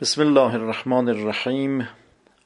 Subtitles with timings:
[0.00, 1.88] بسم الله الرحمن الرحیم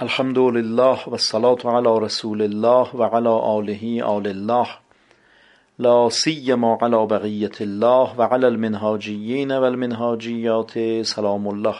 [0.00, 4.66] الحمد لله و الصلاة علی رسول الله و علی آله آل الله
[5.78, 11.74] لا سیما علی بقیت الله و علی المنهاجیین و المنهاجیات سلام الله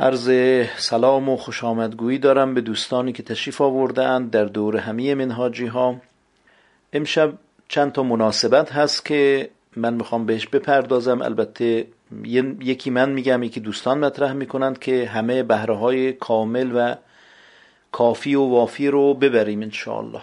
[0.00, 0.30] عرض
[0.76, 5.96] سلام و خوش آمدگویی دارم به دوستانی که تشریف آوردند در دور همه منهاجی ها
[6.92, 7.32] امشب
[7.68, 11.22] چند تا مناسبت هست که من می‌خوام بهش بپردازم.
[11.22, 11.86] البته
[12.60, 16.94] یکی من میگم یکی دوستان مطرح می‌کنند که همه بهره های کامل و
[17.92, 20.22] کافی و وافی رو ببریم انشاءالله.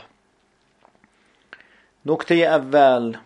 [2.06, 3.18] نکته اول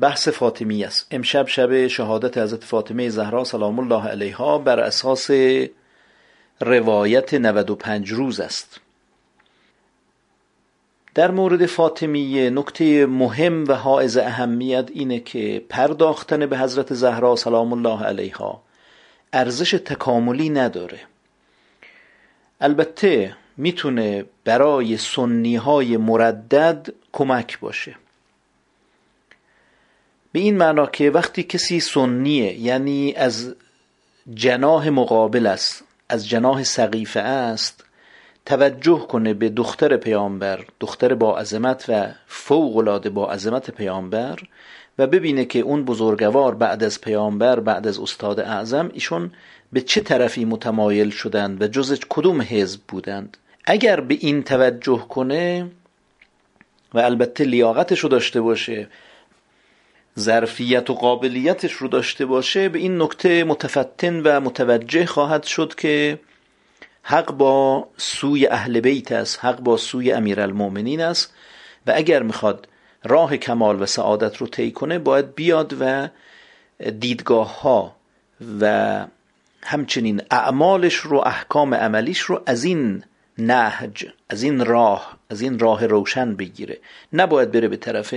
[0.00, 1.06] بحث فاطمی است.
[1.10, 5.30] امشب شب شهادت حضرت فاطمه زهرا سلام الله علیها بر اساس
[6.60, 8.80] روایت 95 روز است.
[11.14, 17.72] در مورد فاطمیه نکته مهم و حائز اهمیت اینه که پرداختن به حضرت زهرا سلام
[17.72, 18.62] الله علیها
[19.32, 21.00] ارزش تکاملی نداره.
[22.60, 27.96] البته می‌تونه برای سنی های مردد کمک باشه.
[30.32, 33.54] به این معنا که وقتی کسی سنیه یعنی از
[34.34, 37.84] جناه مقابل است از جناه سقیفه است
[38.46, 44.38] توجه کنه به دختر پیامبر دختر با عظمت و فوق العاده با عظمت پیامبر
[44.98, 49.32] و ببینه که اون بزرگوار بعد از پیامبر بعد از استاد اعظم ایشون
[49.72, 53.36] به چه طرفی متمایل شدند و جز کدوم حزب بودند.
[53.64, 55.70] اگر به این توجه کنه
[56.94, 58.88] و البته لیاقتش رو داشته باشه
[60.18, 66.18] ظرفیت و قابلیتش رو داشته باشه به این نکته متفتن و متوجه خواهد شد که
[67.06, 71.34] حق با سوی اهل بیت است حق با سوی امیرالمؤمنین است
[71.86, 72.68] و اگر می‌خواد
[73.04, 76.08] راه کمال و سعادت رو طی کنه باید بیاد و
[76.90, 77.96] دیدگاه ها
[78.60, 79.06] و
[79.62, 83.04] همچنین اعمالش رو احکام عملیش رو از این
[83.38, 86.78] نهج از این راه از این راه روشن بگیره.
[87.12, 88.14] نباید بره به طرف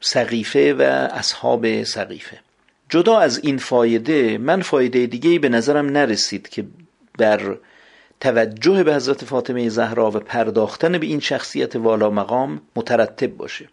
[0.00, 2.40] سقیفه و اصحاب سقیفه.
[2.88, 6.64] جدا از این فایده من فایده دیگه به نظرم نرسید که
[7.18, 7.40] در
[8.20, 13.68] توجه به حضرت فاطمه زهرا و پرداختن به این شخصیت والا مقام مترتب باشه.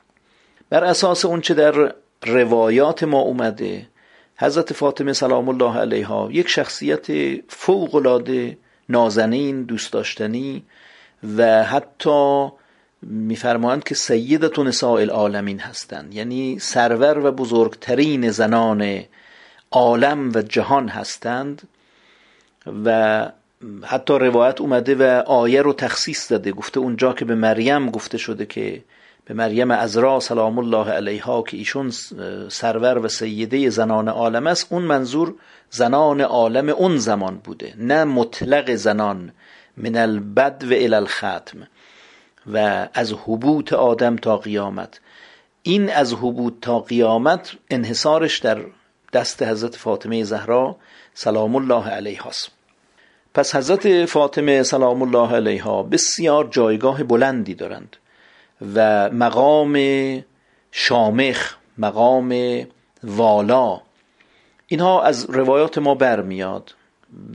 [0.70, 1.96] بر اساس اونچه در
[2.26, 3.88] روایات ما اومده
[4.38, 7.08] حضرت فاطمه سلام الله علیها یک شخصیت
[7.50, 8.58] فوق العاده
[8.90, 10.64] نازنین دوست داشتنی
[11.38, 12.48] و حتی
[13.02, 16.14] میفرمایند که سیدت نساء العالمین هستند.
[16.14, 19.04] یعنی سرور و بزرگترین زنان
[19.72, 21.62] عالم و جهان هستند.
[22.86, 23.30] و
[23.84, 26.52] حتی روایت اومده و آیه رو تخصیص داده.
[26.52, 28.84] گفته اونجا که به مریم گفته شده که
[29.26, 31.92] به مریم ازرا سلام الله علیها که ایشون
[32.50, 35.34] سرور و سیده زنان عالم است اون منظور
[35.70, 39.32] زنان عالم اون زمان بوده نه مطلق زنان
[39.78, 41.68] من البد و الختم
[42.54, 45.00] و از حبوط آدم تا قیامت.
[45.64, 48.62] این از حبوط تا قیامت انحصارش در
[49.14, 50.76] دست حضرت فاطمه زهرا
[51.14, 52.52] سلام الله علیها است
[53.34, 57.98] پس حضرت فاطمه سلام الله علیها بسیار جایگاه بلندی دارند
[58.76, 59.78] و مقام
[60.72, 62.62] شامخ مقام
[63.04, 63.82] والا
[64.68, 66.76] اینها از روایات ما برمیاد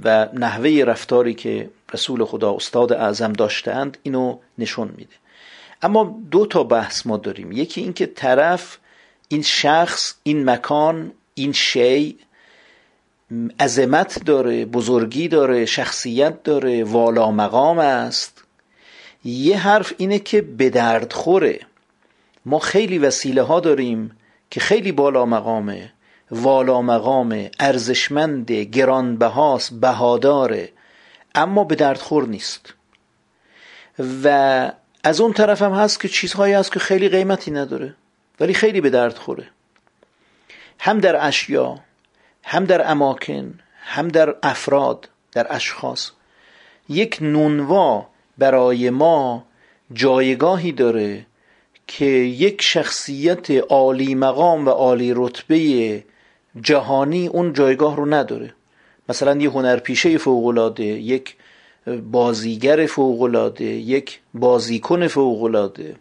[0.04, 5.14] و نحوه رفتاری که رسول خدا استاد اعظم داشتند اینو نشون میده.
[5.82, 7.52] اما دو تا بحث ما داریم.
[7.52, 8.78] یکی اینکه طرف
[9.28, 12.18] این شخص این مکان این شی
[13.60, 18.44] عظمت داره بزرگی داره شخصیت داره والا مقام است.
[19.24, 21.60] یه حرف اینه که به درد خوره.
[22.44, 24.16] ما خیلی وسیله ها داریم
[24.50, 25.92] که خیلی بالا مقامه.
[26.30, 30.72] والا مقامه ارزشمند گرانبهاست بهاداره.
[31.34, 32.74] اما به درد خور نیست.
[34.24, 34.70] و
[35.04, 37.94] از اون طرف هم هست که چیزهایی هست که خیلی قیمتی نداره
[38.40, 39.48] ولی خیلی به درد خوره.
[40.78, 41.80] هم در اشیا
[42.50, 46.10] هم در اماکن هم در افراد در اشخاص.
[46.88, 48.06] یک نونوا
[48.38, 49.44] برای ما
[49.92, 51.26] جایگاهی داره
[51.86, 52.04] که
[52.44, 56.04] یک شخصیت عالی مقام و عالی رتبه
[56.60, 58.54] جهانی اون جایگاه رو نداره.
[59.08, 61.36] مثلا یه هنرپیشه فوقلاده یک
[62.12, 65.96] بازیگر فوقلاده یک بازیکن فوقلاده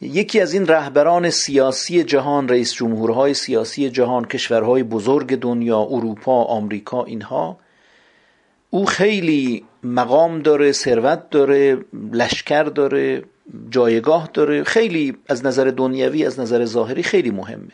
[0.00, 7.04] یکی از این رهبران سیاسی جهان رئیس جمهورهای سیاسی جهان کشورهای بزرگ دنیا اروپا آمریکا
[7.04, 7.58] اینها
[8.70, 11.78] او خیلی مقام داره ثروت داره
[12.12, 13.22] لشکر داره
[13.70, 17.72] جایگاه داره خیلی از نظر دنیوی از نظر ظاهری خیلی مهمه.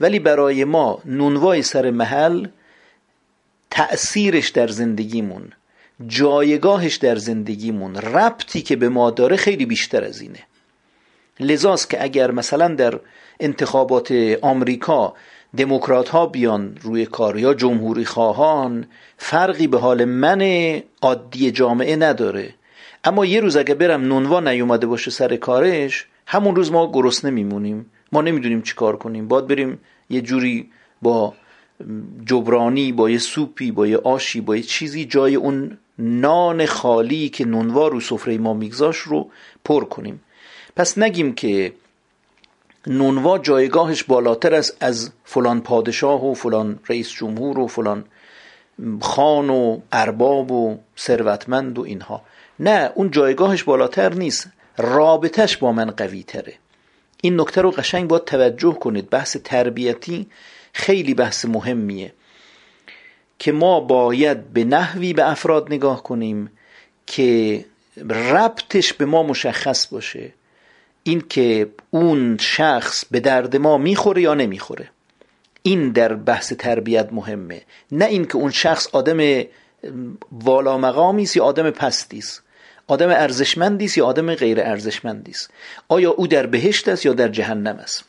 [0.00, 2.46] ولی برای ما نونوای سر محل
[3.70, 5.52] تأثیرش در زندگیمون
[6.06, 10.47] جایگاهش در زندگیمون ربطی که به ما داره خیلی بیشتر از اینه.
[11.40, 13.00] لذاست که اگر مثلا در
[13.40, 14.12] انتخابات
[14.42, 15.14] آمریکا
[15.56, 18.86] دموکرات ها بیان روی کار یا جمهوری خواهان
[19.16, 20.42] فرقی به حال من
[21.02, 22.54] عادی جامعه نداره.
[23.04, 27.86] اما یه روز اگه برم نونوا نیومده باشه سر کارش همون روز ما گرسنه میمونیم.
[28.12, 29.28] ما نمی‌دونیم چی کار کنیم.
[29.28, 29.80] باید بریم
[30.10, 30.70] یه جوری
[31.02, 31.34] با
[32.26, 37.44] جبرانی با یه سوپی با یه آشی با یه چیزی جای اون نان خالی که
[37.44, 39.30] نونوا رو سفره ما میگذاش رو
[39.64, 40.20] پر کنیم.
[40.78, 41.72] پس نگیم که
[42.86, 48.04] نونوا جایگاهش بالاتر است از فلان پادشاه و فلان رئیس جمهور و فلان
[49.00, 52.22] خان و ارباب و ثروتمند و اینها.
[52.60, 54.48] نه اون جایگاهش بالاتر نیست.
[54.76, 56.54] رابطش با من قوی تره.
[57.22, 59.10] این نکته رو قشنگ باید توجه کنید.
[59.10, 60.26] بحث تربیتی
[60.72, 62.12] خیلی بحث مهمیه
[63.38, 66.50] که ما باید به نحوی به افراد نگاه کنیم
[67.06, 67.64] که
[68.10, 70.37] ربطش به ما مشخص باشه.
[71.08, 74.90] این که اون شخص به درد ما می‌خوره یا نمی‌خوره.
[75.62, 77.62] این در بحث تربیت مهمه.
[77.92, 79.44] نه این که اون شخص آدم
[80.32, 82.42] والا مقامی است یا آدم پستی است.
[82.86, 85.50] آدم ارزشمندی است یا آدم غیر ارزشمندی است.
[85.88, 88.04] آیا او در بهشت است یا در جهنم است؟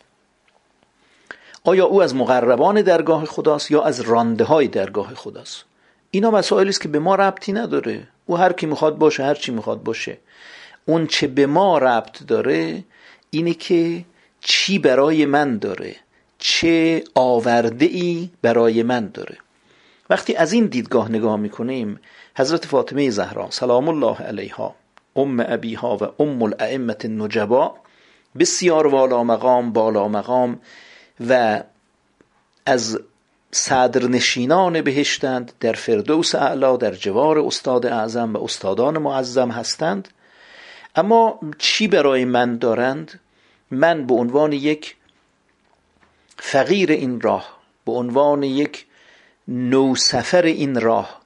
[1.63, 5.65] آیا او از مقربان درگاه خداست یا از رانده های درگاه خداست
[6.11, 8.07] اینا مسائلی است که به ما ربطی نداره.
[8.25, 10.17] او هر کی می‌خواد باشه هر چی می‌خواد باشه.
[10.85, 12.83] اون چه به ما ربط داره
[13.29, 14.05] اینه که
[14.41, 15.95] چی برای من داره؟
[16.39, 19.37] چه آورده ای برای من داره؟
[20.09, 21.99] وقتی از این دیدگاه نگاه می‌کنیم
[22.37, 24.75] حضرت فاطمه زهرا سلام الله علیها
[25.15, 27.75] ام ابیها و ام الائمه النجبا
[28.39, 30.59] بسیار والا مقام بالا مقام
[31.29, 31.63] و
[32.65, 32.99] از
[33.51, 40.07] صدرنشینان بهشتند در فردوس اعلا در جوار استاد اعظم و استادان معظم هستند.
[40.95, 43.19] اما چی برای من دارند؟
[43.71, 44.95] من به عنوان یک
[46.37, 48.85] فقیر این راه به عنوان یک
[49.47, 51.21] نوسفر این راه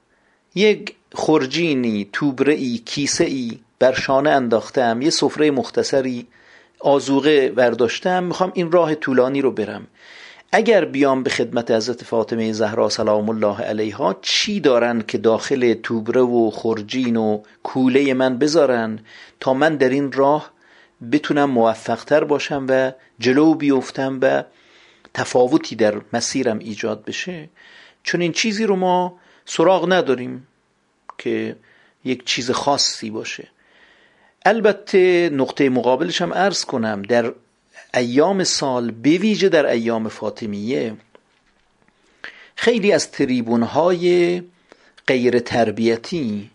[0.54, 6.26] یک خرجینی توبرعی کیسه ای بر شانه انداختم یه سفره مختصری
[6.80, 9.86] آزوغه برداشتم می‌خوام این راه طولانی رو برم.
[10.52, 16.20] اگر بیام به خدمت حضرت فاطمه زهرا سلام الله علیها چی دارن که داخل توبره
[16.20, 18.98] و خرجین و کوله من بذارن
[19.40, 20.50] تا من در این راه
[21.12, 24.44] بتونم موفقتر باشم و جلو بیفتم و
[25.14, 27.48] تفاوتی در مسیرم ایجاد بشه؟
[28.02, 30.46] چون این چیزی رو ما سراغ نداریم
[31.18, 31.56] که
[32.04, 33.48] یک چیز خاصی باشه.
[34.46, 37.32] البته نقطه مقابلش هم عرض کنم در
[37.94, 40.96] ایام سال بویژه در ایام فاطمیه.
[42.56, 44.42] خیلی از تریبون های
[45.06, 46.50] غیر تربیتی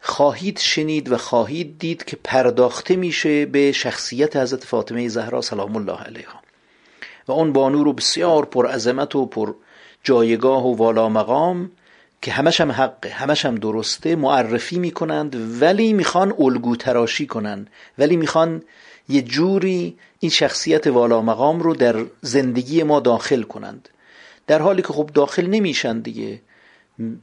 [0.00, 6.02] خواهید شنید و خواهید دید که پرداخته میشه به شخصیت حضرت فاطمه زهرا سلام الله
[6.02, 6.40] علیها.
[7.28, 9.54] و اون بانو رو بسیار پر عظمت و پر
[10.02, 11.70] جایگاه و والا مقام
[12.22, 18.16] که همش هم حقه همش هم درسته معرفی می‌کنند ولی می‌خوان الگو تراشی کنند ولی
[18.16, 18.62] می‌خوان
[19.08, 23.88] یه جوری این شخصیت والا مقام رو در زندگی ما داخل کنند.
[24.46, 26.40] در حالی که خب داخل نمیشن دیگه.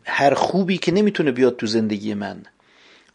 [0.05, 2.43] هر خوبی که نمی‌تونه بیاد تو زندگی من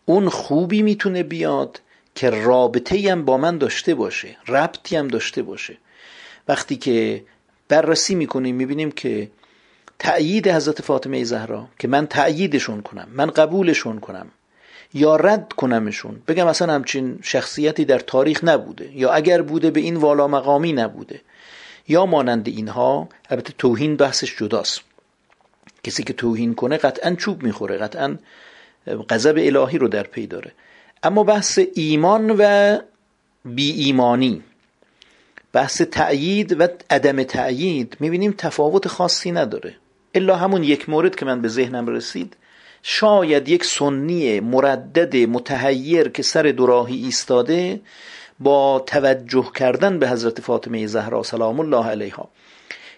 [0.04, 1.80] اون خوبی می‌تونه بیاد
[2.14, 5.76] که رابطه هم با من داشته باشه ربطی هم داشته باشه.
[6.48, 7.24] وقتی که
[7.68, 9.30] بررسی می‌کنیم می‌بینیم که
[9.98, 14.26] تأیید حضرت فاطمه زهرا که من تأییدشون کنم من قبولشون کنم.
[14.96, 16.22] یا رد کنمشون.
[16.28, 18.90] بگم اصلا همچین شخصیتی در تاریخ نبوده.
[18.96, 21.20] یا اگر بوده به این والا مقامی نبوده.
[21.88, 24.80] یا مانند اینها البته توهین بحثش جداست.
[25.84, 28.16] کسی که توهین کنه قطعا چوب می‌خوره قطعا
[29.10, 30.52] غضب الهی رو در پی داره.
[31.02, 32.42] اما بحث ایمان و
[33.44, 34.42] بی ایمانی
[35.52, 39.74] بحث تأیید و عدم تأیید می‌بینیم تفاوت خاصی نداره.
[40.14, 42.36] الا همون یک مورد که من به ذهنم رسید.
[42.88, 47.80] شاید یک سنی مردد متحیر که سر دوراهی ایستاده
[48.40, 52.28] با توجه کردن به حضرت فاطمه زهرا سلام الله علیها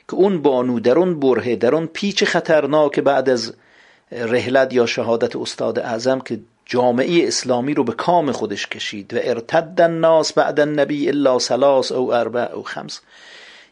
[0.09, 3.55] که اون بانو در اون برهه در اون پیچ خطرناک بعد از
[4.13, 9.81] رهلت یا شهادت استاد اعظم که جامعه اسلامی رو به کام خودش کشید و ارتد
[9.81, 13.01] الناس بعد النبی الا سلاس او اربع او خمس.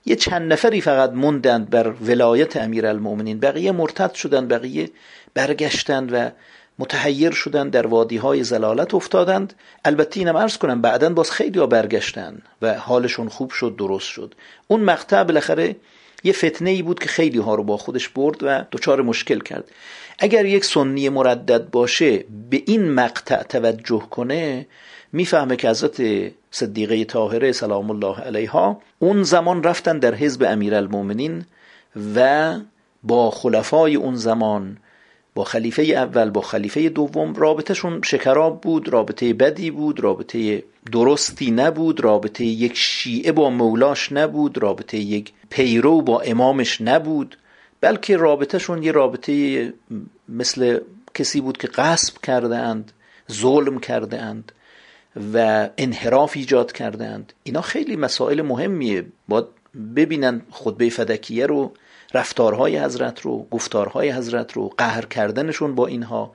[0.06, 4.90] یه چند نفری فقط موندند بر ولایت امیر المؤمنین بقیه مرتد شدند بقیه
[5.36, 6.30] برگشتند و
[6.78, 9.54] متحیر شدند در وادی های زلالت افتادند.
[9.84, 14.34] البته اینم عرض کنم بعدا باز خیلی برگشتند و حالشون خوب شد درست شد.
[14.68, 15.76] اون مقطع بالاخره
[16.24, 19.70] یه فتنه ای بود که خیلی ها رو با خودش برد و دچار مشکل کرد.
[20.18, 24.66] اگر یک سنی مردد باشه به این مقطع توجه کنه
[25.12, 26.02] می‌فهمه که حضرت
[26.50, 31.44] صدیقه طاهره سلام الله علیها اون زمان رفتن در حزب امیرالمؤمنین
[32.16, 32.54] و
[33.02, 34.76] با خلفای اون زمان
[35.36, 40.62] با خلیفه اول با خلیفه دوم رابطهشون شکراب بود رابطه بدی بود رابطه
[40.92, 47.38] درستی نبود رابطه یک شیعه با مولاش نبود رابطه یک پیرو با امامش نبود
[47.80, 49.72] بلکه رابطهشون یه رابطه
[50.28, 50.78] مثل
[51.14, 52.92] کسی بود که غصب کرده اند
[53.32, 54.52] ظلم کرده اند
[55.34, 59.06] و انحراف ایجاد کرده اند اینا خیلی مسائل مهمیه.
[59.28, 59.46] باید
[59.96, 61.72] ببینن خطبه فدکیه رو
[62.14, 66.32] رفتارهای حضرت رو گفتارهای حضرت رو قهر کردنشون با اینها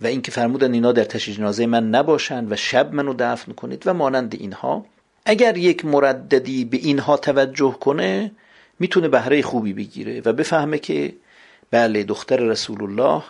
[0.00, 3.94] و اینکه فرمودن اینا در تشییع جنازه من نباشند و شب منو دفن کنید و
[3.94, 4.86] مانند اینها.
[5.24, 8.30] اگر یک مرددی به اینها توجه کنه
[8.78, 11.14] می‌تونه بهره خوبی بگیره و بفهمه که
[11.70, 13.22] بله دختر رسول الله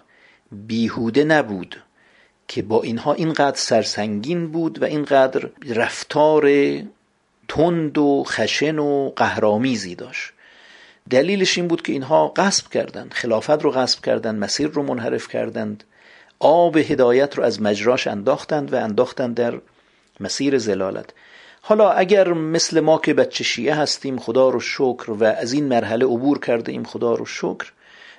[0.52, 1.82] بیهوده نبود
[2.48, 6.50] که با اینها اینقدر سرسنگین بود و اینقدر رفتار
[7.48, 10.32] تند و خشن و قهرامیزی داشت.
[11.10, 15.84] دلیلش این بود که اینها غصب کردند خلافت رو غصب کردند مسیر رو منحرف کردند
[16.38, 19.54] آب هدایت رو از مجراش انداختند و انداختند در
[20.20, 21.10] مسیر زلالت.
[21.62, 26.06] حالا اگر مثل ما که بچه شیعه هستیم خدا رو شکر و از این مرحله
[26.06, 27.72] عبور کرده ایم خدا رو شکر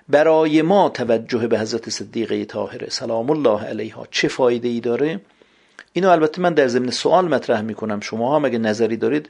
[0.09, 5.21] برای ما توجه به حضرت صدیقه طاهره سلام الله علیها چه فایده ای داره؟
[5.93, 7.99] اینو البته من در ضمن سوال مطرح می‌کنم.
[7.99, 9.29] شما هم اگه نظری دارید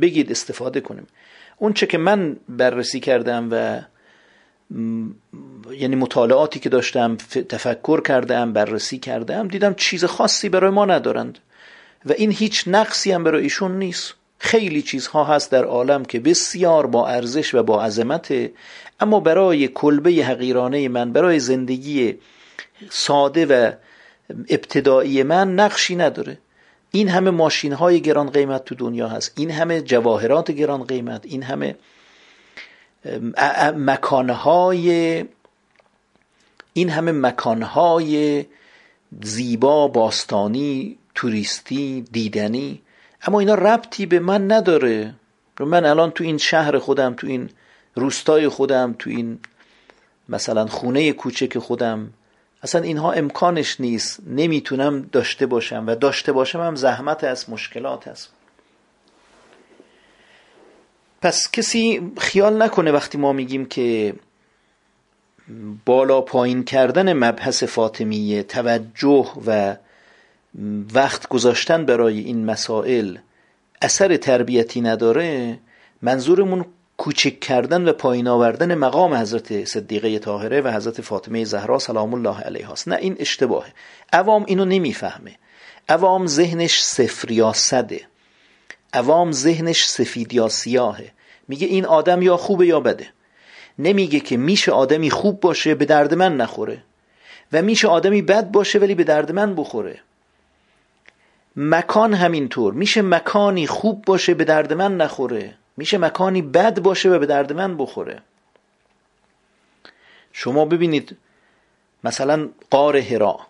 [0.00, 1.06] بگید استفاده کنیم.
[1.56, 3.80] اون چه که من بررسی کردم و
[5.72, 7.16] یعنی مطالعاتی که داشتم
[7.48, 11.38] تفکر کردم بررسی کردم دیدم چیز خاصی برای ما ندارند.
[12.06, 14.14] و این هیچ نقصی هم برای ایشون نیست.
[14.38, 18.34] خیلی چیزها هست در عالم که بسیار با ارزش و با عظمت
[19.00, 22.18] اما برای کلبه حقیرانه من برای زندگی
[22.90, 23.72] ساده و
[24.48, 26.38] ابتدایی من نقشی نداره.
[26.94, 29.32] این همه ماشین های گران قیمت تو دنیا هست.
[29.36, 31.26] این همه جواهرات گران قیمت.
[31.26, 31.76] این همه
[33.76, 35.24] مکانهای
[36.72, 38.44] این همه مکانهای
[39.22, 42.82] زیبا باستانی توریستی دیدنی.
[43.26, 45.14] اما اینا ربطی به من نداره.
[45.60, 47.50] من الان تو این شهر خودم تو این
[47.94, 49.38] روستای خودم تو این
[50.28, 52.10] مثلا خونه کوچک خودم
[52.64, 58.30] اصلا اینها امکانش نیست نمی‌تونم داشته باشم و داشته باشم هم زحمت از مشکلات هست
[61.22, 64.14] پس کسی خیال نکنه وقتی ما میگیم که
[65.84, 69.76] بالا پایین کردن مبحث فاطمیه توجه و
[70.94, 73.18] وقت گذاشتن برای این مسائل
[73.82, 75.58] اثر تربیتی نداره
[76.02, 76.64] منظورمون
[77.04, 82.40] کوچک کردن و پایین آوردن مقام حضرت صدیقه طاهره و حضرت فاطمه زهرا سلام الله
[82.40, 83.72] علیها است نه این اشتباهه.
[84.12, 85.36] عوام اینو نمی‌فهمه.
[85.88, 88.00] عوام ذهنش صفر یا صده.
[88.92, 91.12] عوام ذهنش سفید یا سیاهه.
[91.48, 93.06] میگه این آدم یا خوبه یا بده.
[93.78, 96.82] نمیگه که میشه آدمی خوب باشه به درد من نخوره.
[97.52, 100.00] و میشه آدمی بد باشه ولی به درد من بخوره.
[101.56, 102.74] مکان همینطور.
[102.74, 105.54] میشه مکانی خوب باشه به درد من نخوره.
[105.76, 108.22] میشه مکانی بد باشه و به درد من بخوره.
[110.32, 111.16] شما ببینید
[112.04, 113.40] مثلا قار هرا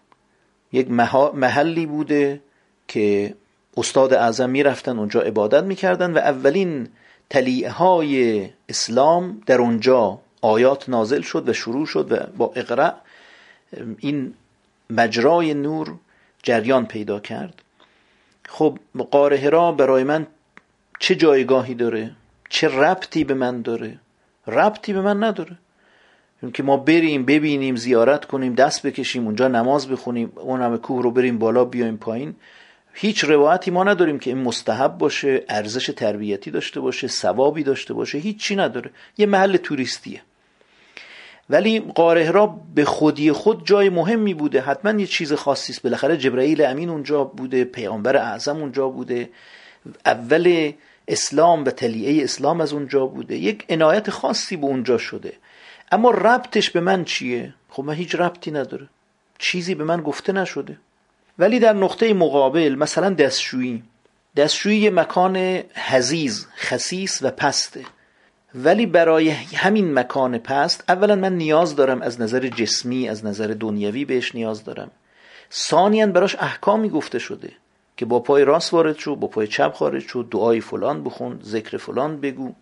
[0.72, 0.90] یک
[1.34, 2.40] محلی بوده
[2.88, 3.34] که
[3.76, 6.88] استاد اعظم می‌رفتن اونجا عبادت می‌کردن و اولین
[7.30, 12.94] تلیعه های اسلام در اونجا آیات نازل شد و شروع شد و با اقرع
[13.98, 14.34] این
[14.90, 15.94] مجرای نور
[16.42, 17.62] جریان پیدا کرد.
[18.48, 18.78] خب
[19.10, 20.26] قاره برای من
[20.98, 22.10] چه جایگاهی داره؟
[22.48, 23.98] چه ربطی به من داره؟
[24.46, 25.58] ربطی به من نداره.
[26.54, 31.10] که ما بریم ببینیم زیارت کنیم دست بکشیم اونجا نماز بخونیم اون همه کوه رو
[31.10, 32.34] بریم بالا بیایم پایین.
[32.94, 38.18] هیچ روایتی ما نداریم که این مستحب باشه ارزش تربیتی داشته باشه ثوابی داشته باشه.
[38.18, 38.90] هیچی نداره.
[39.18, 40.22] یه محل توریستیه.
[41.50, 44.60] ولی قاره را به خودی خود جای مهمی بوده.
[44.60, 45.82] حتما یه چیز خاصی است.
[45.82, 49.30] بالاخره جبرئیل امین اونجا بوده پیامبر اعظم اونجا بوده.
[50.06, 50.72] اول
[51.08, 53.36] اسلام و تلیعه اسلام از اونجا بوده.
[53.36, 55.32] یک عنایت خاصی به اونجا شده.
[55.92, 58.88] اما ربطش به من چیه؟ خب من هیچ ربطی نداره.
[59.38, 60.78] چیزی به من گفته نشده.
[61.38, 63.82] ولی در نقطه مقابل مثلا دستشویی.
[64.36, 65.36] دستشویی مکان
[65.74, 67.84] حزیز خسیس و پسته.
[68.54, 74.04] ولی برای همین مکان پست اولا من نیاز دارم از نظر جسمی از نظر دنیوی
[74.04, 74.90] بهش نیاز دارم.
[75.52, 77.52] ثانیا براش احکامی گفته شده.
[77.96, 81.76] که با پای راست وارد شو با پای چپ خارج شو دعای فلان بخون ذکر
[81.76, 82.52] فلان بگو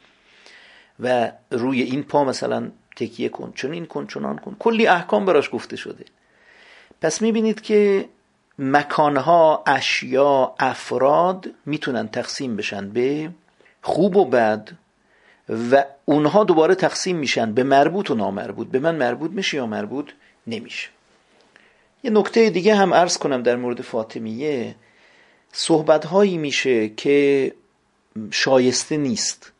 [1.00, 4.56] و روی این پا مثلا تکیه کن چون این کن چنان کن.
[4.58, 6.04] کلی احکام براش گفته شده.
[7.00, 8.08] پس می‌بینید که
[8.58, 13.30] مکانها اشیا افراد می‌تونن تقسیم بشن به
[13.82, 14.68] خوب و بد
[15.72, 18.68] و اونها دوباره تقسیم میشن به مربوط و نامربوط.
[18.68, 20.10] به من مربوط میشه یا مربوط
[20.46, 20.88] نمیشه.
[22.04, 24.74] یه نکته دیگه هم عرض کنم در مورد فاطمیه.
[25.52, 27.52] صحبت هایی میشه که
[28.30, 29.52] شایسته نیست.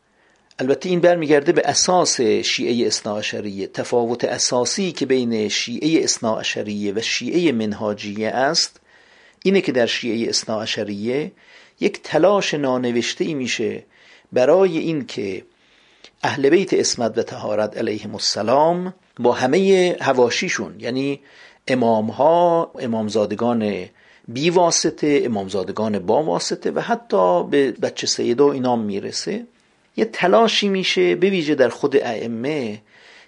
[0.59, 7.51] البته این برمیگرده به اساس شیعه اصناعشریه تفاوت اساسی که بین شیعه اصناعشریه و شیعه
[7.51, 8.79] منهاجیه است
[9.43, 11.31] اینه که در شیعه اصناعشریه
[11.79, 13.83] یک تلاش نانوشته ای میشه
[14.31, 15.43] برای اینکه
[16.23, 21.19] اهل بیت اسمت و تهارت علیهم السلام با همه هواشیشون یعنی
[21.67, 23.89] امام ها امامزادگان
[24.27, 29.45] بی واسطه امامزادگان با واسطه و حتی به بچه سیدا اینام می‌رسه.
[29.97, 32.81] یه تلاشی میشه به ویژه در خود ائمه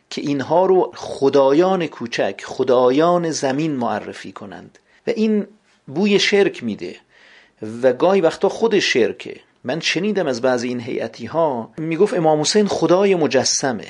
[0.09, 4.79] که اینها رو خدایان کوچک خدایان زمین معرفی کنند.
[5.07, 5.47] و این
[5.87, 6.95] بوی شرک میده.
[7.83, 9.39] و گاهی وقتا خود شرکه.
[9.63, 13.87] من شنیدم از بعضی این هیئتی ها می‌گفت امام حسین خدای مجسمه.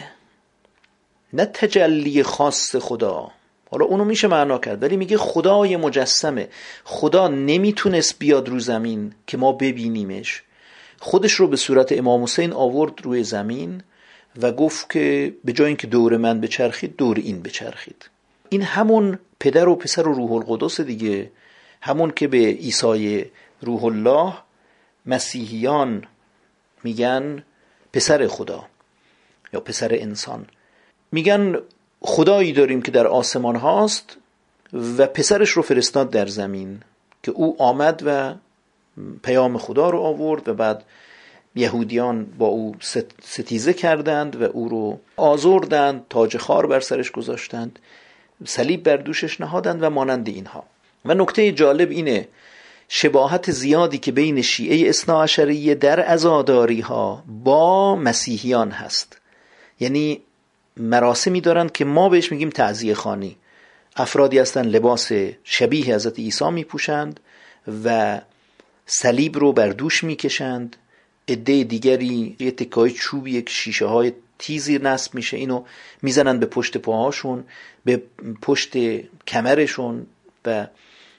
[1.33, 3.31] نه تجلی خاص خدا.
[3.71, 6.47] حالا اونو میشه معنا کرد ولی میگه خدای مجسمه.
[6.83, 10.43] خدا نمی‌تونست بیاد رو زمین که ما ببینیمش.
[10.99, 13.83] خودش رو به صورت امام حسین آورد روی زمین
[14.41, 18.09] و گفت که به جای اینکه دور من بچرخید دور این بچرخید.
[18.49, 21.31] این همون پدر و پسر و روح القدس دیگه.
[21.81, 23.25] همون که به عیسی
[23.61, 24.33] روح الله
[25.05, 26.03] مسیحیان
[26.83, 27.43] میگن
[27.93, 28.65] پسر خدا
[29.53, 30.45] یا پسر انسان.
[31.11, 31.57] میگن
[32.05, 34.17] خدایی داریم که در آسمان هاست
[34.73, 36.81] و پسرش رو فرستاد در زمین
[37.23, 38.33] که او آمد و
[39.23, 40.83] پیام خدا رو آورد و بعد
[41.55, 42.75] یهودیان با او
[43.21, 47.79] ستیزه کردند و او رو آزردند تاج خار بر سرش گذاشتند
[48.45, 50.63] صلیب بر دوشش نهادند و مانند اینها.
[51.05, 52.27] و نکته جالب اینه
[52.87, 59.21] شباهت زیادی که بین شیعه اصناعشریه در ازاداری ها با مسیحیان هست.
[59.79, 60.21] یعنی
[60.77, 63.37] مراسمی دارند که ما بهش میگیم تعذیه خانی.
[63.95, 65.11] افرادی هستن لباس
[65.43, 67.19] شبیه حضرت عیسی میپوشند
[67.83, 68.21] و
[68.85, 70.75] صلیب رو بر دوش می‌کشند.
[71.27, 75.37] عده دیگری یه تکای چوبی یک شیشه های تیزی نصب میشه.
[75.37, 75.63] اینو
[76.01, 77.43] می‌زنن به پشت پاهاشون
[77.85, 78.03] به
[78.41, 78.73] پشت
[79.27, 80.07] کمرشون
[80.45, 80.67] و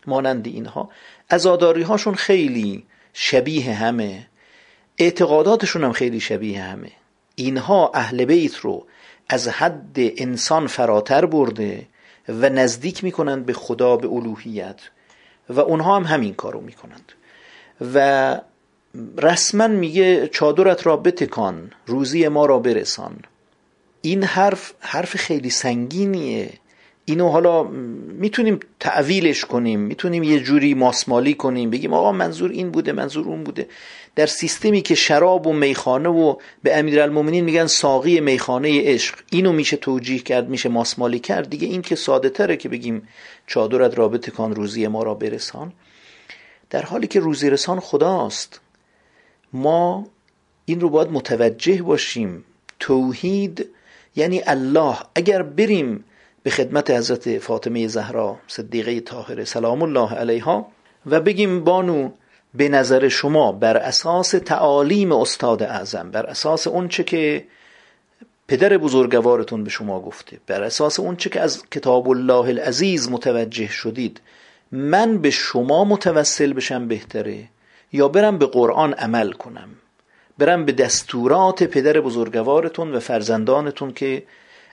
[0.07, 0.91] مانند اینها.
[1.31, 4.27] ازاداری هاشون خیلی شبیه همه.
[4.99, 6.91] اعتقاداتشون هم خیلی شبیه همه.
[7.35, 8.87] اینها اهل بیت رو
[9.29, 11.87] از حد انسان فراتر برده
[12.29, 14.81] و نزدیک می‌کنند به خدا به الوهیت
[15.49, 17.13] و اونها هم همین کارو می‌کنند.
[17.95, 18.41] و
[19.19, 23.17] رسما میگه چادرت را بتکان روزی ما را برسان.
[24.03, 26.51] این حرف حرف خیلی سنگینیه.
[27.05, 32.93] اینو حالا می‌تونیم تعویلش کنیم می‌تونیم یه جوری ماسمالی کنیم بگیم آقا منظور این بوده
[32.93, 33.69] منظور اون بوده.
[34.17, 39.19] در سیستمی که شراب و میخانه و به امیرالمومنین میگن ساقی میخانه عشق.
[39.31, 41.51] اینو میشه توجیه کرد میشه ماسمالی کرد.
[41.51, 43.09] دیگه این که ساده تره که بگیم
[43.47, 45.73] چادرت رابطه کان روزی ما را برسان.
[46.71, 48.61] در حالی که روزی رسان خداست
[49.53, 50.07] ما
[50.65, 52.45] این رو باید متوجه باشیم.
[52.81, 53.67] توحید
[54.17, 54.97] یعنی الله.
[55.15, 56.05] اگر بریم
[56.43, 60.69] به خدمت حضرت فاطمه زهرا صدیقه طاهره سلام الله علیها
[61.07, 62.11] و بگیم بانو
[62.55, 67.45] به نظر شما بر اساس تعالیم استاد اعظم بر اساس اونچه که
[68.49, 74.21] پدر بزرگوارتون به شما گفته بر اساس اونچه که از کتاب الله العزیز متوجه شدید
[74.73, 77.45] من به شما متوسل بشم بهتره
[77.93, 79.69] یا برم به قرآن عمل کنم؟
[80.39, 84.23] برم به دستورات پدر بزرگوارتون و فرزندانتون که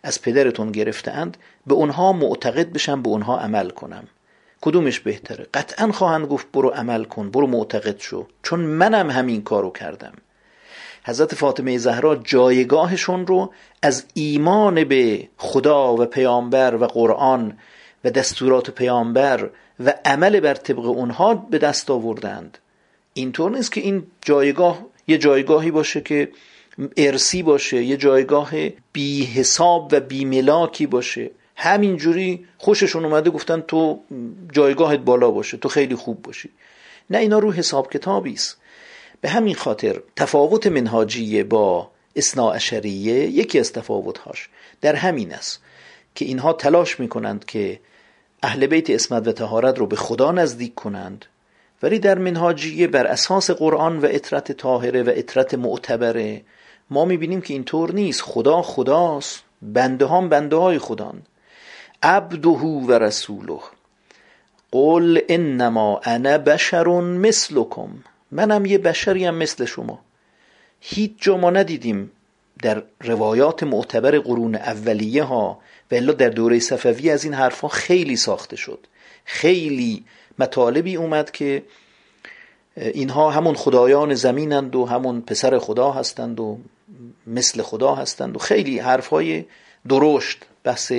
[0.03, 4.07] از پدرتون گرفتهاند به اونها معتقد بشم به اونها عمل کنم.
[4.65, 8.27] کدومش بهتره؟ قطعا خواهند گفت برو عمل کن برو معتقد شو.
[8.43, 10.13] چون منم همین کارو کردم.
[11.05, 17.57] حضرت فاطمه زهرا جایگاهشون رو از ایمان به خدا و پیامبر و قرآن
[18.03, 19.49] و دستورات پیامبر
[19.79, 22.57] و عمل بر طبق اونها به دست آوردند.
[23.13, 26.31] اینطور نیست که این جایگاه یه جایگاهی باشه که
[26.97, 28.51] ارسی باشه یه جایگاه
[28.93, 31.31] بی حساب و بی ملاکی باشه.
[31.55, 33.99] همینجوری خوششون اومده گفتن تو
[34.51, 36.49] جایگاهت بالا باشه تو خیلی خوب باشی.
[37.09, 38.57] نه اینا رو حساب کتابی است.
[39.21, 44.49] به همین خاطر تفاوت منهاجیه با اصناعشریه یکی از تفاوتهاش
[44.81, 45.61] در همین است
[46.15, 47.79] که اینها تلاش می‌کنند که
[48.43, 51.25] اهل بیت اسمت و تهارت رو به خدا نزدیک کنند
[51.83, 56.41] ولی در منهاجیه بر اساس قرآن و اطرت طاهره و اطرت معتبره
[56.89, 58.21] ما می‌بینیم که اینطور نیست.
[58.21, 59.43] خدا خداست.
[59.61, 61.21] بنده هم بنده های خدان
[62.03, 63.59] عبده و رسوله.
[64.71, 67.89] قل انما انا بشر مثلکم.
[68.31, 69.99] منم یه بشریم مثل شما.
[70.79, 72.11] هیچ جا ما ندیدیم
[72.61, 75.59] در روایات معتبر قرون اولیه ها
[75.91, 78.79] و در دوره صفوی از این حرفها خیلی ساخته شد.
[79.25, 80.05] خیلی
[80.39, 81.63] مطالبی اومد که
[82.75, 86.57] اینها همون خدایان زمینند و همون پسر خدا هستند و
[87.27, 89.45] مثل خدا هستند و خیلی حرفهای
[89.89, 90.91] درشت بحث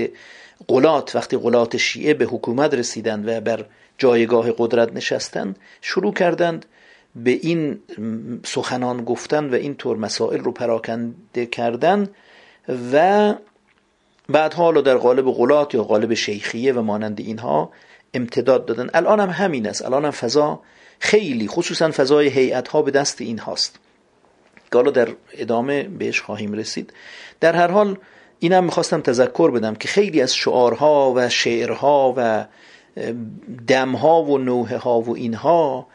[0.68, 3.64] قلات وقتی قلات شیعه به حکومت رسیدند و بر
[3.98, 6.66] جایگاه قدرت نشستند شروع کردند
[7.16, 7.78] به این
[8.44, 12.08] سخنان گفتن و این طور مسائل رو پراکنده کردن
[12.92, 13.34] و
[14.28, 17.70] بعد حالا در قالب غلات یا قالب شیخیه و مانند اینها
[18.14, 18.90] امتداد دادن.
[18.94, 19.84] الان هم همین است.
[19.84, 20.60] الان هم فضا
[20.98, 23.78] خیلی خصوصا فضای هیئت ها به دست این هاست
[24.74, 26.92] حالا در ادامه بهش خواهیم رسید.
[27.40, 27.96] در هر حال
[28.44, 32.46] اینم می‌خواستم تذکر بدم که خیلی از شعارها و شعرها و
[33.66, 35.87] دمها و نوه ها و اینها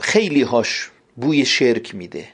[0.00, 2.24] خیلی هاش بوی شرک میده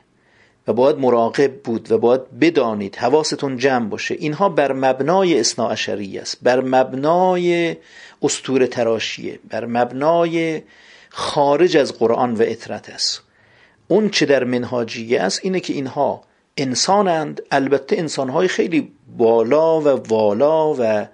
[0.68, 4.14] و باید مراقب بود و باید بدانید حواستون جمع باشه.
[4.14, 7.76] اینها بر مبنای اصناعشری است بر مبنای
[8.22, 10.62] استور تراشیه بر مبنای
[11.10, 13.22] خارج از قرآن و اطرت است.
[13.88, 16.22] اون چه در منهاجیه است اینه که اینها
[16.56, 17.42] انسانند.
[17.50, 21.06] البته انسانهای خیلی بالا و والا و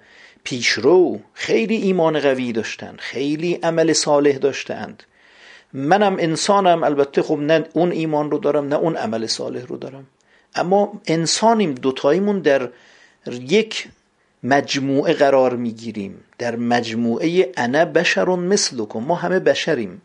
[0.43, 2.99] پیشرو خیلی ایمان قوی داشتند.
[2.99, 5.03] خیلی عمل صالح داشتند.
[5.73, 10.07] منم انسانم البته خب نه اون ایمان رو دارم نه اون عمل صالح رو دارم.
[10.55, 12.69] اما انسانیم دوتاییمون در
[13.27, 13.87] یک
[14.43, 16.23] مجموعه قرار می‌گیریم.
[16.37, 18.99] در مجموعه انا بشرون مثلکم.
[18.99, 20.01] ما همه بشریم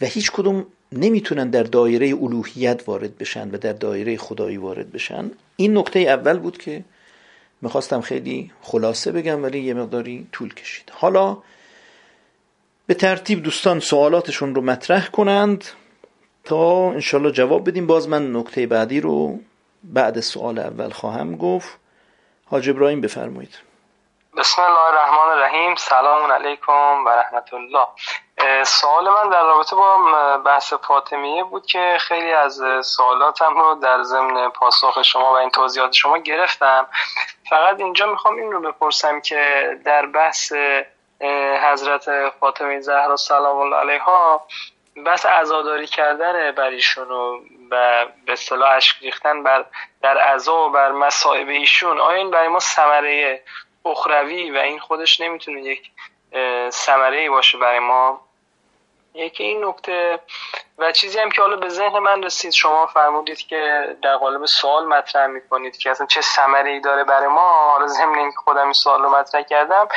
[0.00, 5.30] و هیچ کدوم نمی‌تونن در دایره الوهیت وارد بشن و در دایره خدایی وارد بشن.
[5.56, 6.84] این نکته اول بود که
[7.62, 10.92] می‌خواستم خیلی خلاصه بگم ولی یه مقداری طول کشید.
[10.94, 11.36] حالا
[12.86, 15.64] به ترتیب دوستان سوالاتشون رو مطرح کنند
[16.44, 17.86] تا انشالله جواب بدیم.
[17.86, 19.38] باز من نکته بعدی رو
[19.84, 21.78] بعد سوال اول خواهم گفت.
[22.46, 23.58] حاج ابراهیم بفرمایید.
[24.38, 25.74] بسم الله الرحمن الرحیم.
[25.76, 27.86] سلام علیکم و رحمت الله.
[28.64, 29.96] سوال من در رابطه با
[30.44, 35.92] بحث فاطمیه بود که خیلی از سوالاتم رو در ضمن پاسخ شما و این توضیحات
[35.92, 36.86] شما گرفتم.
[37.50, 40.52] فقط اینجا می‌خوام این رو بپرسم که در بحث
[41.62, 44.46] حضرت فاطمه زهرا سلام الله علیها
[45.06, 47.38] بس عزاداری کردن بر ایشون و
[48.26, 49.64] به اصطلاح اشک ریختن بر
[50.02, 53.42] در عزا و بر مصائب ایشون آیا این برای ما ثمره
[53.84, 55.90] اخروی و این خودش نمی‌تونه یک
[56.70, 58.20] ثمره باشه برای ما؟
[59.20, 60.20] یکی این نکته
[60.78, 64.86] و چیزی هم که حالا به ذهن من رسید شما فرمودید که در قالب سوال
[64.86, 67.70] مطرح می‌کنید که اصلا چه ثمره ای داره برای ما.
[67.72, 69.88] حالا ضمن اینکه خودم این سوال رو مطرح کردم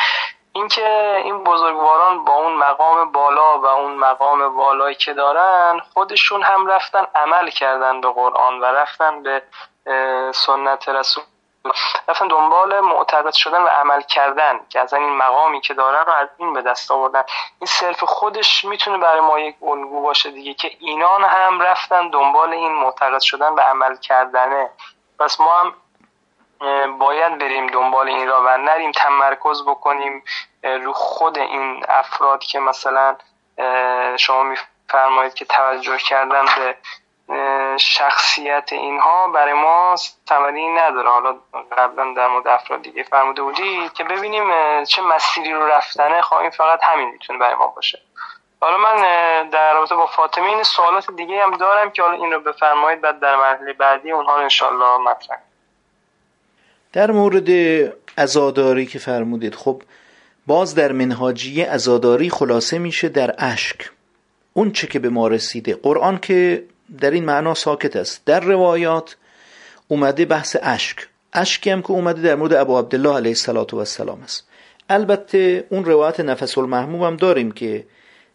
[0.55, 6.67] اینکه این بزرگواران با اون مقام بالا و اون مقام بالایی که دارن خودشون هم
[6.67, 9.41] رفتن عمل کردن به قرآن و رفتن به
[10.33, 11.23] سنت رسول
[12.07, 16.27] رفتن دنبال معتقد شدن و عمل کردن که از این مقامی که دارن رو از
[16.37, 17.23] این به دست آوردن.
[17.59, 22.53] این صرف خودش می‌تونه برای ما یک الگو باشه دیگه که اینان هم رفتن دنبال
[22.53, 24.69] این معتقد شدن و عمل کردنه.
[25.19, 25.73] پس ما هم
[26.99, 30.23] باید بریم دنبال این را و نریم تمرکز بکنیم
[30.63, 33.15] رو خود این افراد که مثلا
[34.17, 36.75] شما میفرمایید که توجه کردن به
[37.77, 39.95] شخصیت اینها برای ما
[40.29, 41.09] ثمری نداره.
[41.09, 41.35] حالا
[41.77, 44.43] قبلا در مورد افراد دیگه فرموده بودی که ببینیم
[44.83, 46.21] چه مسیری رو رفتنه.
[46.21, 47.99] خواهیم فقط همین می‌تونه برای ما باشه.
[48.61, 48.95] حالا من
[49.49, 53.19] در رابطه با فاطمه این سوالات دیگه هم دارم که حالا این رو بفرمایید بعد
[53.19, 55.37] در مرحله بعدی اونها رو انشالله مطرح
[56.93, 57.49] در مورد
[58.17, 59.81] ازاداری که فرمودید خب
[60.47, 63.89] باز در منهاجیه ازاداری خلاصه میشه در اشک.
[64.53, 65.75] اون چه که به ما رسیده.
[65.75, 66.63] قرآن که
[66.99, 68.21] در این معنا ساکت است.
[68.25, 69.15] در روایات
[69.87, 70.97] اومده بحث اشک.
[71.33, 73.35] اشکی هم که اومده در مورد ابو عبدالله علیه
[73.73, 74.47] السلام است.
[74.89, 77.85] البته اون روایت نفس المحموم هم داریم که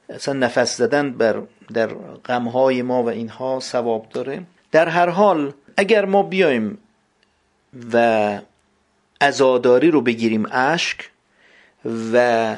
[0.09, 1.43] اصلا نفس زدن بر
[1.75, 1.87] در
[2.25, 4.43] غمهای ما و اینها ثواب داره.
[4.73, 6.79] در هر حال اگر ما بیایم
[7.93, 8.39] و
[9.21, 11.11] ازاداری رو بگیریم اشک
[12.13, 12.57] و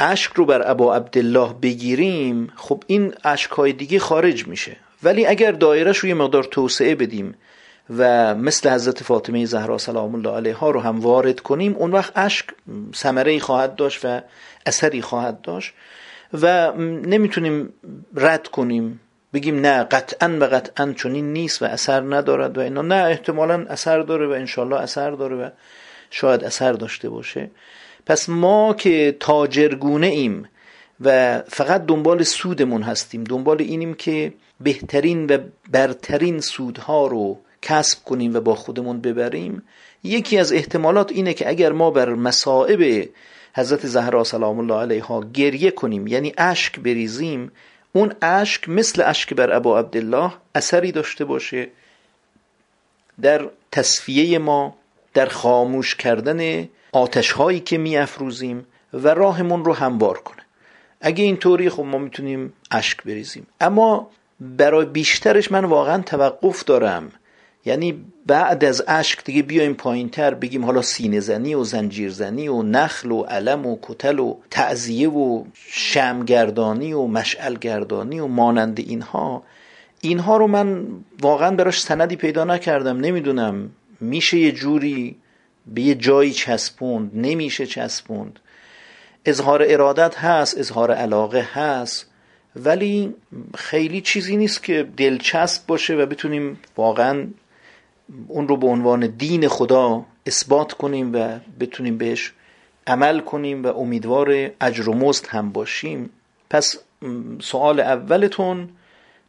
[0.00, 4.76] اشک رو بر ابا عبدالله بگیریم خب این اشک های دیگه خارج میشه.
[5.02, 7.34] ولی اگر دایرش رو یه مقدار توسعه بدیم
[7.96, 12.46] و مثل حضرت فاطمه زهرا سلام الله علیها رو هم وارد کنیم اون وقت اشک
[12.94, 14.20] ثمره خواهد داشت و
[14.66, 15.74] اثری خواهد داشت
[16.42, 17.72] و نمی‌تونیم
[18.14, 19.00] رد کنیم.
[19.34, 22.82] بگیم نه قطعا و قطعا چنین نیست و اثر ندارد و اینا.
[22.82, 25.50] نه احتمالا اثر داره و انشالله اثر داره و
[26.10, 27.50] شاید اثر داشته باشه.
[28.06, 30.48] پس ما که تاجرگونه ایم
[31.00, 33.24] و فقط دنبال سودمون هستیم.
[33.24, 35.38] دنبال اینیم که بهترین و
[35.70, 39.62] برترین سودها رو کسب کنیم و با خودمون ببریم.
[40.04, 43.08] یکی از احتمالات اینه که اگر ما بر مصائب
[43.56, 47.52] حضرت زهرا سلام الله علیها گریه کنیم یعنی اشک بریزیم
[47.92, 51.68] اون اشک مثل اشک بر ابا عبدالله اثری داشته باشه
[53.20, 54.76] در تصفیه ما
[55.14, 60.45] در خاموش کردن آتش هایی که می افروزیم و راهمون رو هموار کنه.
[61.00, 63.46] اگه اینطوری خب ما می‌تونیم اشک بریزیم.
[63.60, 67.12] اما برای بیشترش من واقعا توقف دارم.
[67.64, 72.48] یعنی بعد از اشک دیگه بیایم پایین تر بگیم حالا سینه زنی و زنجیر زنی
[72.48, 79.42] و نخل و علم و کتل و تعذیه و شمگردانی و مشعلگردانی و مانند اینها.
[80.00, 80.86] اینها رو من
[81.22, 82.96] واقعا براش سندی پیدا نکردم.
[82.96, 83.70] نمی‌دونم.
[84.00, 85.16] میشه یه جوری
[85.66, 87.10] به یه جایی چسبوند.
[87.14, 88.38] نمیشه چسبوند.
[89.26, 92.10] اظهار ارادت هست اظهار علاقه هست
[92.56, 93.14] ولی
[93.54, 97.26] خیلی چیزی نیست که دلچسب باشه و بتونیم واقعا
[98.28, 102.32] اون رو به عنوان دین خدا اثبات کنیم و بتونیم بهش
[102.86, 106.10] عمل کنیم و امیدوار اجر و مزد هم باشیم.
[106.50, 106.78] پس
[107.40, 108.68] سوال اولتون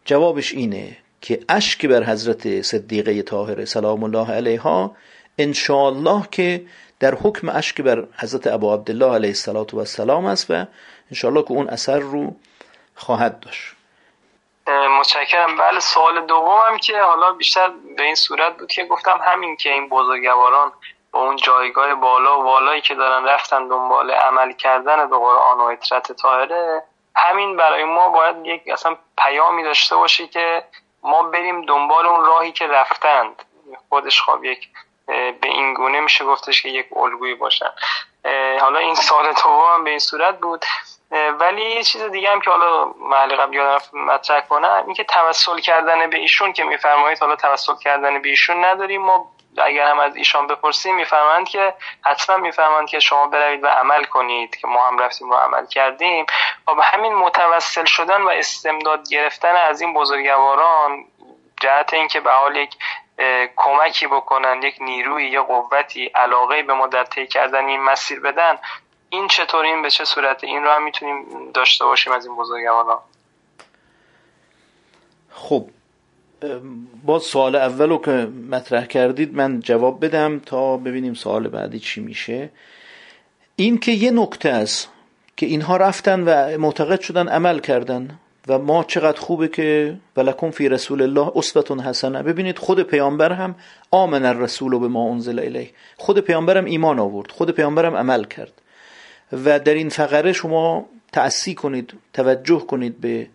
[0.06, 4.96] جوابش اینه که اشک بر حضرت صدیقه طاهره سلام الله علیها
[5.38, 6.62] انشاءالله که
[7.00, 9.36] در حکم اشک بر حضرت ابا عبدالله علیه
[9.78, 10.66] السلام است و
[11.12, 12.36] انشاءالله که اون اثر رو
[12.96, 13.78] خواهد داشت.
[15.00, 15.58] متشکرم.
[15.58, 19.90] بله سوال دومم که حالا بیشتر به این صورت بود که گفتم همین که این
[19.90, 20.72] بزرگواران
[21.12, 25.62] با اون جایگاه بالا و بالایی که دارن رفتن دنبال عمل کردن به قرآن و
[25.62, 26.84] اطرت طاهره
[27.16, 30.64] همین برای ما باید یک اصلا پیامی داشته باشه که
[31.04, 33.44] ما بریم دنبال اون راهی که رفتند.
[33.90, 34.70] خودش خواب یک
[35.08, 37.72] به این گونه میشه گفتش که یک الگویی باشن.
[38.60, 40.66] حالا این سال دوم به این صورت بود.
[41.40, 45.60] ولی یه چیز دیگه هم که حالا محل قبل یادم مطرح کنم این که توسل
[45.60, 49.02] کردن به ایشون که میفرمایید حالا توسل کردن به ایشون نداریم.
[49.02, 51.74] ما اگر هم از ایشان بپرسیم میفرمایند که
[52.06, 56.26] حتما میفرمایند که شما بروید و عمل کنید که ما هم رفتیم و عمل کردیم.
[56.68, 61.06] و به همین متوسل شدن و استمداد گرفتن از این بزرگواران
[61.62, 62.76] جهت اینکه به حال یک
[63.56, 68.56] کمکی بکنن یک نیروی یا قوتی علاقه به ما در طی کردن این مسیر بدن
[69.10, 73.00] این چطور این به چه صورت این رو هم می‌تونیم داشته باشیم از این بزرگواران
[75.32, 75.66] خب
[77.04, 78.12] با سوال اول رو که
[78.52, 82.50] مطرح کردید من جواب بدم تا ببینیم سوال بعدی چی میشه.
[83.56, 84.90] این که یه نکته است
[85.38, 88.20] که اینها رفتن و معتقد شدن عمل کردن.
[88.48, 92.24] و ما چقدر خوبه که ولکم فی رسول الله اسوتون حسنه.
[92.24, 93.56] ببینید خود پیامبر هم
[93.92, 95.70] آمن الرسول به ما انزل الیه.
[95.98, 98.54] خود پیامبرم ایمان آورد خود پیامبرم عمل کرد.
[99.46, 103.28] و در این فقره شما تأسی کنید توجه کنید به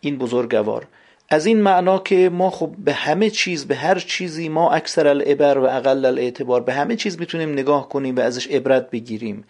[0.00, 0.86] این بزرگوار.
[1.28, 5.58] از این معنا که ما خب به همه چیز به هر چیزی ما اکثر العبر
[5.58, 9.44] و اقل الاعتبار به همه چیز می‌تونیم نگاه کنیم و ازش عبرت بگیریم.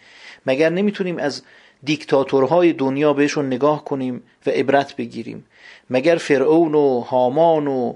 [0.45, 1.43] مگر نمی‌تونیم از
[1.83, 5.45] دیکتاتورهای دنیا بهشون نگاه کنیم و عبرت بگیریم.
[5.89, 7.93] مگر فرعون و هامان و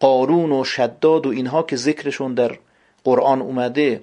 [0.00, 2.58] قارون و شداد و اینها که ذکرشون در
[3.04, 4.00] قرآن اومده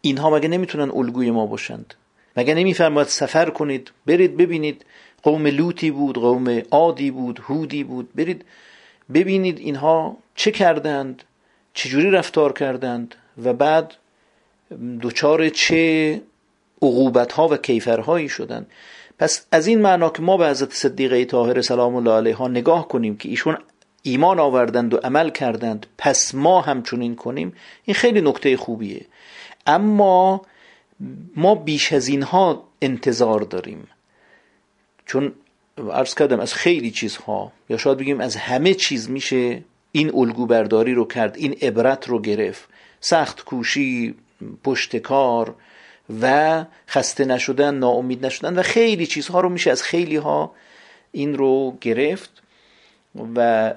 [0.00, 1.94] اینها مگه نمی‌تونن الگوی ما باشند؟
[2.36, 4.84] مگه نمیفرماید سفر کنید برید ببینید
[5.22, 8.44] قوم لوتی بود قوم عادی بود هودی بود برید
[9.14, 11.22] ببینید اینها چه کردند
[11.74, 13.94] چجوری رفتار کردند و بعد
[15.00, 16.20] دوچار چه
[16.84, 18.66] عقوبت ها و کیفرهایی شدند.
[19.18, 23.16] پس از این معنا که ما به حضرت صدیقه طاهر سلام الله علیها نگاه کنیم
[23.16, 23.58] که ایشون
[24.02, 27.52] ایمان آوردند و عمل کردند پس ما همچنین کنیم
[27.84, 29.06] این خیلی نکته خوبیه.
[29.66, 30.42] اما
[31.36, 33.88] ما بیش از اینها انتظار داریم.
[35.06, 35.32] چون
[35.92, 40.94] عرض کردم از خیلی چیزها یا شاید بگیم از همه چیز میشه این الگو برداری
[40.94, 42.68] رو کرد این عبرت رو گرفت.
[43.00, 44.14] سخت کوشی
[44.64, 45.54] پشتکار
[46.20, 50.54] و خسته نشدن ناامید نشدن و خیلی چیزها رو میشه از خیلی ها
[51.12, 52.42] این رو گرفت
[53.36, 53.72] و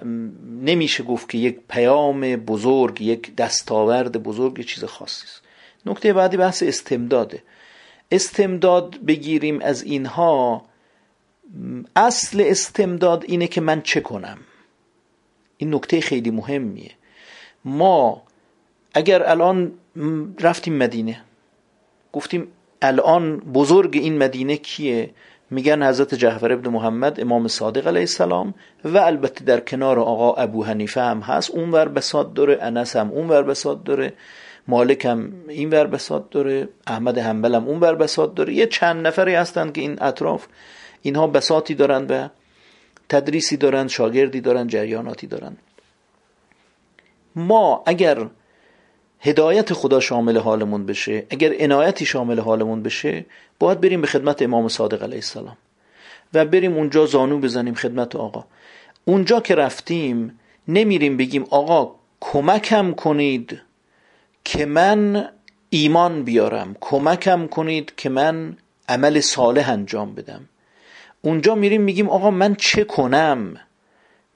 [0.62, 5.42] نمیشه گفت که یک پیام بزرگ یک دستاورد بزرگ چیز خاصی است.
[5.86, 7.44] نکته بعدی بحث استمداده.
[8.12, 10.66] استمداد بگیریم از اینها
[11.96, 14.38] اصل استمداد اینه که من چه کنم؟
[15.58, 16.92] این نکته خیلی مهمیه.
[17.66, 18.24] ما
[18.94, 19.74] اگر الان
[20.40, 21.22] رفتیم مدینه
[22.17, 22.47] گفتیم
[22.82, 25.10] الان بزرگ این مدینه کیه؟
[25.49, 28.53] میگن حضرت جعفر ابن محمد امام صادق علیه السلام
[28.86, 31.51] و البته در کنار آقا ابو حنیفه هم هست.
[31.51, 34.13] اون ور بساد داره انس هم اون ور بساد داره
[34.67, 38.53] مالک هم این ور بساد داره احمد حنبل هم اون ور بساد داره.
[38.53, 40.47] یه چند نفری هستند که این اطراف
[41.01, 42.27] اینها بساتی دارن و
[43.10, 45.58] تدریسی دارن شاگردی دارن جریاناتی دارن
[47.36, 48.27] ما اگر
[49.19, 51.25] هدایت خدا شامل حالمون بشه.
[51.30, 53.25] اگر عنایتی شامل حالمون بشه
[53.60, 55.58] باید بریم به خدمت امام صادق علیه السلام.
[56.34, 58.45] و بریم اونجا زانو بزنیم خدمت آقا.
[59.06, 63.62] اونجا که رفتیم نمیریم بگیم آقا کمکم کنید
[64.43, 65.30] که من
[65.69, 66.75] ایمان بیارم.
[66.82, 68.58] کمکم کنید که من
[68.89, 70.49] عمل صالح انجام بدم.
[71.21, 73.58] اونجا میریم میگیم آقا من چه کنم؟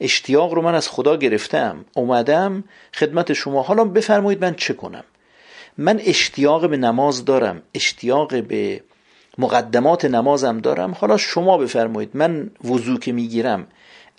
[0.01, 1.85] اشتیاق رو من از خدا گرفتم.
[1.95, 3.61] اومدم خدمت شما.
[3.61, 5.03] حالا بفرمایید من چه کنم؟
[5.77, 7.61] من اشتیاق به نماز دارم.
[7.73, 8.83] اشتیاق به
[9.37, 10.91] مقدمات نمازم دارم.
[10.91, 12.09] حالا شما بفرمایید.
[12.13, 13.67] من وضوع که می‌گیرم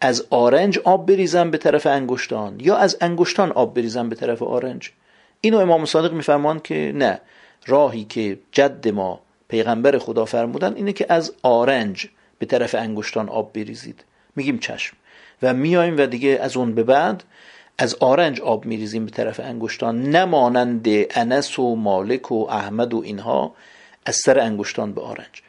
[0.00, 4.90] از آرنج آب بریزم به طرف انگشتان یا از انگشتان آب بریزم به طرف آرنج؟
[5.40, 7.20] اینو امام صادق میفرمان که نه.
[7.66, 12.06] راهی که جد ما پیغمبر خدا فرمودن اینه که از آرنج
[12.38, 14.04] به طرف انگشتان آب بریزید.
[14.36, 14.96] میگیم چشم.
[15.42, 17.24] و میایم و دیگه از اون به بعد
[17.78, 20.02] از آرنج آب میریزیم به طرف انگشتان.
[20.02, 23.54] نمانند انس و مالک و احمد و اینها
[24.06, 25.42] از سر انگشتان به آرنج.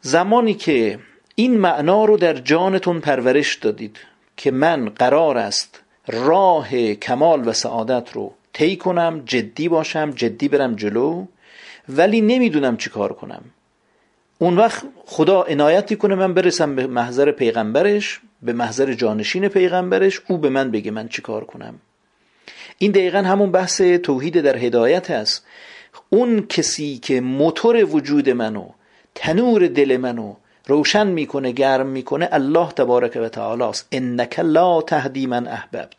[0.00, 0.98] زمانی که
[1.34, 3.98] این معنا رو در جانتون پرورش دادید
[4.36, 10.74] که من قرار است راه کمال و سعادت رو طی کنم جدی باشم جدی برم
[10.74, 11.26] جلو
[11.88, 13.44] ولی نمی‌دونم چی کار کنم.
[14.42, 20.38] اون وقت خدا عنایتی کنه من برسم به محضر پیغمبرش به محضر جانشین پیغمبرش او
[20.38, 21.74] به من بگه من چی کار کنم.
[22.78, 25.46] این دقیقا همون بحث توحید در هدایت است.
[26.10, 28.68] اون کسی که موتور وجود منو
[29.14, 30.34] تنور دل منو
[30.66, 33.88] روشن می‌کنه گرم می‌کنه الله تبارک و تعالی است.
[33.92, 35.92] انک لا تهدی من احببت.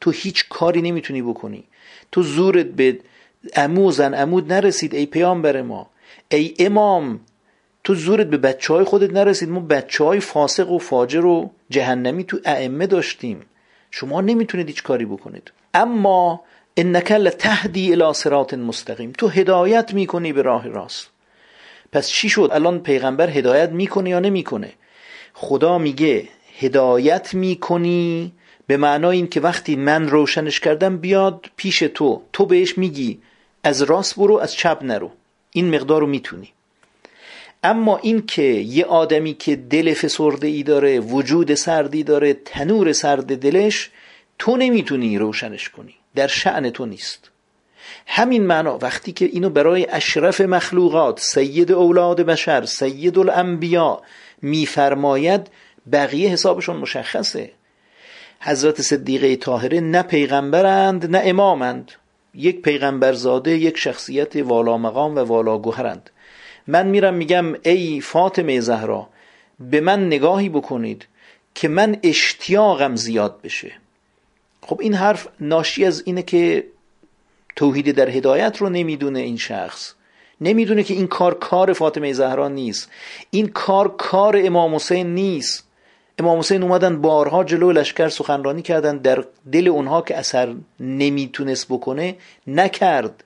[0.00, 1.64] تو هیچ کاری نمی‌تونی بکنی.
[2.12, 2.98] تو زورت به
[3.56, 5.90] اموزن عمود نرسید ای پیامبر ما.
[6.30, 7.20] ای امام
[7.86, 9.48] تو زورت به بچه های خودت نرسید.
[9.48, 13.40] ما بچه های فاسق و فاجر و جهنمی تو ائمه داشتیم.
[13.90, 15.52] شما نمی‌تونید هیچ کاری بکنید.
[15.74, 16.40] اما
[16.76, 19.12] انک لتهدی الی صراط مستقیم.
[19.18, 21.10] تو هدایت می‌کنی به راه راست.
[21.92, 24.72] پس چی شد؟ الان پیغمبر هدایت می‌کنه یا نمی‌کنه؟
[25.34, 28.32] خدا میگه هدایت می‌کنی
[28.66, 32.22] به معنای این که وقتی من روشنش کردم بیاد پیش تو.
[32.32, 33.18] تو بهش میگی
[33.64, 35.10] از راست برو از چپ نرو.
[35.52, 36.52] این مقدار رو می‌تونی.
[37.62, 43.36] اما این که یه آدمی که دل فسرده ای داره وجود سردی داره تنور سرد
[43.36, 43.90] دلش
[44.38, 47.30] تو نمی‌تونی روشنش کنی در شعن تو نیست.
[48.06, 54.02] همین معنا وقتی که اینو برای اشرف مخلوقات سید اولاد بشر سید الانبیا
[54.42, 55.50] میفرماید
[55.92, 57.50] بقیه حسابشون مشخصه.
[58.40, 61.92] حضرت صدیقه طاهره نه پیغمبرند نه امامند.
[62.34, 66.10] یک پیغمبرزاده یک شخصیت والا مقام و والا گوهرند
[66.66, 69.08] من میرم میگم ای فاطمه زهرا
[69.60, 71.06] به من نگاهی بکنید
[71.54, 73.72] که من اشتیاقم زیاد بشه.
[74.62, 76.64] خب این حرف ناشی از اینه که
[77.56, 79.94] توحید در هدایت رو نمی‌دونه این شخص.
[80.40, 82.90] نمی‌دونه که این کار کار فاطمه زهرا نیست.
[83.30, 85.66] این کار کار امام حسین نیست.
[86.18, 92.16] امام حسین اومدن بارها جلو لشکر سخنرانی کردن در دل اونها که اثر نمی‌تونست بکنه
[92.46, 93.24] نکرد.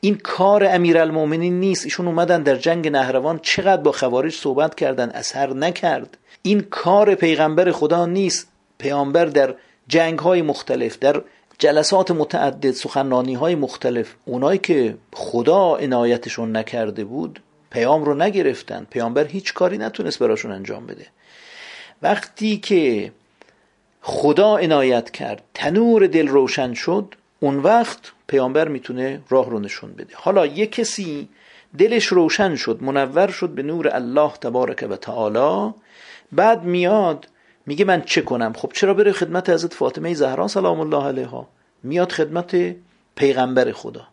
[0.00, 1.84] این کار امیرالمومنین نیست.
[1.84, 3.38] ایشون اومدن در جنگ نهروان.
[3.42, 6.18] چقدر با خوارج صحبت کردن اثر نکرد.
[6.42, 8.48] این کار پیغمبر خدا نیست.
[8.78, 9.54] پیامبر در
[9.88, 11.22] جنگ های مختلف در
[11.58, 18.86] جلسات متعدد سخنرانی های مختلف اونایی که خدا عنایتشون نکرده بود پیام رو نگرفتن.
[18.90, 21.06] پیامبر هیچ کاری نتونست براشون انجام بده.
[22.02, 23.12] وقتی که
[24.02, 30.14] خدا عنایت کرد تنور دل روشن شد اون وقت پیامبر می‌تونه راه رو نشون بده.
[30.14, 31.28] حالا یه کسی
[31.78, 35.74] دلش روشن شد منور شد به نور الله تبارک و تعالی
[36.32, 37.28] بعد میاد
[37.66, 41.48] میگه من چه کنم؟ خب چرا بره خدمت حضرت فاطمه زهرا سلام الله علیها؟
[41.82, 42.76] میاد خدمت
[43.14, 44.06] پیغمبر خدا.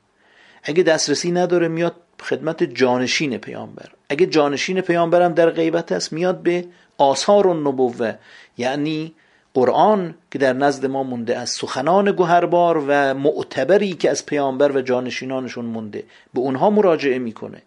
[0.64, 3.90] اگه دسترسی نداره میاد خدمت جانشین پیامبر.
[4.10, 6.66] اگه جانشین پیامبرم در غیبت است میاد به
[6.98, 8.14] آثار النبوه
[8.58, 9.14] یعنی
[9.56, 14.82] قرآن که در نزد ما مونده از سخنان گوهربار و معتبری که از پیامبر و
[14.82, 16.04] جانشینانشون مونده.
[16.34, 17.62] به اونها مراجعه می‌کنه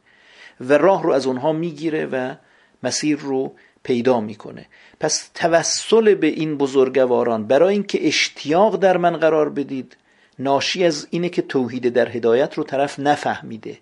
[0.61, 2.35] و راه رو از اونها می‌گیره و
[2.83, 4.67] مسیر رو پیدا می‌کنه.
[5.01, 9.97] پس توسل به این بزرگواران برای اینکه اشتیاق در من قرار بدید
[10.39, 13.79] ناشی از اینه که توحید در هدایت رو طرف نفهمیده.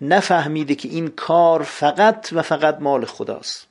[0.00, 3.66] نفهمیده که این کار فقط و فقط مال خداست.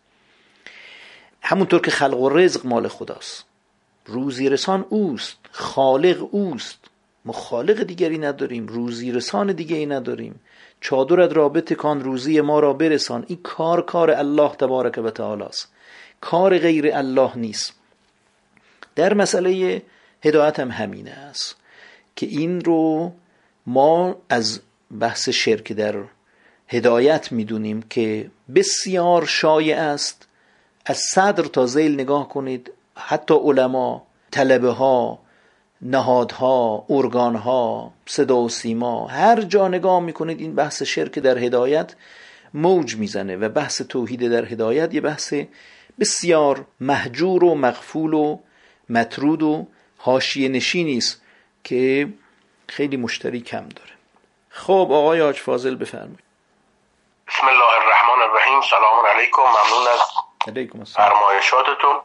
[1.42, 3.45] همونطور که خلق و رزق مال خداست.
[4.06, 6.78] روزی رسان اوست خالق اوست.
[7.26, 10.39] ما خالق دیگری نداریم روزی رسان دیگری نداریم.
[10.82, 13.26] چادرت را بتکان روزی ما را برسان.
[13.28, 15.72] این کار کار الله تبارک و تعالی است.
[16.22, 17.74] کار غیر الله نیست.
[18.95, 19.82] در مسئله
[20.24, 21.56] هدایت هم همینه است
[22.16, 23.12] که این رو
[23.66, 24.62] ما از
[24.99, 25.95] بحث شرک در
[26.68, 30.28] هدایت می‌دونیم که بسیار شایع است.
[30.86, 32.72] از صدر تا زیل نگاه کنید.
[32.98, 35.20] حتی علما طلبه ها
[35.82, 41.96] نهادها ارگانها صدا و سیما هر جا نگاه می‌کنید این بحث شرک در هدایت
[42.54, 45.34] موج می‌زنه و بحث توحید در هدایت یه بحث
[46.00, 48.38] بسیار محجور و مغفول و
[48.89, 49.68] مطرود و
[49.98, 51.22] حاشیه نشینی است
[51.64, 52.10] که
[52.68, 53.91] خیلی مشتری کم داره.
[54.50, 56.20] خب آقای آج فاضل بفرمایید.
[57.28, 58.62] بسم الله الرحمن الرحیم.
[58.62, 59.41] سلام علیکم.
[59.41, 60.00] ممنون از
[60.48, 61.10] علیکم السلام.
[61.10, 61.96] فرمایشاتتون.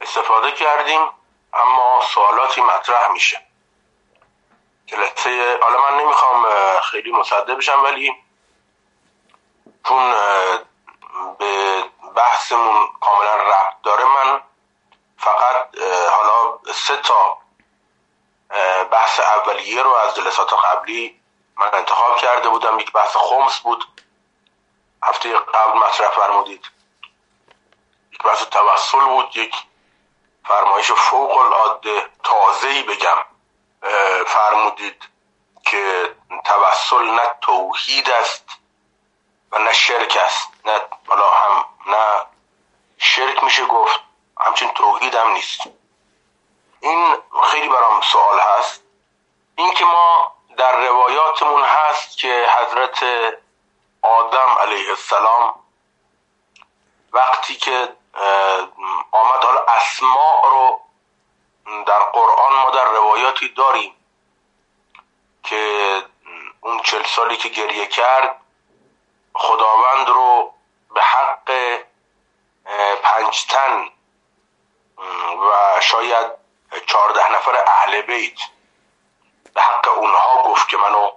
[0.00, 1.00] استفاده کردیم
[1.52, 3.46] اما سوالاتی مطرح میشه.
[4.86, 6.46] جلسه حالا من نمی‌خوام
[6.80, 8.24] خیلی مصدق بشم ولی
[9.88, 10.14] چون
[11.38, 11.84] به
[12.16, 14.42] بحثمون کاملا ربط داره من
[15.18, 15.78] فقط
[16.10, 17.38] حالا سه تا
[18.90, 21.20] بحث اولیه رو از جلسات قبلی
[21.56, 22.78] من انتخاب کرده بودم.
[22.80, 23.84] یک بحث خمس بود.
[25.02, 26.70] هفته قبل مطرح فرمودید.
[28.12, 29.36] یک بحث توسل بود.
[29.36, 29.54] یک
[30.50, 33.16] فرمایش فوق العاده تازه‌ای بگم
[34.26, 35.02] فرمودید
[35.64, 38.44] که توسل نه توحید است
[39.52, 40.48] و نه شرک است.
[40.64, 42.26] نه حالا هم نه
[42.98, 44.00] شرک میشه گفت
[44.40, 45.60] همچین توحید هم نیست.
[46.80, 47.16] این
[47.50, 48.82] خیلی برام سوال هست.
[49.56, 53.04] این که ما در روایاتمون هست که حضرت
[54.02, 55.54] آدم علیه السلام
[57.12, 57.88] وقتی که
[59.12, 59.44] آمد.
[59.44, 60.80] حالا اسماع رو
[61.86, 63.94] در قرآن ما در روایاتی داریم
[65.42, 66.02] که
[66.60, 68.40] اون چل سالی که گریه کرد
[69.34, 70.54] خداوند رو
[70.94, 71.78] به حق
[73.02, 73.88] پنجتن
[75.36, 76.26] و شاید
[76.86, 78.38] چهارده نفر اهل بیت
[79.54, 81.10] به حق اونها گفت که منو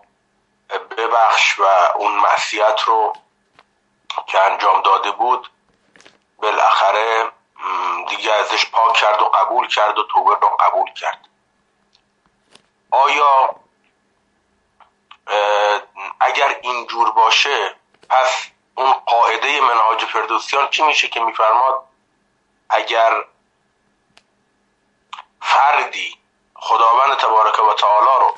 [0.97, 1.63] ببخش و
[1.95, 3.13] اون معصیت رو
[4.27, 5.51] که انجام داده بود
[6.43, 7.31] بالاخره
[8.09, 11.27] دیگه ازش پاک کرد و قبول کرد و توبه رو قبول کرد.
[12.91, 13.55] آیا
[16.19, 17.75] اگر اینجور باشه
[18.09, 21.83] پس اون قاعده منهاج فردوسیان چی میشه که میفرماد؟
[22.69, 23.25] اگر
[25.41, 26.19] فردی
[26.55, 28.35] خداوند تبارک و تعالی رو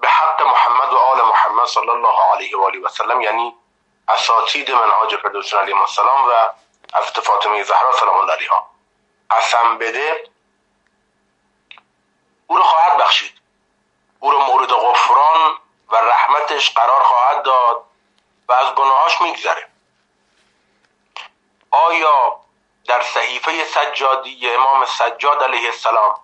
[0.00, 3.59] به حق محمد و آل محمد صلی الله علیه و آله و سلم یعنی
[4.08, 6.48] اساتید منهاج فردوسیان علیه السلام و
[6.94, 8.70] حضرت فاطمه زهرا سلام الله علیها.
[9.30, 10.30] قسم بده
[12.46, 13.32] او رو خواهد بخشید.
[14.20, 17.84] او رو مورد غفران و رحمتش قرار خواهد داد
[18.48, 19.68] و از گناهاش میگذره.
[21.70, 22.40] آیا
[22.86, 26.20] در صحیفه سجادی امام سجاد علیه السلام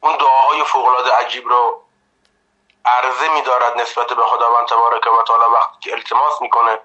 [0.00, 1.82] اون دعاهای فوقلاده عجیب رو
[2.84, 6.78] عرضه میدارد نسبت به خداوند تبارک و تعالی وقتی که التماس می‌کنه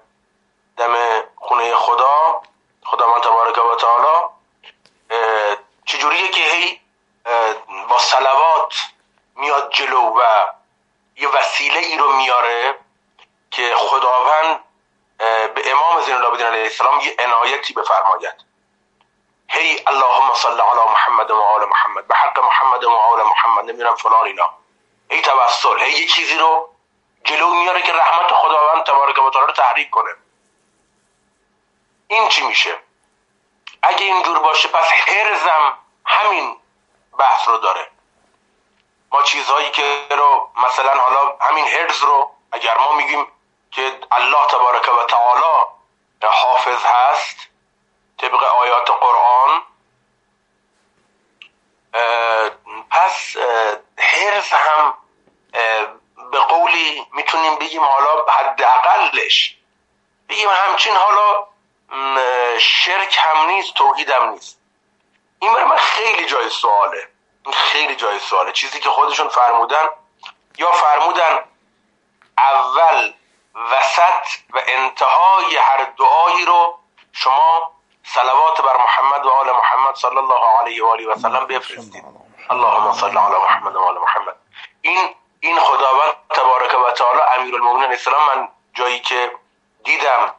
[0.76, 0.96] دم
[1.36, 2.42] خونه خدا
[2.84, 4.28] خداوند تبارک و تعالی
[5.86, 6.80] چجوریه که هی
[7.88, 8.74] با سلوات
[9.34, 10.20] میاد جلو و
[11.16, 12.78] یه وسیله ای رو میاره
[13.50, 14.64] که خداوند
[15.54, 18.34] به امام زین العابدین علیه السلام یه عنایتی بفرماید.
[19.48, 23.94] هی اللهم صل علی محمد و آل محمد به حق محمد و آل محمد نمیرم
[23.94, 24.63] فلان اینا.
[25.10, 26.74] هی توسل هی یه چیزی رو
[27.24, 30.10] جلو میاره که رحمت خداوند تبارک و تعالی رو تحریک کنه.
[32.08, 32.78] این چی میشه؟
[33.82, 36.56] اگه اینجور باشه پس هرزم همین
[37.18, 37.90] بحث رو داره.
[39.12, 43.26] ما چیزهایی که رو مثلا حالا همین هرز رو اگر ما میگیم
[43.70, 45.74] که الله تبارک و تعالی
[46.28, 47.36] حافظ هست
[48.18, 49.62] طبق آیات قرآن
[52.90, 53.36] پس
[54.04, 54.94] حرز هم
[56.32, 59.56] به قولی می‌تونیم بگیم حالا حداقلش.
[60.28, 61.46] بگیم همچین حالا
[62.58, 64.58] شرک هم نیست توحید هم نیست.
[65.38, 67.08] این برای من خیلی جای سواله.
[67.44, 68.52] این خیلی جای سواله.
[68.52, 69.88] چیزی که خودشون فرمودن
[70.58, 71.44] یا فرمودن
[72.38, 73.12] اول
[73.54, 76.78] وسط و انتهای هر دعایی رو
[77.12, 77.72] شما
[78.04, 82.23] صلوات بر محمد و آل محمد صلی الله علیه و آله و سلم بفرستید.
[82.50, 84.36] اللهم صل علی محمد و آل محمد.
[84.82, 89.32] این این خداوند تبارک و تعالی امیرالمومنین اسلام من جایی که
[89.84, 90.34] دیدم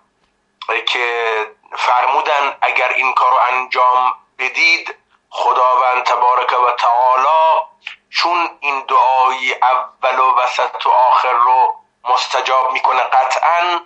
[0.87, 1.35] که
[1.77, 4.95] فرمودن اگر این کار رو انجام بدید
[5.29, 7.61] خداوند تبارک و تعالی
[8.09, 13.79] چون این دعای اول و وسط و آخر رو مستجاب می‌کنه قطعا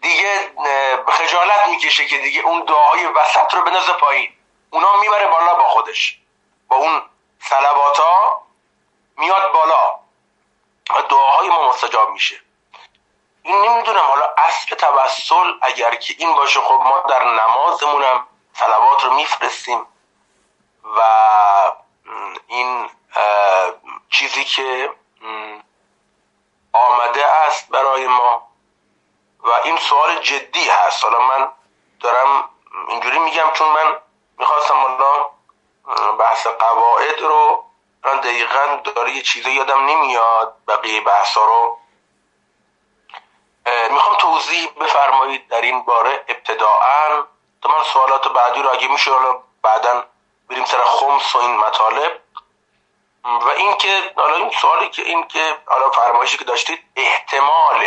[0.00, 0.50] دیگه
[1.08, 4.32] خجالت می‌کشه که دیگه اون دعای وسط رو بنازه پایین.
[4.70, 6.18] اونا می‌بره بالا با خودش.
[6.68, 7.02] با اون
[7.40, 8.42] سلوات ها
[9.16, 10.00] میاد بالا
[10.90, 12.40] و دعاهای ما مستجاب میشه.
[13.42, 19.14] این نمی‌دونم حالا اصل توسل اگر که این باشه خب ما در نمازمونم سلوات رو
[19.14, 19.86] میفرستیم
[20.96, 21.00] و
[22.46, 22.90] این
[24.10, 24.94] چیزی که
[26.72, 28.48] آمده است برای ما
[29.40, 31.04] و این سوال جدی هست.
[31.04, 31.48] حالا من
[32.00, 32.50] دارم
[32.88, 33.98] اینجوری میگم چون من
[34.38, 35.30] می‌خواستم حالا
[36.18, 37.64] بحث قواعد رو
[38.04, 41.78] من دقیقا داره یه چیزی یادم نمیاد بقیه بحثا رو.
[43.90, 47.24] می‌خوام توضیح بفرمایید در این باره ابتداعا.
[47.62, 50.04] تا من سوالات بعدی رو اگه میشه حالا بعدا
[50.50, 52.20] بریم سر خمس و این مطالب.
[53.24, 57.84] و اینکه حالا این سوالی که این که حالا فرمایشی که داشتید احتمال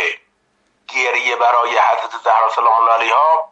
[0.88, 3.48] گریه برای حضرت زهرا سلام علیها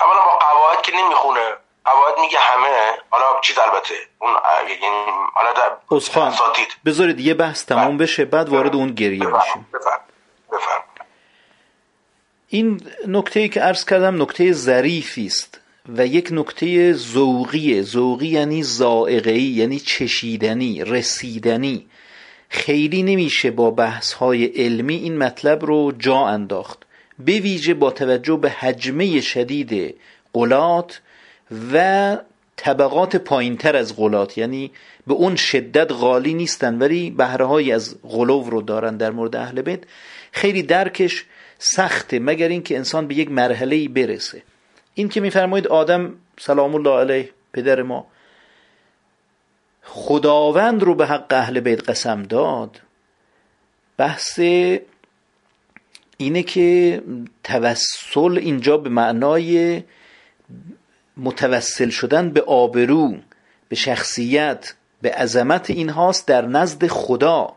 [0.00, 1.56] اولا با قواعد که نمی‌خونه.
[1.88, 4.30] قواعد میگه همه حالا چیز البته اون
[4.68, 4.96] یعنی
[5.34, 5.70] حالا در
[6.84, 8.06] بذارید یه بحث تمام بله.
[8.06, 9.66] بشه بعد وارد اون گریه بشیم.
[10.52, 10.82] بفرم.
[12.48, 15.60] این نکته ای که عرض کردم نکته ظریفی است
[15.96, 21.90] و یک نکته ذوقی ذوقی یعنی زائقه‌ای یعنی چشیدنی رسیدنی.
[22.48, 26.86] خیلی نمیشه با بحث های علمی این مطلب رو جا انداخت.
[27.18, 30.00] به ویژه با توجه به حجمه شدید
[30.32, 31.00] قلات
[31.72, 32.16] و
[32.56, 34.70] طبقات پایینتر از قلات یعنی
[35.06, 39.80] به اون شدت غالی نیستن ولی بهره از غلو رو دارن در مورد اهل بیت.
[40.32, 41.24] خیلی درکش
[41.58, 44.42] سخته مگر اینکه انسان به یک مرحله برسه.
[44.94, 48.06] این که میفرمایید آدم سلام الله علیه پدر ما
[49.82, 52.80] خداوند رو به حق اهل بیت قسم داد
[53.96, 54.40] بحث
[56.16, 57.02] اینه که
[57.44, 59.82] توسل اینجا به معنای
[61.18, 63.14] متوسل شدن به آبرو
[63.68, 67.52] به شخصیت به عظمت این هاست در نزد خدا.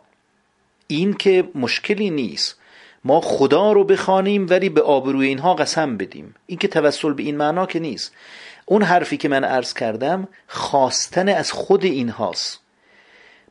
[0.88, 2.58] این که مشکلی نیست.
[3.04, 6.36] ما خدا رو بخوانیم ولی به آبروی اینها قسم بدیم.
[6.46, 8.14] این که توسل به این معنا که نیست.
[8.66, 12.60] اون حرفی که من عرض کردم خواستن از خود این هاست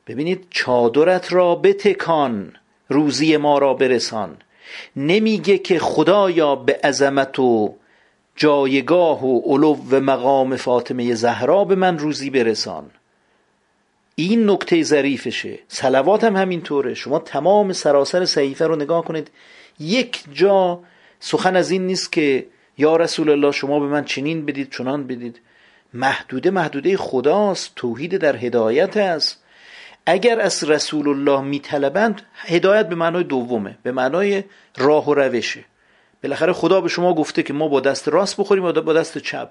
[0.07, 2.53] ببینید چادرت را بتکان
[2.89, 4.37] روزی ما را برسان.
[4.97, 7.75] نمیگه که خدایا به عظمت و
[8.41, 12.91] جایگاه و علو و مقام فاطمه زهرا به من روزی برسان.
[14.15, 15.59] این نکته ظریفشه.
[15.69, 16.95] سلوات هم همینطوره.
[16.95, 19.31] شما تمام سراسر صحیفه رو نگاه کنید.
[19.81, 20.81] یک جا
[21.21, 22.47] سخن از این نیست که
[22.79, 25.41] یا رسول الله شما به من چنین بدید چنان بدید.
[25.95, 27.73] محدوده محدوده خداست.
[27.77, 29.43] توحید در هدایت است.
[30.07, 34.45] اگر از رسول الله میطلبند هدایت به معنای دومه به معنای
[34.77, 35.65] راه و روشه.
[36.23, 39.51] بالاخره خدا به شما گفته که ما با دست راست بخوریم و با دست چپ.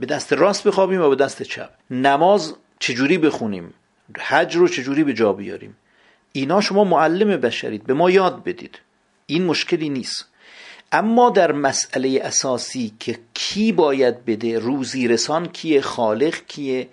[0.00, 1.70] به دست راست بخوابیم و با دست چپ.
[1.90, 3.74] نماز چجوری بخونیم؟
[4.18, 5.76] حج رو چجوری به جا بیاریم؟
[6.32, 7.84] اینا شما معلم بشرید.
[7.84, 8.78] به ما یاد بدید.
[9.26, 10.28] این مشکلی نیست.
[10.92, 16.88] اما در مسئله اساسی که کی باید بده روزی رسان کیه؟ خالق کیه؟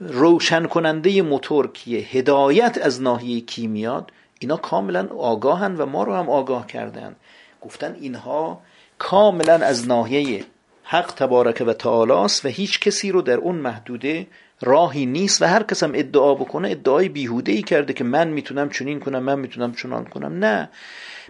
[0.00, 6.14] روشن کننده موتور کیه؟ هدایت از ناحیه کی میاد؟ اینا کاملا آگاهن و ما رو
[6.14, 7.16] هم آگاه کردن
[7.60, 8.60] گفتن اینها
[8.98, 10.44] کاملا از ناحیه
[10.84, 14.26] حق تبارک و تعالی است و هیچ کسی رو در اون محدوده
[14.60, 18.70] راهی نیست و هر کس هم ادعا بکنه ادعای بیهوده ای کرده که من می‌تونم
[18.70, 20.44] چنین کنم من می‌تونم چنان کنم.
[20.44, 20.68] نه.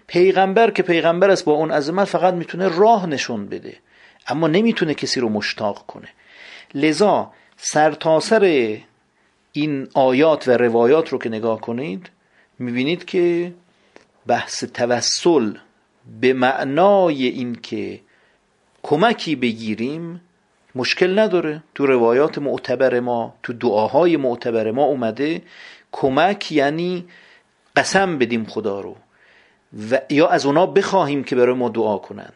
[0.07, 3.77] پیغمبر که پیغمبر است با اون عظمت فقط می‌تونه راه نشون بده
[4.27, 6.07] اما نمی‌تونه کسی رو مشتاق کنه.
[6.73, 8.77] لذا سرتاسر
[9.51, 12.09] این آیات و روایات رو که نگاه کنید
[12.59, 13.53] می‌بینید که
[14.27, 15.53] بحث توسل
[16.21, 17.99] به معنای این که
[18.83, 20.21] کمکی بگیریم
[20.75, 21.63] مشکل نداره.
[21.75, 25.41] تو روایات معتبر ما تو دعاهای معتبر ما اومده
[25.91, 27.05] کمک یعنی
[27.75, 28.95] قسم بدیم خدا رو.
[29.91, 32.31] و یا از اونا بخواهیم که برای ما دعا کنن.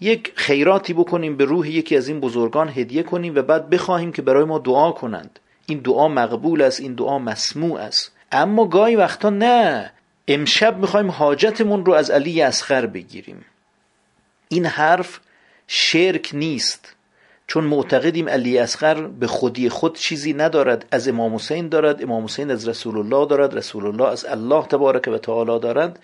[0.00, 4.22] یک خیراتی بکنیم به روح یکی از این بزرگان هدیه کنیم و بعد بخواهیم که
[4.22, 5.38] برای ما دعا کنند.
[5.66, 8.12] این دعا مقبول است این دعا مسموع است.
[8.32, 9.92] اما گاهی وقتا نه.
[10.28, 13.44] امشب می‌خوایم حاجتمون رو از علی اصغر بگیریم.
[14.48, 15.20] این حرف
[15.66, 16.94] شرک نیست
[17.46, 22.50] چون معتقدیم علی اصغر به خودی خود چیزی ندارد از امام حسین دارد امام حسین
[22.50, 25.98] از رسول الله دارد رسول الله از الله تبارک و تعالی دارد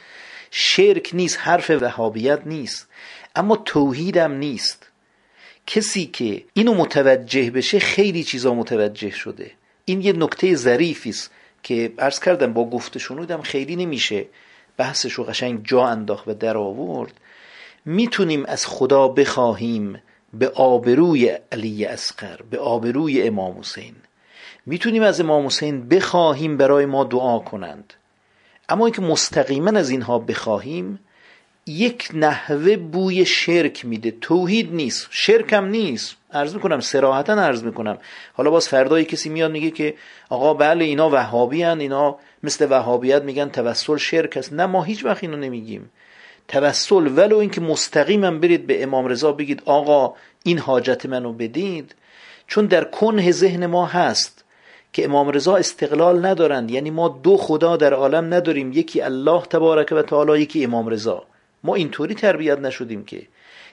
[0.51, 2.89] شرک نیست حرف وهابیت نیست
[3.37, 4.87] اما توحیدم نیست.
[5.67, 9.51] کسی که اینو متوجه بشه خیلی چیزا متوجه شده.
[9.85, 11.31] این یه نکته ظریفی است
[11.65, 14.27] که عرض کردم با گفته شنودم خیلی نمیشه
[14.77, 17.13] بحثش رو قشنگ جا انداخت و در آورد.
[17.85, 20.03] می‌تونیم از خدا بخواهیم
[20.33, 23.95] به آبروی علی اسقر به آبروی امام حسین.
[24.67, 27.95] می‌تونیم از امام حسین بخواهیم برای ما دعا کنند.
[28.69, 30.99] اما اینکه مستقیما از اینها بخواهیم
[31.67, 34.11] یک نحوه بوی شرک میده.
[34.21, 35.09] توحید نیست.
[35.11, 36.17] شرک هم نیست.
[36.33, 37.99] عرض می‌کنم سراحتا عرض می‌کنم.
[38.33, 39.95] حالا باز فردای کسی میاد میگه که
[40.31, 44.53] آقا بله اینا وهابی هن اینا مثل وهابیت میگن توسل شرک است.
[44.53, 45.91] نه ما هیچ وقت اینو نمیگیم.
[46.49, 51.95] توسل ولو اینکه مستقیما برید به امام رضا بگید آقا این حاجت منو بدید.
[52.47, 54.45] چون در کنه ذهن ما هست
[54.93, 56.71] که امام رضا استقلال ندارند.
[56.71, 58.73] یعنی ما دو خدا در عالم نداریم.
[58.73, 61.25] یکی الله تبارک و تعالی یکی امام رضا.
[61.65, 63.27] ما اینطوری تربیت نشدیم که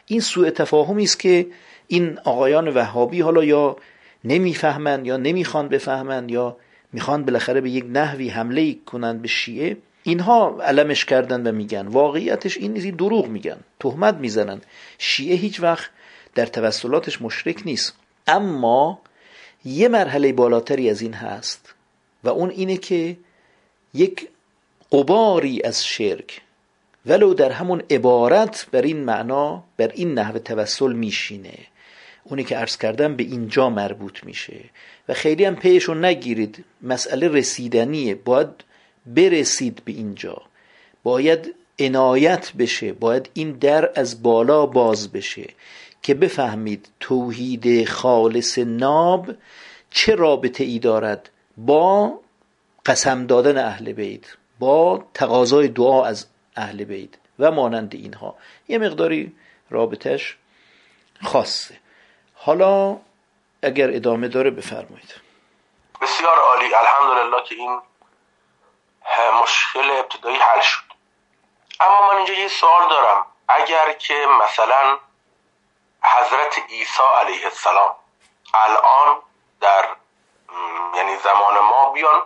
[0.05, 1.47] این سوء تفاهمی است که
[1.87, 3.77] این آقایان وهابی حالا یا
[4.23, 6.57] نمی‌فهمند یا نمی‌خوان بفهمند یا
[6.93, 11.87] می‌خوان بالاخره به یک نحوی حمله کنند به شیعه اینها علمش کردن و میگن.
[11.87, 13.57] واقعیتش این نیزی دروغ میگن.
[13.79, 14.61] تهمت می‌زنن.
[14.97, 15.89] شیعه هیچ وقت
[16.35, 17.95] در توسلاتش مشرک نیست.
[18.27, 19.01] اما
[19.65, 21.73] یه مرحله بالاتری از این هست
[22.23, 23.17] و اون اینه که
[23.93, 24.27] یک
[24.91, 26.41] قباری از شرک
[27.05, 31.57] ولو در همون عبارت بر این معنا بر این نحو توسل میشینه.
[32.23, 34.59] اونی که عرض کردم به اینجا مربوط میشه.
[35.09, 38.15] و خیلی هم پیشو نگیرید مسئله رسیدنیه.
[38.15, 38.49] باید
[39.05, 40.41] برسید به اینجا.
[41.03, 42.93] باید عنایت بشه.
[42.93, 45.47] باید این در از بالا باز بشه.
[46.03, 49.31] که بفهمید توحید خالص ناب
[49.91, 52.19] چه رابطه ای دارد با
[52.85, 54.25] قسم دادن اهل بیت
[54.59, 56.25] با تقاضای دعا از
[56.57, 58.35] اهل بیت و مانند اینها.
[58.67, 59.37] یه مقداری
[59.69, 60.37] رابطش
[61.23, 61.79] خاصه.
[62.35, 62.97] حالا
[63.63, 65.15] اگر ادامه داره بفرمایید.
[66.01, 66.75] بسیار عالی.
[66.75, 67.81] الحمدلله که این
[69.43, 70.83] مشکل ابتدایی حل شد.
[71.79, 73.25] اما من اینجا یه سوال دارم.
[73.47, 74.97] اگر که مثلا
[76.03, 77.95] حضرت عیسی علیه السلام
[78.53, 79.21] الان
[79.61, 79.87] در
[80.95, 82.21] یعنی زمان ما بیان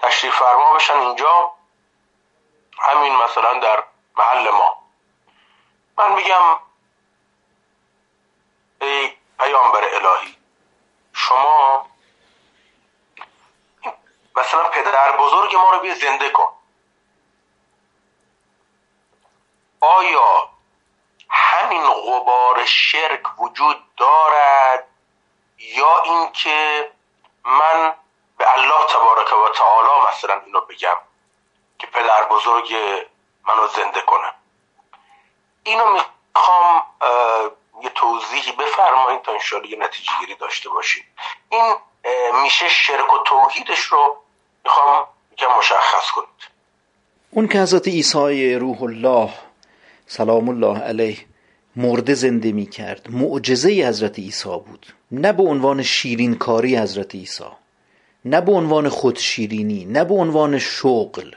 [0.00, 1.55] تشریف فرما بشن اینجا
[2.78, 3.84] همین مثلا در
[4.16, 4.82] محل ما.
[5.98, 6.60] من میگم
[8.80, 10.36] ای پیامبر الهی
[11.12, 11.86] شما
[14.36, 16.52] مثلا پدر بزرگ ما رو بیا زنده کن.
[19.80, 20.50] آیا
[21.30, 24.88] همین غبار شرک وجود دارد
[25.58, 26.92] یا اینکه
[27.44, 27.94] من
[28.38, 30.96] به الله تبارک و تعالی مثلا اینو بگم؟
[31.78, 32.74] که پدر بزرگ
[33.48, 34.30] منو زنده کنه.
[35.64, 36.82] اینو می‌خوام
[37.82, 41.04] یه توضیحی بفرمایید تا انشاءالله یه نتیجه گیری داشته باشید
[41.50, 41.74] این
[42.42, 44.16] میشه شرک و توحیدش رو
[44.64, 46.56] می‌خوام یکم مشخص کنید.
[47.30, 49.30] اون که حضرت عیسی روح الله
[50.06, 51.18] سلام الله علیه
[51.76, 54.86] مرده زنده می کرد معجزه حضرت عیسی بود.
[55.10, 57.44] نه به عنوان شیرین کاری حضرت عیسی
[58.24, 61.30] نه به عنوان خودشیرینی نه به عنوان شغل.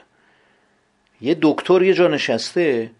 [1.20, 2.90] یه دکتر یه جا نشسته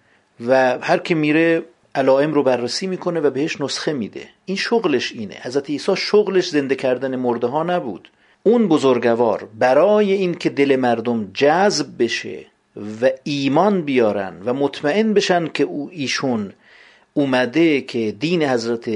[0.47, 1.63] و هر که میره
[1.95, 4.29] علائم رو بررسی می‌کنه و بهش نسخه میده.
[4.45, 5.37] این شغلش اینه.
[5.43, 8.11] حضرت عیسی شغلش زنده کردن مرده ها نبود.
[8.43, 12.47] اون بزرگوار برای اینکه دل مردم جذب بشه
[13.03, 16.53] و ایمان بیارن و مطمئن بشن که او ایشون
[17.15, 18.91] اومده که دین حضرت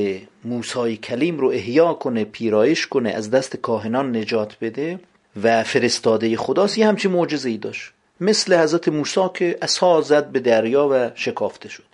[0.44, 5.00] موسی کلیم رو احیا کنه پیرایش کنه از دست کاهنان نجات بده
[5.42, 6.78] و فرستاده خداست.
[6.78, 7.93] یه همچی معجزه ای داشت.
[8.20, 11.84] مثل حضرت موسی که عصا زد به دریا و شکافته شد.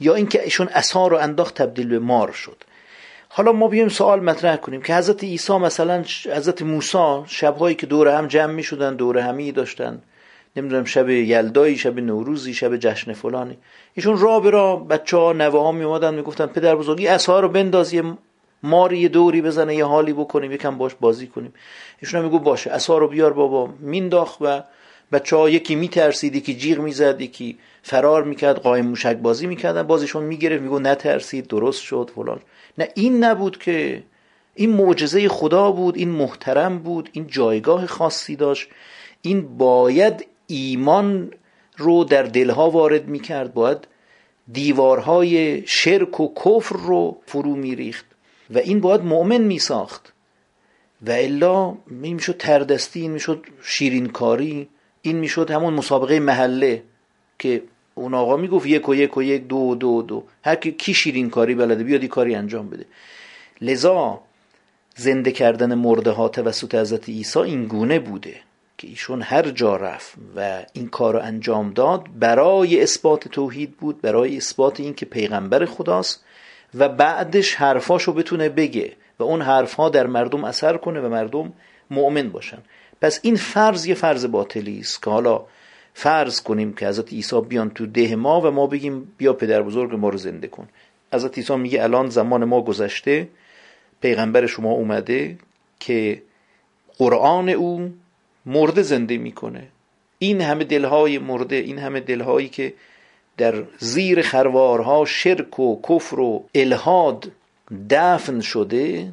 [0.00, 2.56] یا اینکه ایشون عصا رو انداخت تبدیل به مار شد.
[3.28, 6.04] حالا ما بیایم سوال مطرح کنیم که حضرت عیسی مثلا
[6.36, 10.02] حضرت موسی شبهایی که دور هم جمع می شدن دور همی داشتن.
[10.56, 13.58] نمی‌دونم شب یلدایی شب نوروزی شب جشن فلانی.
[13.94, 17.48] ایشون را به را بچه ها نوه ها می اومدن می‌گفتن پدر بزرگی اصها رو
[17.48, 18.02] بنداز یه
[18.62, 21.54] ماری یه دوری بزنه یه حالی بکنیم یکم باش بازی کنیم.
[22.02, 24.62] ایشون میگو باشه اصها رو بیار بابا مینداخت و
[25.12, 30.22] بچه ها یکی میترسید یکی جیغ می‌زد یکی فرار می‌کرد قایم موشک بازی می‌کردن بازیشون
[30.24, 32.40] می‌گرفت میگو نترسید درست شد فلان.
[32.78, 34.02] نه این نبود که
[34.54, 38.68] این معجزه خدا بود این محترم بود این جایگاه خاصی داشت.
[39.22, 41.32] این باید ایمان
[41.76, 43.88] رو در دلها وارد می‌کرد باید
[44.52, 48.06] دیوارهای شرک و کفر رو فرو میریخت
[48.54, 50.12] و این باید مؤمن می ساخت
[51.06, 54.68] و الا می‌شد تردستی می‌شد شیرینکاری.
[55.06, 56.82] این می‌شد همون مسابقه محله
[57.38, 57.62] که
[57.94, 60.24] اون آقا می‌گفت یک و یک و یک دو دو دو.
[60.44, 62.84] هر کی کی شیرین کاری بلده بیادی کاری انجام بده.
[63.60, 64.20] لذا
[64.96, 68.34] زنده کردن مرده ها توسط حضرت عیسی این گونه بوده
[68.78, 74.00] که ایشون هر جا رفت و این کار رو انجام داد برای اثبات توحید بود
[74.00, 76.24] برای اثبات این که پیغمبر خداست
[76.74, 81.52] و بعدش حرفاشو بتونه بگه و اون حرفها در مردم اثر کنه و مردم
[81.90, 82.58] مؤمن باشن.
[83.00, 85.44] پس این فرض یه فرض باطلی است که حالا
[85.94, 89.94] فرض کنیم که حضرت عیسی بیان تو ده ما و ما بگیم بیا پدر بزرگ
[89.94, 90.68] ما رو زنده کن.
[91.12, 93.28] حضرت عیسی میگه الان زمان ما گذشته
[94.00, 95.38] پیغمبر شما اومده
[95.80, 96.22] که
[96.98, 97.94] قرآن او
[98.46, 99.68] مرده زنده می‌کنه.
[100.18, 102.74] این همه دلهای مرده این همه دلهایی که
[103.36, 107.32] در زیر خروارها شرک و کفر و الهاد
[107.90, 109.12] دفن شده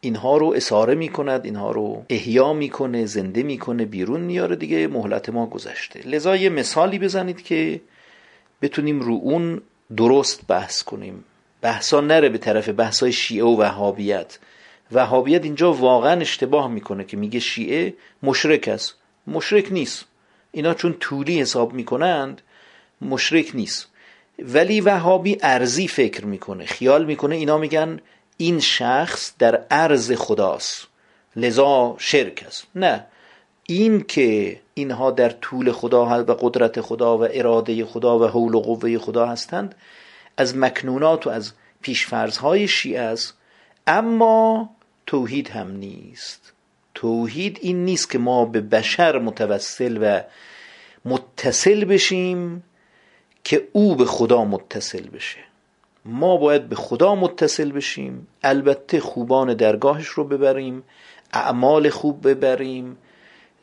[0.00, 5.46] اینها رو اساره می‌کند اینها رو احیا می‌کنه زنده می‌کنه بیرون میاره دیگه مهلت ما
[5.46, 6.00] گذشته.
[6.00, 7.80] لذا یه مثالی بزنید که
[8.62, 9.60] بتونیم رو اون
[9.96, 11.24] درست بحث کنیم.
[11.62, 14.38] بحثا نره به طرف بحثای شیعه و وهابیت.
[14.92, 18.94] وهابیت اینجا واقعا اشتباه می‌کنه که میگه شیعه مشرک است.
[19.26, 20.04] مشرک نیست.
[20.52, 22.42] اینا چون طولی حساب می‌کنند
[23.02, 23.88] مشرک نیست.
[24.38, 28.00] ولی وهابی ارزی فکر می‌کنه خیال می‌کنه اینا میگن
[28.40, 30.86] این شخص در عرض خداست.
[31.36, 32.66] لذا شرک است.
[32.74, 33.06] نه.
[33.66, 38.60] این که اینها در طول خدا و قدرت خدا و اراده خدا و حول و
[38.60, 39.74] قوه خدا هستند
[40.36, 43.34] از مکنونات و از پیشفرزهای شیعه است.
[43.86, 44.70] اما
[45.06, 46.52] توحید هم نیست.
[46.94, 50.22] توحید این نیست که ما به بشر متوسل و
[51.04, 52.62] متصل بشیم
[53.44, 55.47] که او به خدا متصل بشه.
[56.08, 58.28] ما باید به خدا متصل بشیم.
[58.42, 60.84] البته خوبان درگاهش رو ببریم
[61.32, 62.98] اعمال خوب ببریم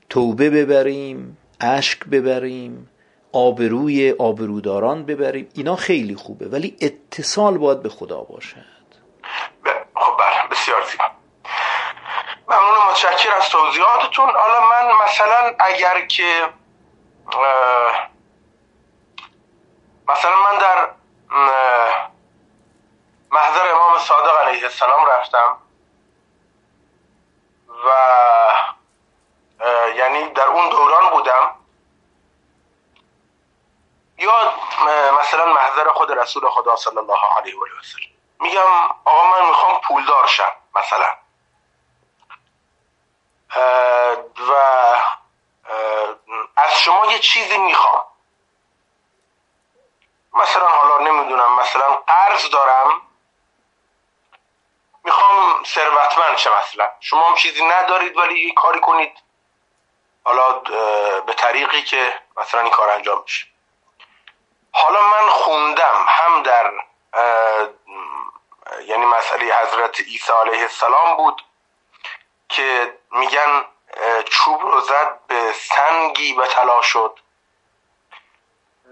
[0.09, 2.89] توبه ببریم اشک ببریم
[3.31, 5.49] آبروی آبروداران ببریم.
[5.53, 8.75] اینا خیلی خوبه ولی اتصال باید به خدا باشد.
[9.95, 11.03] خب بله بسیار زیبا.
[12.47, 14.25] ممنون متشکر از توضیحاتتون.
[14.25, 16.45] حالا من مثلا اگر که
[20.07, 20.89] مثلا من در
[23.35, 25.57] محضر امام صادق علیه السلام رفتم
[27.85, 27.89] و
[29.95, 31.55] یعنی در اون دوران بودم.
[34.17, 34.53] یا
[35.19, 38.11] مثلا محضر خود رسول خدا صلی الله علیه و سلم.
[38.39, 38.71] میگم
[39.05, 41.15] آقا من می‌خوام پولدار شم مثلا.
[44.49, 44.53] و
[46.55, 48.01] از شما یه چیزی می‌خوام.
[50.33, 53.01] مثلا حالا نمی‌دونم مثلا قرض دارم.
[55.65, 56.89] ثروتمند شه مثلا.
[56.99, 59.17] شما هم چیزی ندارید ولی یه کاری کنید.
[60.23, 60.51] حالا
[61.19, 63.45] به طریقی که مثلا این کار انجام بشه.
[64.71, 66.71] حالا من خوندم هم در
[68.85, 71.45] یعنی مسئله حضرت عیسی علیه السلام بود
[72.49, 73.65] که میگن
[74.25, 77.19] چوب رو زد به سنگی به طلا شد.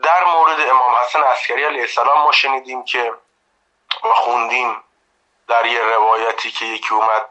[0.03, 3.13] در مورد امام حسن عسکری علیه السلام ما شنیدیم که
[4.03, 4.83] ما خوندیم.
[5.47, 7.29] در یه روایتی که یکی اومد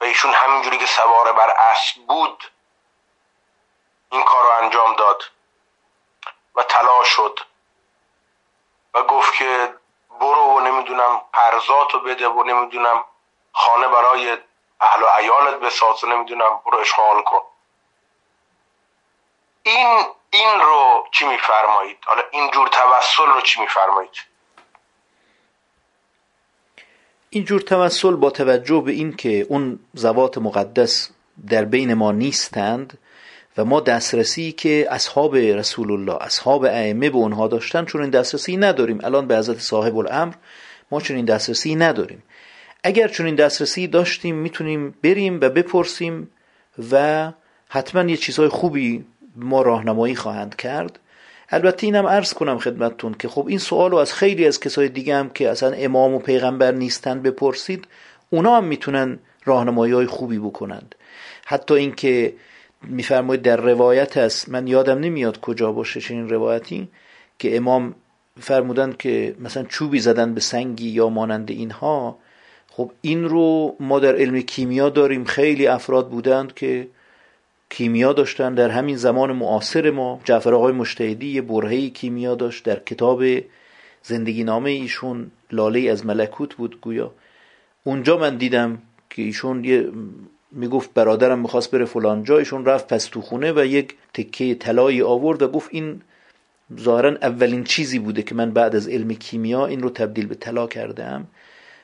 [0.00, 2.50] و ایشون همینجوری که سوار بر اسب بود
[4.10, 5.22] این کار رو انجام داد
[6.54, 7.40] و طلا شد
[8.94, 9.74] و گفت که
[10.20, 13.04] برو و نمی‌دونم قرضاتو بده و نمی‌دونم
[13.52, 14.38] خانه برای
[14.80, 17.42] اهل و عیالت بساز و نمی‌دونم برو اشغال کن.
[19.62, 24.29] این این رو چی میفرمایید؟ حالا این جور توسل رو چی میفرمایید؟
[27.32, 31.10] این جور توسل با توجه به این که اون زوات مقدس
[31.48, 32.98] در بین ما نیستند
[33.56, 38.56] و ما دسترسی که اصحاب رسول الله اصحاب ائمه به اونها داشتن چون این دسترسی
[38.56, 38.98] نداریم.
[39.02, 40.34] الان به حضرت صاحب الامر
[40.90, 42.22] ما چون این دسترسی نداریم.
[42.84, 46.30] اگر چون این دسترسی داشتیم می‌تونیم بریم و بپرسیم
[46.92, 47.32] و
[47.68, 49.04] حتما یه چیزهای خوبی
[49.36, 50.98] ما راهنمایی خواهند کرد.
[51.50, 55.16] البته اینم عرض کنم خدمتتون که خب این سوال رو از خیلی از کسای دیگه
[55.16, 57.84] هم که اصلا امام و پیغمبر نیستن بپرسید
[58.30, 60.94] اونا هم می‌تونن راهنمایی های خوبی بکنند.
[61.46, 62.34] حتی اینکه
[62.82, 66.88] میفرمایید در روایت است من یادم نمیاد کجا باشه چنین روایتی
[67.38, 67.94] که امام
[68.40, 72.18] فرمودند که مثلا چوبی زدن به سنگی یا مانند اینها.
[72.70, 76.88] خب این رو ما در علم کیمیا داریم خیلی افراد بودند که
[77.70, 80.20] کیمیا داشتن در همین زمان معاصر ما.
[80.24, 83.22] جعفر آقای مشتهدی یه برهه کیمیا داشت در کتاب
[84.02, 87.12] زندگی نامه ایشون لاله از ملکوت بود گویا.
[87.84, 88.78] اونجا من دیدم
[89.10, 89.88] که ایشون یه
[90.52, 92.38] می‌گفت برادرم می‌خواست بره فلان جا.
[92.38, 96.00] ایشون رفت پس تو خونه و یک تکه طلایی آورد و گفت این
[96.80, 100.66] ظاهرا اولین چیزی بوده که من بعد از علم کیمیا این رو تبدیل به طلا
[100.66, 101.26] کردم.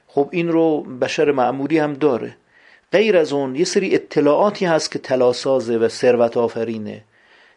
[0.07, 2.37] خب این رو بشر معمولی هم داره.
[2.97, 7.05] غیر از اون یه سری اطلاعاتی هست که طلاسازه و ثروت آفرینه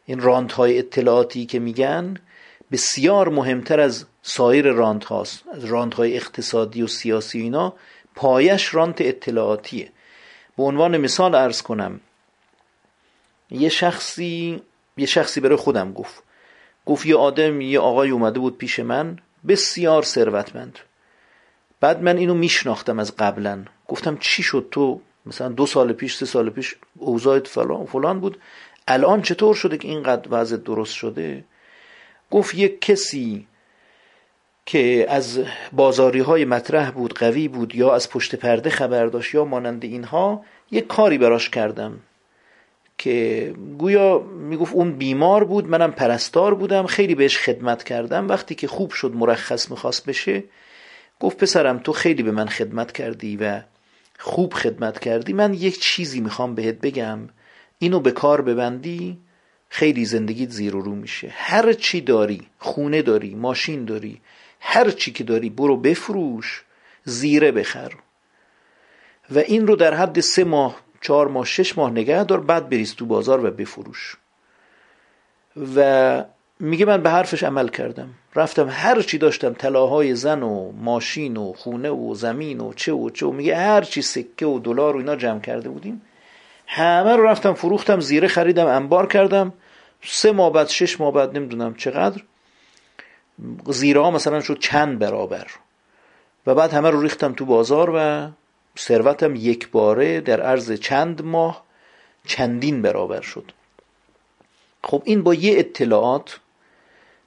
[0.06, 2.18] این راندهای اطلاعاتی که میگن
[2.72, 7.74] بسیار مهمتر از سایر راند هاست از راندهای اقتصادی و سیاسی اینا
[8.16, 9.92] پایش رانت اطلاعاتیه.
[10.58, 12.00] به عنوان مثال ارز کنم
[13.52, 14.62] یه شخصی
[14.98, 16.24] یه شخصی برای خودم گفت.
[16.86, 19.18] گفت یه آدم یه آقای اومده بود پیش من
[19.48, 20.80] بسیار ثروتمند.
[21.80, 26.26] بعد من اینو میشناختم از قبلا گفتم چی شد تو؟ مثلا دو سال پیش سه
[26.26, 28.38] سال پیش اوضاعت فلان, فلان بود.
[28.88, 31.44] الان چطور شده که اینقدر وضع درست شده؟
[32.32, 33.48] گفت یک کسی
[34.66, 39.46] که از بازاری های مطرح بود قوی بود یا از پشت پرده خبر داشت یا
[39.46, 42.00] مانند اینها یک کاری براش کردم
[42.98, 48.28] که گویا می‌گفت اون بیمار بود منم پرستار بودم خیلی بهش خدمت کردم.
[48.28, 50.44] وقتی که خوب شد مرخص می‌خواست بشه
[51.20, 53.62] گفت پسرم تو خیلی به من خدمت کردی و
[54.22, 57.20] خوب خدمت کردی من یک چیزی می‌خوام بهت بگم.
[57.80, 59.18] اینو به کار ببندی
[59.70, 61.34] خیلی زندگیت زیر و رو میشه.
[61.34, 64.22] هر چی داری خونه داری ماشین داری
[64.60, 66.64] هر چی که داری برو بفروش
[67.04, 67.92] زیره بخر.
[69.32, 72.96] و این رو در حد سه ماه چهار ماه شش ماه نگه دار بعد بریز
[72.96, 74.18] تو بازار و بفروش.
[75.76, 76.24] و
[76.60, 78.10] میگه من به حرفش عمل کردم.
[78.36, 83.10] رفتم هر چی داشتم طلاهای زن و ماشین و خونه و زمین و چه و
[83.10, 86.02] چه و میگه هر چی سکه و دلار و اینا جمع کرده بودیم.
[86.68, 89.54] همه رو رفتم فروختم زیره خریدم انبار کردم.
[90.04, 92.24] سه ماه بعد شش ماه بعد نمی‌دونم چقدر.
[93.66, 95.48] زیره ها مثلا شد چند برابر.
[96.48, 98.28] و بعد همه رو ریختم تو بازار و
[98.80, 101.64] ثروتم یک باره در عرض چند ماه
[102.26, 103.52] چندین برابر شد.
[104.84, 106.40] خب این با یه اطلاعات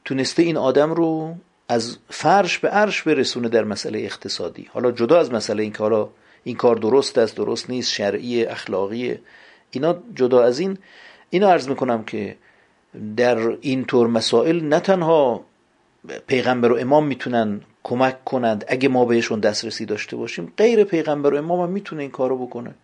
[0.05, 1.34] تونسته این آدم رو
[1.68, 4.68] از فرش به عرش برسونه در مسئله اقتصادی.
[4.72, 6.09] حالا جدا از مسئله این که حالا
[6.44, 9.18] این کار درست است درست نیست شرعی اخلاقی
[9.70, 10.78] اینا جدا از این
[11.30, 12.36] اینو عرض می‌کنم که
[13.16, 15.44] در این طور مسائل نه تنها
[16.26, 21.36] پیغمبر و امام می‌تونن کمک کنند اگه ما بهشون دسترسی داشته باشیم غیر پیغمبر و
[21.36, 22.74] امام هم می‌تونه این کارو بکنه.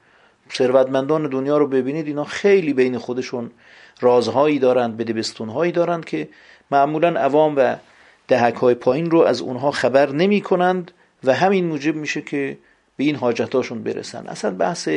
[0.52, 3.50] ثروتمندان دنیا رو ببینید اینا خیلی بین خودشون
[4.00, 6.28] رازهایی دارند بدبستونهایی دارند که
[6.70, 7.76] معمولا عوام و
[8.28, 10.90] دهک های پایین رو از اونها خبر نمی کنند
[11.24, 12.58] و همین موجب میشه که
[12.96, 14.26] به این حاجتاشون برسن.
[14.26, 14.88] اصلا بحث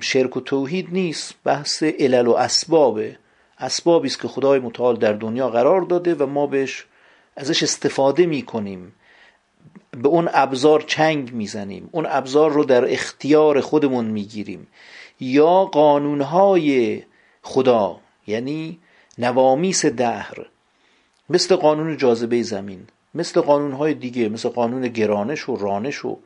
[0.00, 3.16] شرک و توحید نیست بحث علل و اسبابه
[3.58, 6.86] اسبابی است که خدای متعال در دنیا قرار داده و ما بهش
[7.36, 8.92] ازش استفاده می کنیم.
[9.90, 14.66] به اون ابزار چنگ می‌زنیم اون ابزار رو در اختیار خودمون می‌گیریم
[15.20, 17.02] یا قانونهای
[17.42, 18.78] خدا یعنی
[19.18, 20.46] نوامیس دهر.
[21.30, 26.18] مثل قانون جاذبه زمین مثل قانونهای دیگه مثل قانون گرانش و رانش و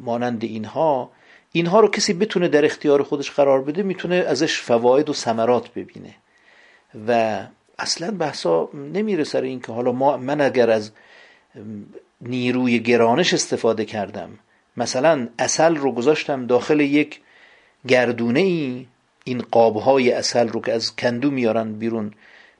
[0.00, 1.10] مانند اینها
[1.52, 6.14] اینها رو کسی بتونه در اختیار خودش قرار بده می‌تونه ازش فواید و ثمرات ببینه.
[7.08, 7.40] و
[7.78, 10.90] اصلا بحثا نمیره سر این که حالا ما من اگر از
[12.20, 14.30] نیروی گرانش استفاده کردم
[14.76, 17.20] مثلا اصل رو گذاشتم داخل یک
[17.88, 18.86] گردونه ای
[19.24, 22.12] این قابهای اصل رو که از کندو میارن بیرون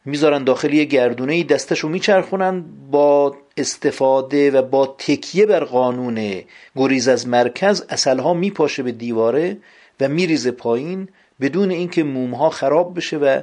[0.04, 6.42] می‌ذارن داخل یک گردونه ای دستشو میچرخونن با استفاده و با تکیه بر قانون
[6.76, 9.56] گریز از مرکز اصلها میپاشه به دیواره
[10.00, 11.08] و میریزه پایین
[11.40, 13.40] بدون اینکه مومها خراب بشه و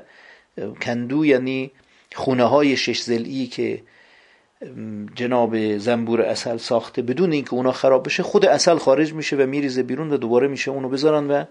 [0.82, 1.72] کندو یعنی
[2.16, 3.82] خونه های شش زلی که
[5.16, 9.84] جناب زنبور اصل ساخته بدون اینکه اونا خراب بشه خود اصل خارج میشه و میریزه
[9.84, 11.44] بیرون و دوباره میشه اونو بذارن و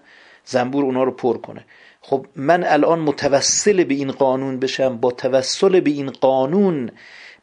[0.45, 1.65] زنبور اونا رو پر کنه.
[2.09, 6.91] خب من الان متوسل به این قانون بشم با توسل به این قانون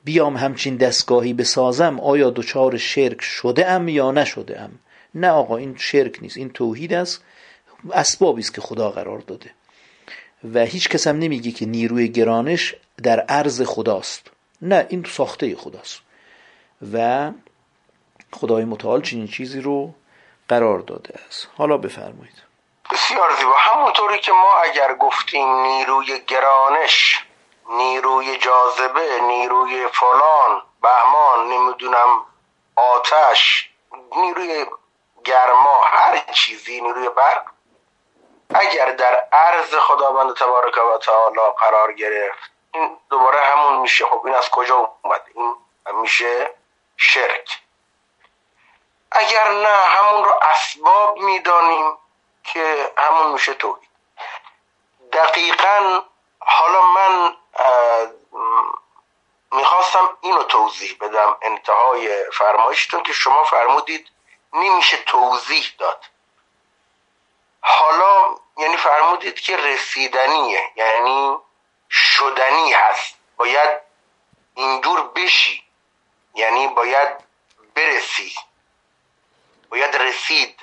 [0.05, 4.71] بیام همچین دستگاهی بسازم آیا دچار شرک شده ام یا نشده ام
[5.15, 7.23] نه آقا این شرک نیست این توحید است
[7.93, 9.51] اسبابی است که خدا قرار داده.
[10.55, 14.31] و هیچ کس هم نمیگه که نیروی گرانش در عرض خداست.
[14.63, 16.01] نه این ساخته خداست.
[16.93, 17.31] و
[18.33, 19.95] خدای متعال چنین چیزی رو
[20.49, 21.49] قرار داده است.
[21.55, 22.44] حالا بفرمایید.
[22.91, 23.53] بسیار زیبا.
[23.53, 27.25] همونطوری که ما اگر گفتیم نیروی گرانش
[27.69, 32.27] نیروی جاذبه نیروی فلان بهمان نمی‌دونم
[32.77, 33.71] آتش
[34.17, 34.67] نیروی
[35.25, 37.45] گرما هر چیزی نیروی برق
[38.55, 44.07] اگر در عرض خداوند تبارک و تعالی قرار گرفت این دوباره همون میشه.
[44.07, 45.55] خب این از کجا اومد؟ این
[45.95, 46.51] میشه
[46.97, 47.63] شرک.
[49.13, 51.99] اگر نه همون رو اسباب می‌دانیم.
[52.45, 53.89] که همون میشه توحید
[55.13, 56.03] دقیقا
[56.39, 57.37] حالا من
[59.53, 64.11] می‌خواستم اینو توضیح بدم انتهای فرمایشتون که شما فرمودید
[64.53, 66.05] نمیشه توضیح داد.
[67.61, 71.39] حالا یعنی فرمودید که رسیدنیه یعنی
[71.91, 73.15] شدنی هست.
[73.37, 73.81] باید
[74.55, 75.65] اینجور بشی
[76.35, 77.25] یعنی باید
[77.75, 78.35] برسی.
[79.71, 80.61] باید رسید.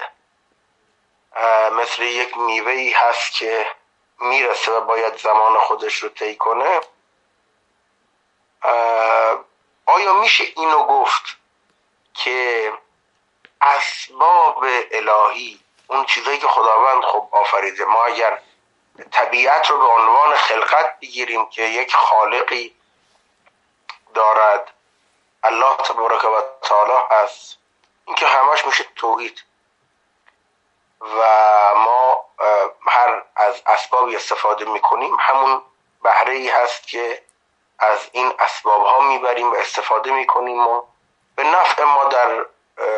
[1.72, 3.72] مثل یک میوه هست که
[4.20, 6.82] می‌رسه و باید زمان خودش رو طی کنه.
[9.86, 11.24] آیا میشه اینو گفت
[12.14, 12.74] که
[13.62, 18.42] اسباب الهی اون چیزایی که خداوند خب آفریده ما اگر
[19.12, 22.76] طبیعت رو به عنوان خلقت بگیریم که یک خالقی
[24.14, 24.74] دارد
[25.44, 27.58] الله تبارک و تعالی هست
[28.06, 29.44] این که همش میشه توحید.
[31.02, 31.16] و
[31.76, 32.26] ما
[32.88, 35.18] هر از اسبابی استفاده می‌کنیم.
[35.20, 35.62] همون
[36.04, 37.24] بهره ای هست که
[37.80, 40.82] از این اسباب ها می‌بریم و استفاده می‌کنیم و
[41.36, 42.46] به نفع ما در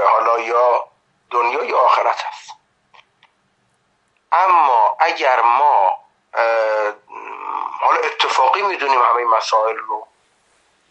[0.07, 0.85] حالا یا
[1.31, 2.51] دنیا یا آخرت هست.
[4.31, 5.97] اما اگر ما
[7.81, 10.07] حالا اتفاقی می‌دونیم همه مسائل رو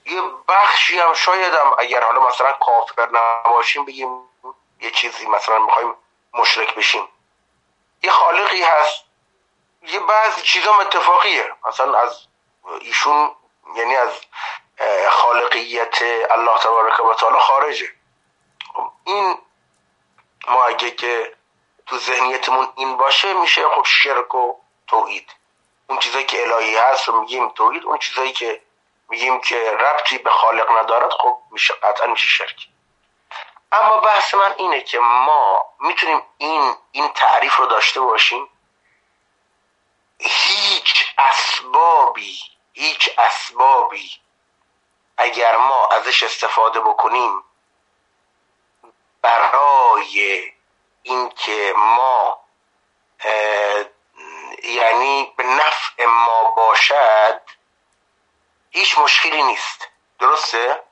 [0.05, 4.29] یه بخشی هم شاید هم اگر حالا مثلا کافر نباشیم بگیم
[4.81, 5.95] یه چیزی مثلا می‌خوایم
[6.35, 7.09] مشرک بشیم.
[8.03, 9.05] یه خالقی هست.
[9.83, 11.53] یه بعضی چیزا اتفاقیه.
[11.69, 12.27] مثلا از
[12.81, 13.35] ایشون
[13.77, 14.21] یعنی از
[15.11, 17.89] خالقیت الله تبارک و تعالی خارجه.
[18.75, 19.39] خب این
[20.49, 21.37] ما اگه که
[21.87, 24.55] تو ذهنیتمون این باشه میشه خب شرک و
[24.87, 25.31] توحید.
[25.87, 28.63] اون چیزایی که الهی هست رو میگیم توحید اون چیزایی که
[29.09, 32.69] میگیم که ربطی به خالق ندارد خب میشه قطعا میشه شرک.
[33.73, 38.49] اما بحث من اینه که ما می‌تونیم این این تعریف رو داشته باشیم
[40.19, 42.39] هیچ اسبابی
[42.73, 44.11] هیچ اسبابی
[45.17, 47.45] اگر ما ازش استفاده بکنیم
[49.23, 50.53] برای
[51.03, 52.41] اینکه ما
[54.63, 57.41] یعنی به نفع ما باشد
[58.71, 60.83] هیچ مشکلی نیست درسته؟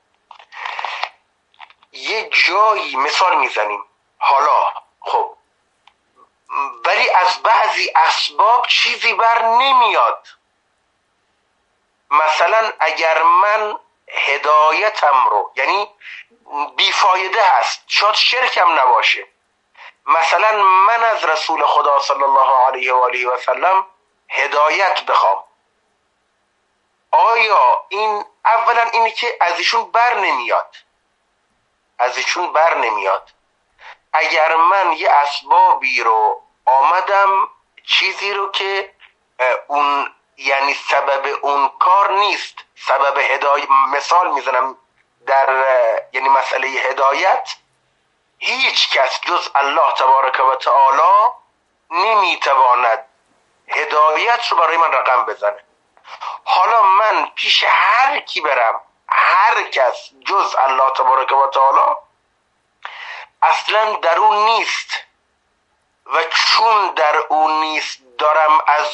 [1.92, 3.84] یه جایی مثال می‌زنیم.
[4.18, 5.36] حالا خب
[6.84, 10.26] ولی از بعضی اسباب چیزی بر نمیاد.
[12.10, 13.78] مثلا اگر من
[14.08, 15.88] هدایتم رو یعنی
[16.76, 19.26] بیفایده هست شاید شرکم نباشه.
[20.06, 23.86] مثلا من از رسول خدا صلی الله علیه و آله و سلم
[24.28, 25.44] هدایت بخوام.
[27.10, 30.76] آیا این اولا اینه که از ایشون بر نمیاد.
[32.00, 33.30] از ایشون بر نمیاد.
[34.12, 37.48] اگر من یه اسبابی رو آمدم
[37.86, 38.94] چیزی رو که
[39.66, 42.54] اون یعنی سبب اون کار نیست.
[42.86, 44.76] سبب هدایت مثال می‌زنم
[45.26, 45.48] در
[46.12, 47.48] یعنی مسئله هدایت.
[48.38, 51.32] هیچ کس جز الله تبارک و تعالی
[51.90, 53.06] نمی‌تواند
[53.68, 55.64] هدایت رو برای من رقم بزنه.
[56.44, 58.80] حالا من پیش هر کی برم
[59.10, 61.96] هر کس جز الله تبارک و تعالی
[63.42, 64.90] اصلا در اون نیست
[66.06, 68.92] و چون در اون نیست دارم از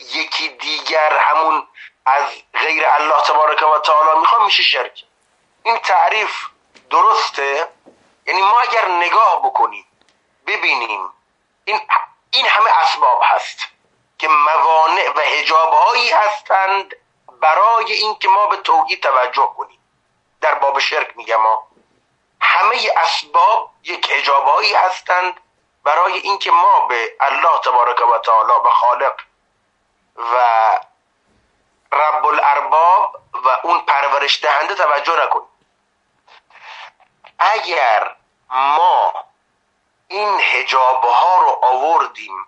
[0.00, 1.68] یکی دیگر همون
[2.06, 5.04] از غیر الله تبارک و تعالی می‌خوام میشه شرک.
[5.62, 6.46] این تعریف
[6.90, 7.68] درسته؟
[8.26, 9.86] یعنی ما اگر نگاه بکنیم
[10.46, 11.12] ببینیم
[11.64, 11.80] این
[12.30, 13.58] این همه اسباب هست
[14.18, 16.96] که موانع و هجاب هایی هستند
[17.40, 19.78] برای اینکه ما به توحید توجه کنیم.
[20.40, 21.68] در باب شرک میگم ما
[22.40, 25.40] همه اسباب یک هایی هستند
[25.84, 29.14] برای اینکه ما به الله تبارک و تعالی و خالق
[30.16, 30.36] و
[31.92, 35.48] رب الارباب و اون پرورش دهنده توجه نکنیم.
[37.38, 38.16] اگر
[38.50, 39.12] ما
[40.08, 42.46] این هجاب ها رو آوردیم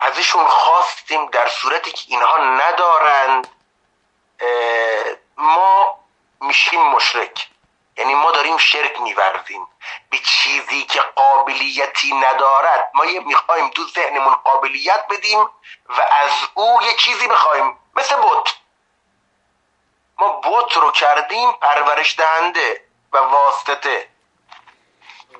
[0.00, 3.59] ازشون خواستیم در صورتی که اینها ندارند
[5.36, 5.98] ما
[6.40, 7.48] میشیم مشرک.
[7.96, 9.66] یعنی ما داریم شرک میورزیم.
[10.10, 12.90] به چیزی که قابلیتی ندارد.
[12.94, 15.40] ما یه می‌خوایم تو ذهنمون قابلیت بدیم
[15.88, 18.54] و از او یه چیزی می‌خوایم مثل بت.
[20.18, 24.08] ما بت رو کردیم پرورش دهنده و واسطه.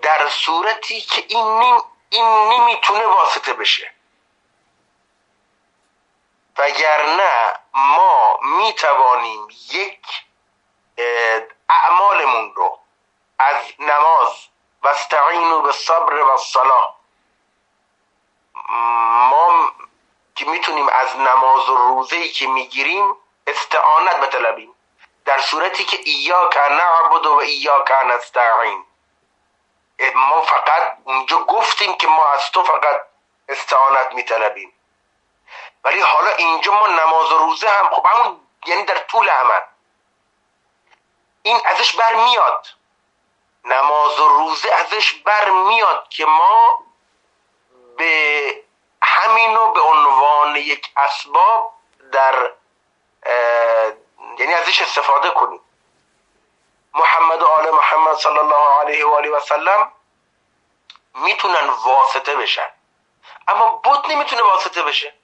[0.03, 3.93] در صورتی که این, نیم این نمی‌تونه واسطه بشه.
[6.61, 10.07] وگرنه ما می‌توانیم یک
[11.69, 12.79] اعمالمون رو
[13.39, 14.47] از نماز
[14.83, 16.95] و استعینوا بالصبر و الصلاة
[19.31, 19.73] ما
[20.35, 24.75] که می‌تونیم از نماز و روزه که می‌گیریم استعانت بطلبیم.
[25.25, 28.85] در صورتی که ایاک نعبد و ایاک نستعین.
[30.15, 33.07] ما فقط اونجا گفتیم که ما از تو فقط
[33.49, 34.73] استعانت میطلبیم.
[35.85, 39.61] ولی حالا اینجا ما نماز و روزه هم خب همون یعنی در طول عمل.
[41.43, 42.67] این ازش برمیاد.
[43.65, 46.85] نماز و روزه ازش برمیاد که ما
[47.97, 48.65] به
[49.03, 51.75] همینو به عنوان یک اسباب
[52.13, 52.53] در
[54.39, 55.61] یعنی ازش استفاده کنیم.
[56.95, 59.93] محمد و آل محمد صلی الله علیه و آله و سلم
[61.15, 62.71] می‌تونن واسطه بشن.
[63.49, 65.20] اما بت نمی‌تونه واسطه بشه.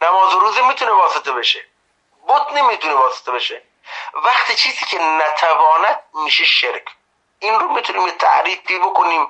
[0.00, 1.64] نماز و روزه می‌تونه واسطه بشه.
[2.28, 3.62] بت نمی‌تونه واسطه بشه.
[4.14, 6.84] وقتی چیزی که نتواند میشه شرک.
[7.38, 9.28] این رو می‌تونیم تعریفی بکنیم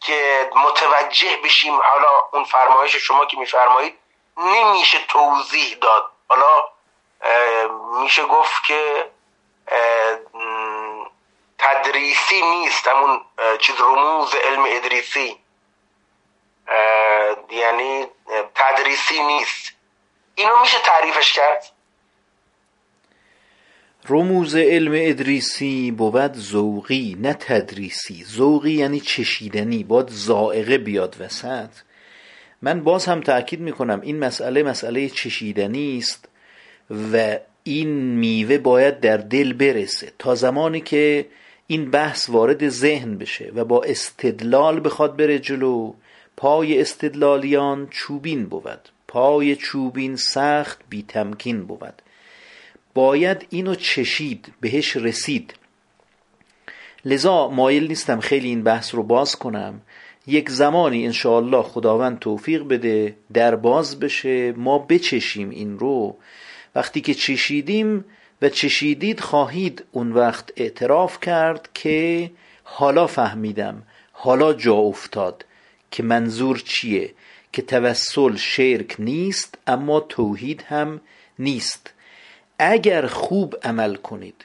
[0.00, 1.80] که متوجه بشیم.
[1.80, 3.98] حالا اون فرمایش شما که میفرمایید
[4.36, 6.10] نمیشه توضیح داد.
[6.28, 6.68] حالا
[8.00, 9.10] میشه گفت که
[11.58, 12.88] تدریسی نیست.
[12.88, 13.24] همون
[13.58, 15.40] چیز رموز علم ادریسی.
[17.50, 18.06] یعنی
[18.54, 19.75] تدریسی نیست.
[20.36, 21.64] اینو میشه تعریفش کرد.
[24.08, 28.24] رموز علم ادریسی بود ذوقی نه تدریسی.
[28.24, 31.70] ذوقی یعنی چشیدنی باید زائقه بیاد وسط.
[32.62, 36.28] من باز هم تاکید می‌کنم این مسئله مسئله چشیدنی است
[37.12, 40.12] و این میوه باید در دل برسه.
[40.18, 41.26] تا زمانی که
[41.66, 45.94] این بحث وارد ذهن بشه و با استدلال بخواد بره جلو
[46.36, 48.88] پای استدلالیان چوبین بود.
[49.08, 52.02] پای چوبین سخت بی تمکین بود.
[52.94, 55.54] باید اینو چشید بهش رسید.
[57.04, 59.80] لذا مایل نیستم خیلی این بحث رو باز کنم.
[60.26, 66.16] یک زمانی انشاءالله خداوند توفیق بده در باز بشه ما بچشیم این رو.
[66.74, 68.04] وقتی که چشیدیم
[68.42, 72.30] و چشیدید خواهید اون وقت اعتراف کرد که
[72.64, 73.82] حالا فهمیدم
[74.12, 75.44] حالا جا افتاد
[75.90, 77.14] که منظور چیه؟
[77.56, 81.00] که توسل شرک نیست اما توحید هم
[81.38, 81.92] نیست.
[82.58, 84.44] اگر خوب عمل کنید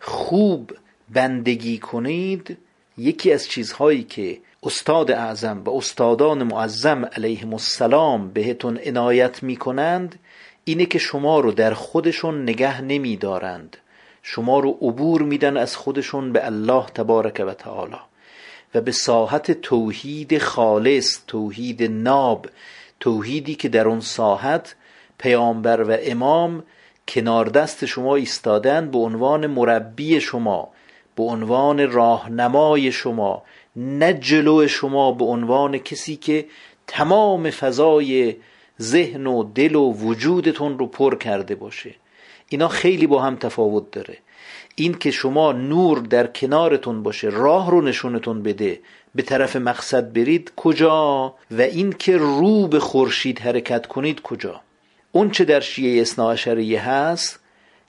[0.00, 0.72] خوب
[1.10, 2.58] بندگی کنید
[2.98, 10.18] یکی از چیزهایی که استاد اعظم و استادان معظم علیهم السلام بهتون عنایت می‌کنند
[10.64, 13.76] اینه که شما رو در خودشون نگه نمیدارند.
[14.22, 18.11] شما رو عبور میدن از خودشون به الله تبارک و تعالی.
[18.74, 22.46] و به ساحت توحید خالص توحید ناب
[23.00, 24.74] توحیدی که در اون ساحت
[25.18, 26.64] پیامبر و امام
[27.08, 30.68] کنار دست شما ایستادن به عنوان مربی شما
[31.16, 33.42] به عنوان راهنمای شما
[33.76, 36.46] نه جلو شما به عنوان کسی که
[36.86, 38.36] تمام فضای
[38.80, 41.94] ذهن و دل و وجودتون رو پر کرده باشه.
[42.48, 44.18] اینا خیلی با هم تفاوت داره.
[44.74, 48.80] این که شما نور در کنارتون باشه راه رو نشونتون بده
[49.14, 54.60] به طرف مقصد برید کجا و این که رو به خورشید حرکت کنید کجا.
[55.12, 57.40] اون چه در شیعه اصناعشریه هست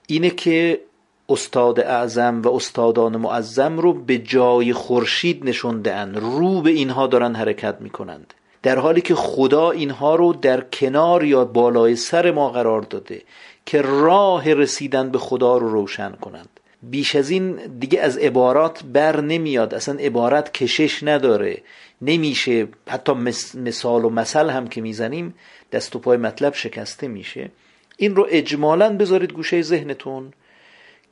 [0.06, 0.80] اینه که
[1.28, 7.76] استاد اعظم و استادان معظم رو به جای خورشید نشوندن رو به اینها دارن حرکت
[7.80, 8.34] می‌کنند.
[8.62, 13.22] در حالی که خدا اینها رو در کنار یا بالای سر ما قرار داده
[13.66, 16.60] که راه رسیدن به خدا رو روشن کنند.
[16.90, 19.74] بیش از این دیگه از عبارات بر نمیاد.
[19.74, 21.62] اصلا عبارت کشش نداره.
[22.02, 23.12] نمیشه حتی
[23.54, 25.34] مثال و مثل هم که می‌زنیم
[25.72, 27.50] دست و پای مطلب شکسته میشه.
[27.96, 30.32] این رو اجمالا بذارید گوشه ذهنتون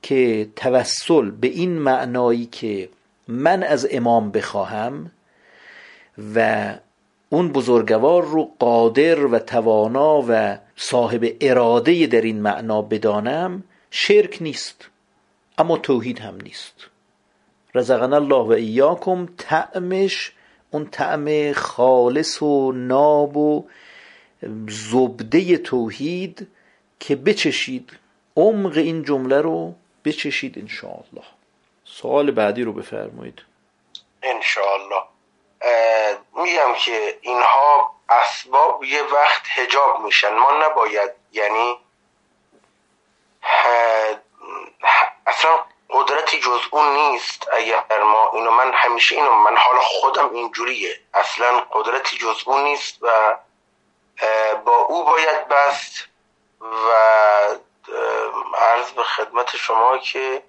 [0.03, 2.89] که توسل به این معنایی که
[3.28, 5.11] من از امام بخواهم
[6.35, 6.74] و
[7.28, 14.89] اون بزرگوار رو قادر و توانا و صاحب اراده در این معنا بدانم شرک نیست.
[15.59, 16.74] اما توحید هم نیست.
[17.74, 20.33] رزقنا الله و ایاکم تعمش
[20.70, 23.69] اون طعم خالص و ناب و
[24.69, 26.49] زبده توحید
[27.01, 27.99] که بچشید.
[28.37, 29.74] عمق این جمله رو
[30.05, 31.24] بچشید انشاءالله.
[31.85, 33.43] سوال بعدی رو بفرمایید.
[34.23, 35.03] انشاءالله.
[36.37, 40.35] میگم که اینها اسباب یه وقت هجاب میشن.
[40.35, 41.79] ما نباید یعنی
[45.27, 45.51] اصلا
[45.93, 51.01] قدرتی جز اون نیست اگر ما اینو من همیشه اینو من حالا خودم اینجوریه.
[51.14, 53.36] اصلا قدرتی جز اون نیست و
[54.64, 56.05] با او باید بست
[56.60, 56.93] و
[58.59, 60.43] عرض به خدمت شما که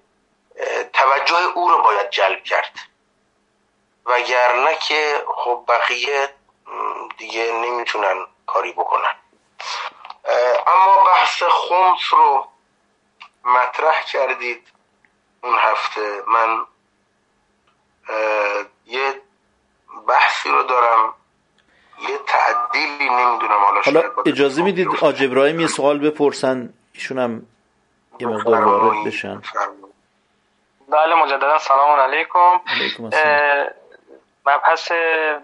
[0.92, 2.72] توجه او رو باید جلب کرد.
[4.06, 6.34] وگرنه که خب بقیه
[7.18, 9.14] دیگه نمی‌تونن کاری بکنن.
[10.66, 12.48] اما بحث خمس رو
[13.44, 14.68] مطرح کردید.
[15.44, 16.64] اون هفته من
[18.86, 19.14] یه
[20.08, 21.14] بحثی رو دارم.
[22.08, 27.46] یه تعدیلی نمی‌دونم حالا حالا اجازه می‌دید آج ابراهیم یه سوال بپرسن ایشون هم
[28.20, 29.42] یه مقدار وارد بشن.
[30.88, 32.60] بله مجددا سلام علیکم.
[34.46, 34.92] مبحث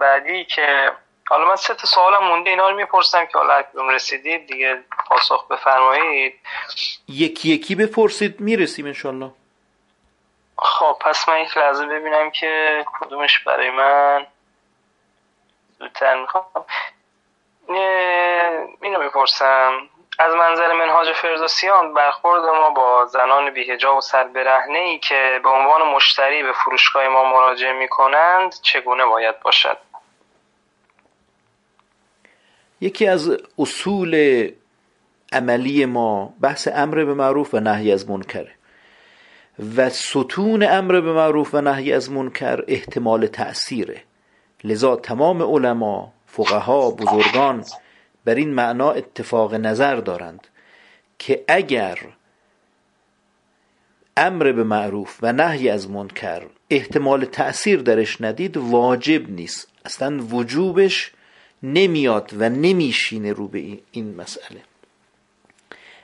[0.00, 0.92] بعدی که
[1.28, 5.48] حالا من سه تا سوالم مونده اینا رو می‌پرسم که حالا اگه رسیدید دیگه پاسخ
[5.48, 6.34] بفرمایید.
[7.08, 9.30] یکی یکی بپرسید می‌رسیم انشالله
[10.62, 14.26] خب پس من یک لحظه ببینم که کدومش برای من
[15.78, 16.64] زودتر می‌خوام.
[18.82, 19.72] اینو می‌پرسم
[20.18, 25.82] از منظر منهاج فردوسیان برخورد ما با زنان بیهجاب و سربرهنه ای که به عنوان
[25.82, 29.78] مشتری به فروشگاه ما مراجعه می‌کنند چگونه باید باشد؟
[32.80, 34.52] یکی از اصول
[35.32, 38.54] عملی ما بحث امر به معروف و نهی از منکره.
[39.76, 44.02] و ستون امر به معروف و نهی از منکر احتمال تأثیره.
[44.64, 47.64] لذا تمام علما فقها بزرگان
[48.24, 50.46] بر این معنا اتفاق نظر دارند
[51.18, 51.98] که اگر
[54.16, 59.68] امر به معروف و نهی از منکر احتمال تأثیر درش ندید واجب نیست.
[59.84, 61.12] اصلا وجوبش
[61.62, 64.60] نمیاد و نمیشینه رو به این مسئله.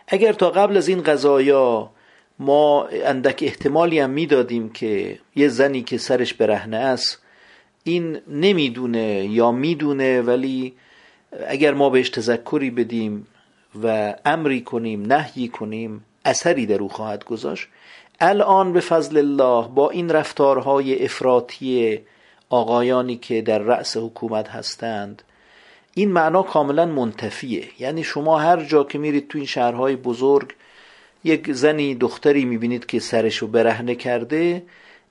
[0.08, 1.90] اگر تا قبل از این قضایا
[2.38, 7.22] ما اندک احتمالی هم می‌دادیم که یه زنی که سرش برهنه است
[7.84, 10.74] این نمی‌دونه یا می‌دونه ولی
[11.48, 13.26] اگر ما بهش تذکری بدیم
[13.82, 17.68] و امری کنیم نهی کنیم اثری در او خواهد گذاشت.
[18.20, 22.00] الان به فضل الله با این رفتارهای افراطی
[22.50, 25.22] آقایانی که در رأس حکومت هستند
[25.94, 27.64] این معنا کاملا منتفیه.
[27.78, 30.52] یعنی شما هر جا که میرید تو این شهرهای بزرگ
[31.26, 34.62] یک زنی دختری می‌بینید که سرشو برهنه کرده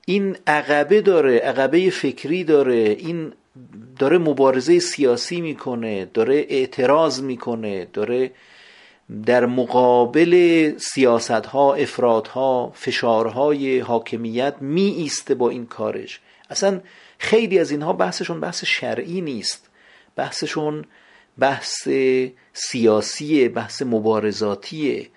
[0.06, 3.34] این عقبه داره عقبه فکری داره این
[4.00, 8.32] داره مبارزه سیاسی می‌کنه داره اعتراض می‌کنه داره
[9.26, 16.20] در مقابل سیاست ها افراد ها فشارهای حاکمیت می ایسته با این کارش.
[16.50, 16.82] اصلا
[17.18, 19.70] خیلی از اینها بحثشون بحث شرعی نیست.
[20.16, 20.86] بحثشون
[21.40, 21.88] بحث
[22.54, 25.08] سیاسی بحث مبارزاتیه.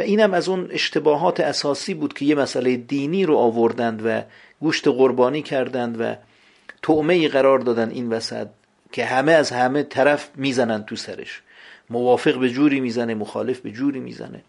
[0.00, 4.22] و اینم از اون اشتباهات اساسی بود که یه مسئله دینی رو آوردند و
[4.60, 6.14] گوشت قربانی کردند و
[6.82, 8.46] تعمه قرار دادن این وسط
[8.92, 11.42] که همه از همه طرف می‌زنن تو سرش.
[11.90, 14.42] موافق به جوری می‌زنه مخالف به جوری می‌زنه.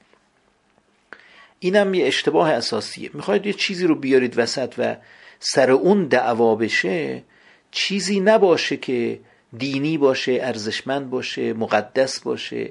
[1.59, 3.09] اینم یه اشتباه اساسیه.
[3.13, 4.95] می‌خواید یه چیزی رو بیارید وسط و
[5.39, 7.23] سر اون دعوا بشه
[7.71, 9.19] چیزی نباشه که
[9.57, 12.69] دینی باشه ارزشمند باشه مقدس باشه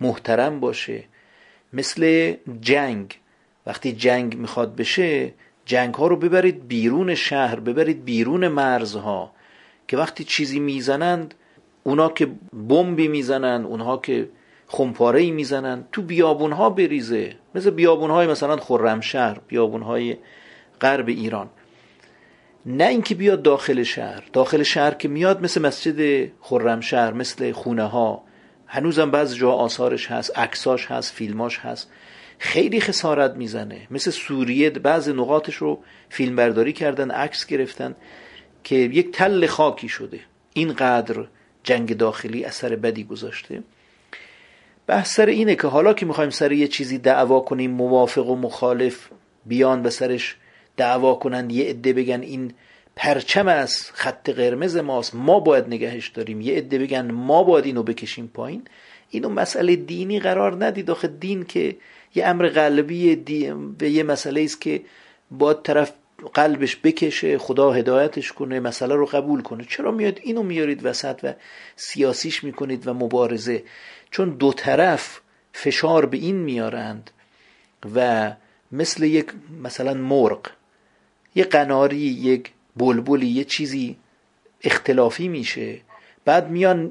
[0.00, 1.11] محترم باشه.
[1.72, 3.18] مثل جنگ.
[3.66, 5.32] وقتی جنگ می‌خواد بشه
[5.64, 9.32] جنگ ها رو ببرید بیرون شهر ببرید بیرون مرزها.
[9.88, 11.34] که وقتی چیزی می‌زنند
[11.82, 12.28] اونا که
[12.68, 14.28] بمبی می‌زنند اونها که
[14.66, 17.36] خمپاره ای می‌زنند تو بیابون ها بریزه.
[17.54, 20.16] مثل بیابون های مثلا خرمشهر بیابون های
[20.80, 21.50] غرب ایران.
[22.66, 24.24] نه اینکه بیاد داخل شهر.
[24.32, 28.22] داخل شهر که میاد مثل مسجد خرمشهر مثل خونه ها
[28.74, 31.90] هنوزم بعض جا آثارش هست عکساش هست فیلماش هست.
[32.38, 33.86] خیلی خسارت می‌زنه.
[33.90, 35.78] مثل سوریه بعض نقاطش رو
[36.08, 37.94] فیلم برداری کردن عکس گرفتن
[38.64, 40.20] که یک تل خاکی شده.
[40.54, 41.24] اینقدر
[41.64, 43.62] جنگ داخلی اثر بدی گذاشته.
[44.86, 49.08] بحث سر اینه که حالا که می‌خوایم سر یه چیزی دعوا کنیم موافق و مخالف
[49.46, 50.36] بیان به سرش
[50.76, 52.54] دعوا کنند یه عده بگن این
[52.96, 55.14] پرچم از خط قرمز ماست.
[55.14, 56.40] ما باید نگهش داریم.
[56.40, 58.64] یه عده بگن ما باید اینو بکشیم پایین.
[59.10, 60.90] اینو مسئله دینی قرار ندید.
[60.90, 61.76] آخه دین که
[62.14, 63.16] یه امر قلبی
[63.78, 64.82] به یه مسئله است که
[65.30, 65.92] باید طرف
[66.34, 69.64] قلبش بکشه خدا هدایتش کنه مسئله رو قبول کنه.
[69.64, 71.32] چرا میاد اینو میارید وسط و
[71.76, 73.62] سیاسیش می‌کنید و مبارزه؟
[74.10, 75.20] چون دو طرف
[75.52, 77.10] فشار به این میارند
[77.94, 78.32] و
[78.72, 79.26] مثل یک
[79.62, 80.50] مثلا مرغ
[81.34, 83.96] یه قناری یک بلبلی یه چیزی
[84.64, 85.80] اختلافی میشه.
[86.24, 86.90] بعد میان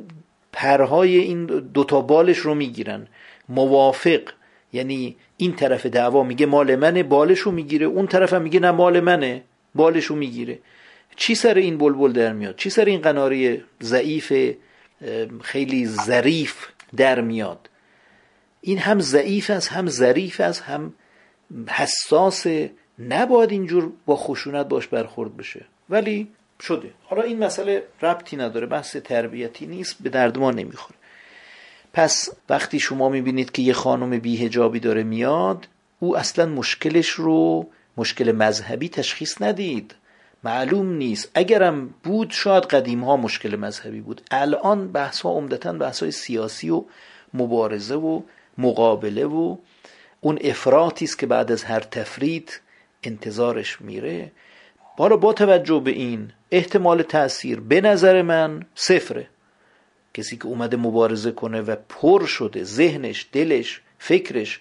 [0.52, 3.08] پرهای این دوتا بالش رو می‌گیرن.
[3.50, 4.22] موافق.
[4.74, 7.86] یعنی این طرف دعوا میگه مال منه بالش رو می‌گیره.
[7.86, 9.44] اون طرف میگه نه مال منه.
[9.76, 10.60] بالش رو می‌گیره.
[11.16, 14.54] چی سر این بلبل در میاد؟ چی سر این قناری ضعیف
[15.42, 16.68] خیلی ظریف
[16.98, 17.70] در میاد؟
[18.62, 20.94] این هم ضعیف است هم ظریف است هم
[21.68, 22.46] حساس.
[23.00, 25.66] نباید اینجور با خشونت باش برخورد بشه.
[25.92, 26.28] ولی
[26.62, 26.92] شده.
[27.04, 30.98] حالا این مسئله ربطی نداره بحث تربیتی نیست به درد ما نمی‌خوره.
[31.94, 35.68] پس وقتی شما می‌بینید که یه خانم بیهجابی داره میاد
[36.00, 39.96] او اصلا مشکلش رو مشکل مذهبی تشخیص ندید.
[40.44, 41.32] معلوم نیست.
[41.34, 44.22] اگرم بود شاید قدیم ها مشکل مذهبی بود.
[44.32, 46.84] الان بحث ها عمدتا بحث های سیاسی و
[47.34, 48.22] مبارزه و
[48.58, 49.58] مقابله و
[50.22, 52.62] اون افراطی است که بعد از هر تفرید
[53.04, 54.32] انتظارش میره.
[54.98, 59.28] حالا با توجه به این احتمال تاثیر به نظر من صفره.
[60.14, 64.60] کسی که اومده مبارزه کنه و پر شده ذهنش دلش فکرش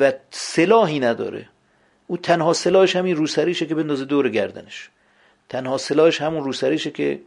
[0.00, 1.48] و سلاحی نداره
[2.06, 4.90] او تنها سلاحش همین روسریشه که بندازه دور گردنش.
[5.48, 7.20] تنها سلاحش همون روسریشه که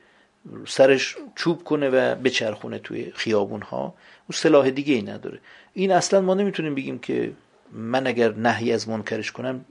[0.68, 3.94] سرش چوب کنه و بچرخونه توی خیابون ها
[4.28, 5.40] او سلاح دیگه ای نداره.
[5.74, 7.32] این اصلا ما نمی‌تونیم بگیم که
[7.72, 9.66] من اگر نهی از منکرش کنم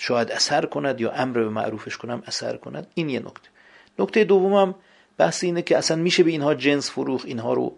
[0.00, 2.86] شاید اثر کند یا امر به معروفش کنم اثر کند.
[2.94, 3.48] این یه نکته.
[3.98, 4.74] نکته دومم
[5.16, 7.72] بحث اینه که اصلا میشه به اینها جنس فروخ اینها رو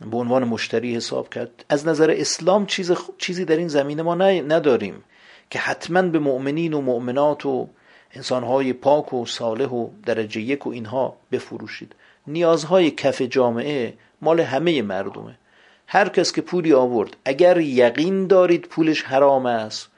[0.00, 1.64] به عنوان مشتری حساب کرد.
[1.68, 5.04] از نظر اسلام چیز چیزی در این زمینه ما نداریم
[5.50, 7.68] که حتما به مؤمنین و مؤمنات و
[8.12, 11.94] انسانهای پاک و صالح و درجه یک و اینها بفروشید.
[12.26, 15.38] نیازهای کف جامعه مال همه مردمه.
[15.86, 19.88] هر کس که پولی آورد اگر یقین دارید پولش حرام است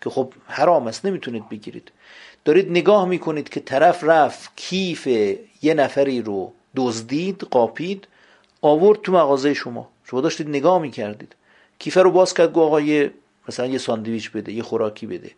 [0.00, 1.92] که خب حرام است نمی‌تونید بگیرید.
[2.44, 5.06] دارید نگاه می‌کنید که طرف رفت کیف
[5.62, 8.08] یه نفری رو دزدید قاپید
[8.62, 9.88] آورد تو مغازه شما.
[10.04, 11.34] شما داشتید نگاه می‌کردید.
[11.78, 12.80] کیفه رو باز کرد گو آقا
[13.48, 15.30] مثلا یه ساندویچ بده یه خوراکی بده.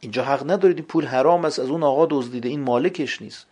[0.00, 3.46] اینجا حق ندارید این پول حرام است از اون آقا دزدیده این مالکش نیست.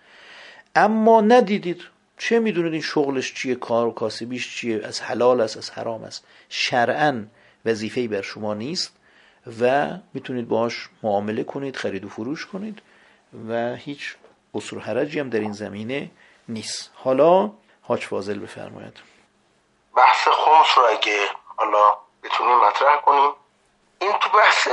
[0.77, 1.83] اما ندیدید.
[2.19, 6.25] چه می‌دونید این شغلش چیه کار و کاسبیش چیه از حلال است از حرام است.
[6.49, 7.23] شرعا
[7.65, 8.93] وظیفه بر شما نیست.
[9.61, 12.83] و می‌تونید باهاش معامله کنید خرید و فروش کنید
[13.49, 14.17] و هیچ
[14.55, 16.11] اصول حرجی هم در این زمینه
[16.49, 16.93] نیست.
[16.95, 17.51] حالا
[17.83, 18.97] حاج فاضل بفرمایید
[19.97, 23.31] بحث خمس رو اگه حالا بتونیم مطرح کنیم.
[23.99, 24.69] این تو بحث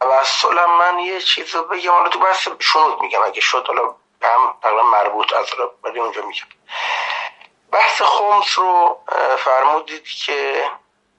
[0.00, 1.90] توسل من یه چیز رو بگم.
[1.90, 3.18] حالا تو بحث شنود میگم.
[3.26, 5.46] اگه شد حالا هم تقریبا مربوط از
[5.84, 6.46] ولی اونجا میگم.
[7.72, 8.98] بحث خمس رو
[9.38, 10.64] فرمودید که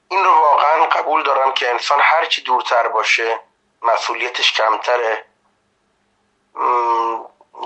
[0.10, 3.40] این رو واقعا قبول دارم که انسان هرچی دورتر باشه
[3.82, 5.26] مسئولیتش کمتره.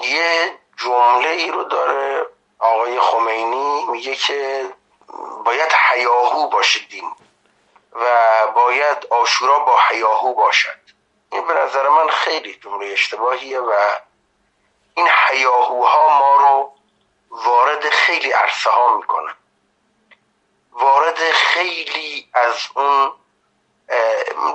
[0.03, 2.25] یه جمله ای رو داره
[2.59, 4.69] آقای خمینی میگه که
[5.45, 7.11] باید حیاهو باشه دین
[7.91, 10.79] و باید آشورا با حیاهو باشد.
[11.31, 13.73] این به نظر من خیلی جمله اشتباهیه و
[14.95, 16.73] این حیاهوها ما رو
[17.29, 19.35] وارد خیلی عرصه ها می‌کنن.
[20.71, 23.13] وارد خیلی از اون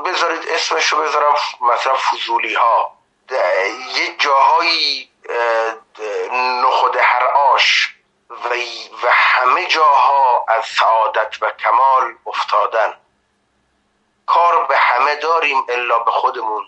[0.04, 2.92] بذارید اسمش رو بذارم مثلا فضولی ها
[3.94, 5.10] یه جاهایی
[6.62, 7.94] نخود هر آش
[8.30, 8.48] و,
[9.02, 13.00] و همه جاها از سعادت و کمال افتادن.
[14.26, 16.66] کار به همه داریم الا به خودمون.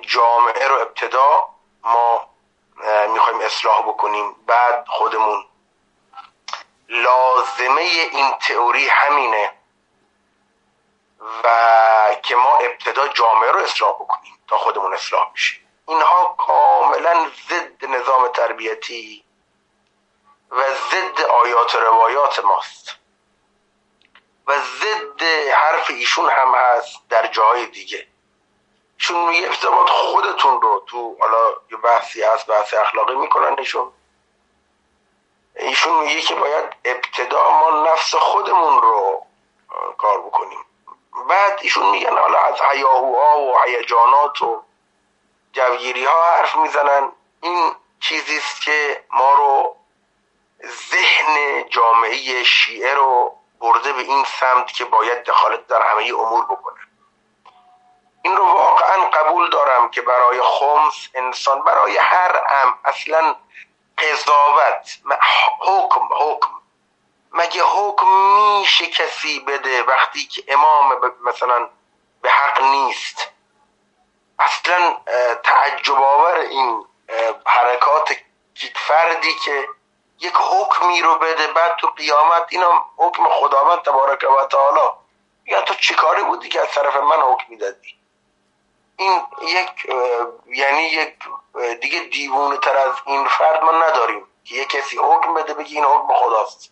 [0.00, 1.48] جامعه رو ابتدا
[1.82, 2.28] ما
[3.08, 5.44] می‌خوایم اصلاح بکنیم بعد خودمون.
[6.88, 9.52] لازمه این تئوری همینه
[11.44, 15.68] و که ما ابتدا جامعه رو اصلاح بکنیم تا خودمون اصلاح بشیم.
[15.88, 19.24] اینها کاملا ضد نظام تربیتی
[20.50, 22.96] و ضد آیات و روایات ماست
[24.46, 25.22] و ضد
[25.52, 28.06] حرف ایشون هم هست در جای دیگه.
[28.98, 33.92] چون میگه ارتباط خودتون رو تو حالا یه بحثی هست بحث اخلاقی می‌کنن ایشون.
[35.56, 39.26] ایشون میگه که باید ابتدا ما نفس خودمون رو
[39.98, 40.64] کار بکنیم.
[41.28, 44.62] بعد ایشون میگن حالا از حیاهوها و هیجانات و
[45.52, 47.12] جوگیری ها حرف می‌زنن.
[47.40, 49.76] این چیزی است که ما رو
[50.64, 56.80] ذهن جامعه شیعه رو برده به این سمت که باید دخالت در همه امور بکنه.
[58.22, 63.34] این رو واقعا قبول دارم که برای خمس انسان برای هر ام اصلا
[63.98, 64.98] قضاوت.
[65.60, 66.50] حکم حکم.
[67.32, 68.06] مگه حکم
[68.60, 71.68] میشه کسی بده وقتی که امام مثلا
[72.22, 73.28] به حق نیست؟
[74.38, 74.96] اصلا
[75.42, 76.84] تعجب آور این
[77.46, 78.16] حرکات
[78.74, 79.68] فردی که
[80.18, 84.90] یک حکمی رو بده بعد تو قیامت اینا حکم خداوند تبارک و تعالی.
[85.46, 87.95] یا تو چیکاری بودی که از طرف من حکم می‌دادی؟
[88.98, 89.86] این یک
[90.46, 91.14] یعنی یک
[91.80, 94.26] دیگه دیوونه تر از این فرد ما نداریم.
[94.44, 96.70] که یک کسی حکم بده بگی این حکم خداست.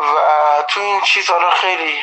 [0.00, 1.98] و تو این چیز حالا خیلی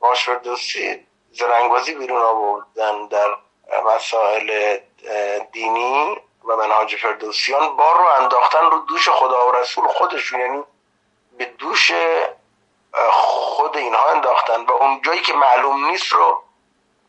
[0.00, 3.36] باش دوستی زرنگبازی بیرون آوردن در
[3.84, 4.78] مسائل
[5.52, 7.76] دینی و منهاج فردوسیان.
[7.76, 10.40] بار رو انداختن رو دوش خدا و رسول خودشون.
[10.40, 10.62] یعنی
[11.38, 11.92] به دوش
[13.10, 14.64] خود اینها انداختن.
[14.64, 16.42] و اون جایی که معلوم نیست رو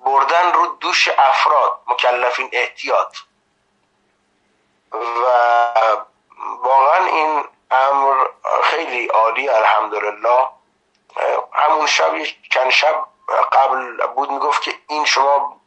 [0.06, 3.18] بردن رو دوش افراد مکلفین احتیاط.
[4.92, 5.26] و
[6.64, 8.26] واقعا این امر
[8.64, 10.48] خیلی عالی الحمدلله.
[11.54, 13.06] همون شب چند شب
[13.52, 15.62] قبل بود می‌گفت که این شما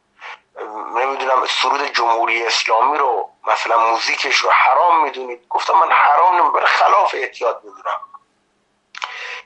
[0.95, 5.47] نمی‌دونم سرود جمهوری اسلامی رو مثلا موزیکش رو حرام می‌دونید.
[5.47, 7.99] گفتم من حرام نمی‌دونم خلاف احتیاط می‌دونم.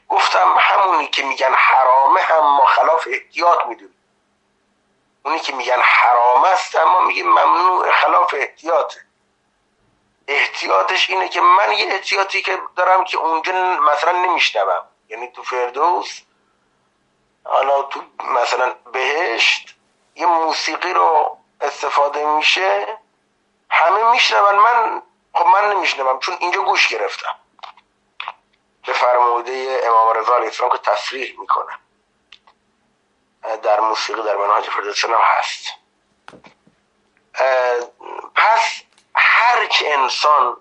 [0.09, 4.00] گفتم همونی که میگن حرامه هم ما خلاف احتیاط می‌دونیم
[5.23, 8.99] اونی که میگن حرام است اما میگه ممنوع خلاف احتیاطه.
[10.27, 14.87] احتیاطش اینه که من یه احتیاطی که دارم که اونجا مثلا نمیشنوم.
[15.09, 16.21] یعنی تو فردوس
[17.43, 19.75] حالا تو مثلا بهشت
[20.15, 22.99] یه موسیقی رو استفاده میشه
[23.69, 24.55] همه میشنون.
[24.55, 25.01] من
[25.33, 27.35] خب من نمیشنوم چون اینجا گوش گرفتم.
[28.85, 31.79] به فرموده امام رضا علیه السلام که تصریح می‌کنه.
[33.63, 35.65] در موسیقی در منهاج فردوسی هست.
[38.35, 38.81] پس
[39.15, 40.57] هر که انسان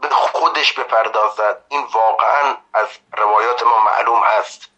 [0.00, 4.68] به خودش بپردازد این واقعا از روایات ما معلوم هست.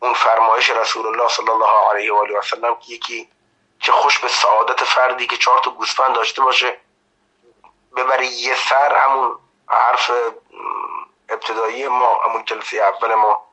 [0.00, 3.28] اون فرمایش رسول الله صلی الله علیه و آله و سلم که یکی
[3.80, 6.80] چه خوش به سعادت فردی که چهار تا گوسفند داشته باشه
[7.96, 9.38] ببره یه سر همون
[9.68, 10.10] حرف
[11.28, 13.46] ابتدایی ما همون جلسه اول ما.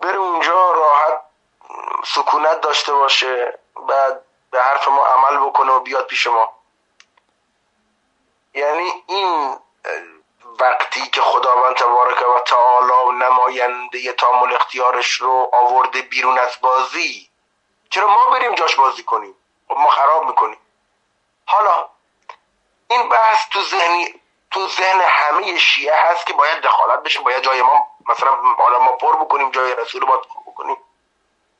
[0.00, 1.20] بره اونجا راحت
[2.04, 6.52] سکونت داشته باشه بعد به حرف ما عمل بکنه و بیاد پیش ما.
[8.54, 9.58] یعنی این
[10.60, 17.30] وقتی که خداوند تبارک و تعالی نماینده تامل اختیارش رو آورده بیرون از بازی
[17.90, 19.34] چرا ما بریم جاش بازی کنیم؟
[19.68, 20.58] خب ما خراب می‌کنیم.
[21.46, 21.88] حالا
[22.90, 24.20] این بحث تو ذهنی
[24.50, 28.92] تو ذهن همه شیعه هست که باید دخالت بشه باید جای ما مثلا حالا ما
[28.92, 30.76] پر بکنیم جای رسول باید بکنیم.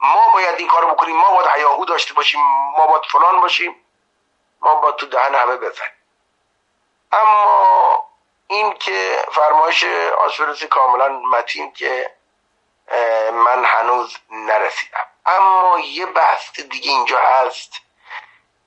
[0.01, 1.17] ما باید این کارو بکنیم.
[1.17, 2.41] ما باید حیاهو داشته باشیم.
[2.79, 3.87] ما باید فلان باشیم.
[4.61, 5.91] ما باید تو دهن همه بزنیم.
[7.13, 8.07] اما
[8.47, 9.85] این که فرمایش
[10.19, 12.17] آسفرسی کاملا متین که
[13.33, 15.07] من هنوز نرسیدم.
[15.27, 17.73] اما یه بحث دیگه اینجا هست.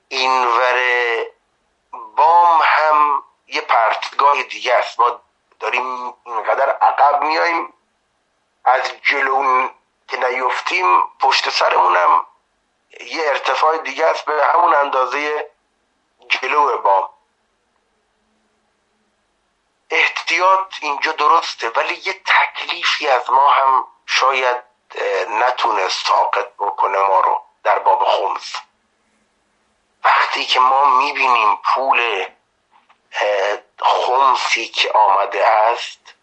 [0.08, 0.80] این ور
[2.16, 5.00] بام هم یه پرتگاه دیگه است.
[5.00, 5.20] ما
[5.60, 7.74] داریم اینقدر عقب میاییم.
[8.64, 9.68] از جلو
[10.10, 12.26] که نیفتیم پشت سرمونم.
[13.00, 15.50] یه ارتفاع دیگه است به همون اندازه
[16.28, 17.08] جلو بام.
[19.90, 24.56] احتیاط اینجا درسته ولی یه تکلیفی از ما هم شاید
[25.28, 28.52] نتونست ساقط بکنه ما رو در باب خمس
[30.04, 32.26] وقتی که ما می‌بینیم پول
[33.82, 36.14] خمسی که آمده است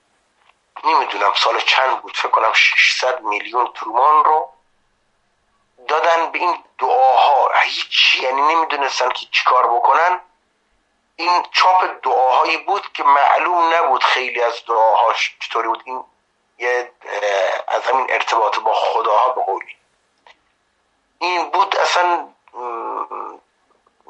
[0.83, 4.49] نمی‌دونم سال چند بود؟ فکر کنم 600 میلیون تومان رو
[5.87, 7.51] دادن به این دعاها.
[7.63, 10.21] هیچ یعنی نمی‌دونستن که چیکار بکنن.
[11.15, 15.83] این چاپ دعاهایی بود که معلوم نبود خیلی از دعاهاش چطوری بود.
[15.85, 16.03] این
[16.57, 16.91] یه
[17.67, 19.41] از همین ارتباط با خداها به
[21.19, 22.27] این بود اصلا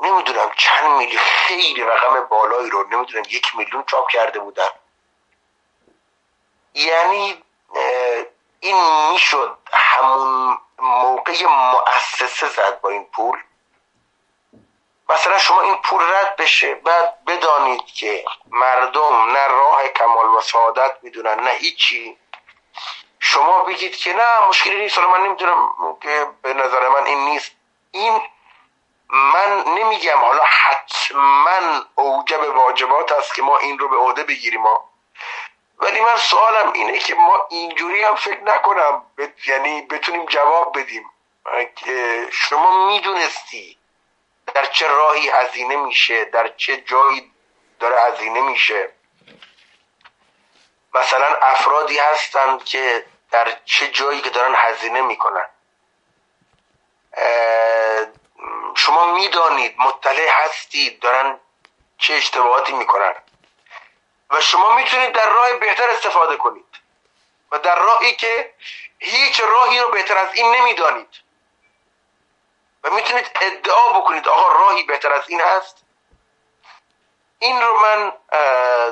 [0.01, 4.69] نمی‌دونم چند میلی خیلی رقم بالایی رو نمی‌دونم یک میلیون چاپ کرده بودن.
[6.77, 7.43] یعنی
[8.59, 13.39] این می‌شد همون موقع مؤسسه زد با این پول.
[15.09, 20.97] مثلا شما این پول رد بشه بعد بدانید که مردم نه راه کمال و سعادت
[21.01, 22.17] می‌دونن نه هیچی.
[23.19, 25.69] شما بگید که نه مشکلی نیست من نمی‌دونم
[26.01, 27.51] که به نظر من این نیست.
[27.91, 28.21] این
[29.09, 34.63] من نمیگم حالا حتما اوجب واجبات است که ما این رو به عهده بگیریم.
[35.79, 39.05] ولی من سوالم اینه که ما اینجوری هم فکر نکنم
[39.47, 41.09] یعنی بتونیم جواب بدیم.
[41.75, 43.77] که شما می‌دونستی
[44.53, 47.31] در چه راهی هزینه میشه در چه جایی
[47.79, 48.91] داره هزینه میشه.
[50.93, 55.49] مثلا افرادی هستند که در چه جایی که دارن هزینه می‌کنن.
[58.75, 61.39] شما می‌دانید مطلع هستید دارن
[61.97, 63.13] چه اشتباهاتی می‌کنن.
[64.29, 66.65] و شما می‌تونید در راه بهتر استفاده کنید.
[67.51, 68.53] و در راهی که
[68.99, 71.09] هیچ راهی رو بهتر از این نمی‌دانید.
[72.83, 75.83] و می‌تونید ادعا بکنید آقا راهی بهتر از این هست.
[77.39, 78.13] این رو من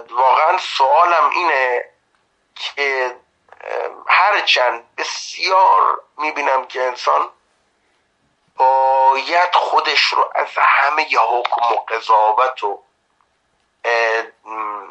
[0.09, 1.85] واقعا سوالم اینه
[2.55, 3.15] که
[4.07, 7.29] هرچند بسیار می‌بینم که انسان
[8.55, 12.83] باید خودش رو از همه حکم و قضاوت و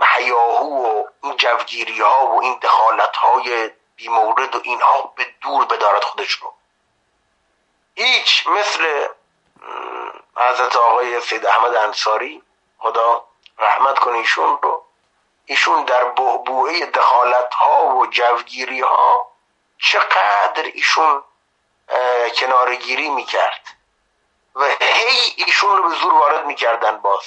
[0.00, 6.04] حیاهو و این جوگیری ها و این دخالت های بیمورد و اینها به دور بدارد
[6.04, 6.54] خودش رو.
[7.94, 9.08] هیچ مثل
[10.36, 12.42] حضرت آقای سید احمد انصاری
[12.78, 13.24] خدا
[13.58, 14.84] رحمت کنه ایشون رو
[15.46, 19.30] ایشون در بهبوه دخالت ها و جوگیری ها
[19.78, 21.22] چقدر ایشون
[22.36, 23.62] کنارگیری می‌کرد
[24.54, 27.26] و هی ایشون رو به زور وارد می‌کردن باز.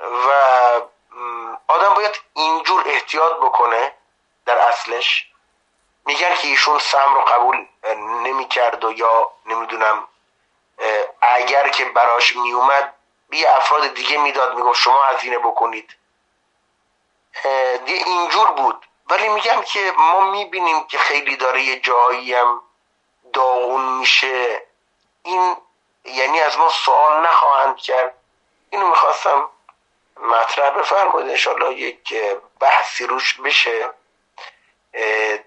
[0.00, 0.30] و
[1.68, 3.94] آدم باید اینجور احتیاط بکنه
[4.46, 5.26] در اصلش.
[6.06, 7.66] میگن که ایشون سم رو قبول
[7.98, 10.08] نمی‌کرد و یا نمی‌دونم
[11.20, 12.94] اگر که براش میومد
[13.28, 15.96] بی افراد دیگه می‌داد می‌گفت شما هزینه بکنید.
[17.84, 18.86] دیگه اینجور بود.
[19.10, 22.62] ولی میگم که ما می‌بینیم که خیلی داره یه جایی هم
[23.32, 24.66] داغون میشه.
[25.22, 25.56] این
[26.04, 28.14] یعنی از ما سوال نخواهند کرد.
[28.70, 29.44] اینو می‌خواستم
[30.22, 32.14] مطرح بفرمایید انشالله یک
[32.60, 33.90] بحثی روش بشه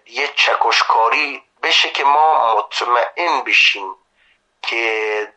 [0.08, 3.96] یه چکشکاری بشه که ما مطمئن بشیم
[4.62, 5.34] که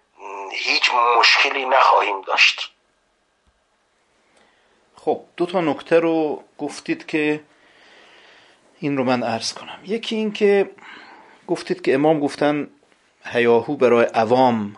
[0.53, 2.73] هیچ مشکلی نخواهیم داشت.
[4.97, 7.45] خب دو تا نکته رو گفتید که
[8.81, 9.79] این رو من عرض کنم.
[9.85, 10.71] یکی این که
[11.47, 12.71] گفتید که امام گفتن
[13.25, 14.77] هیاهو برای عوام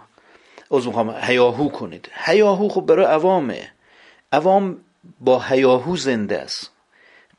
[0.73, 2.09] از می‌خوام هیاهو کنید.
[2.15, 3.69] هیاهو خب برای عوامه.
[4.32, 4.77] عوام
[5.20, 6.70] با هیاهو زنده است.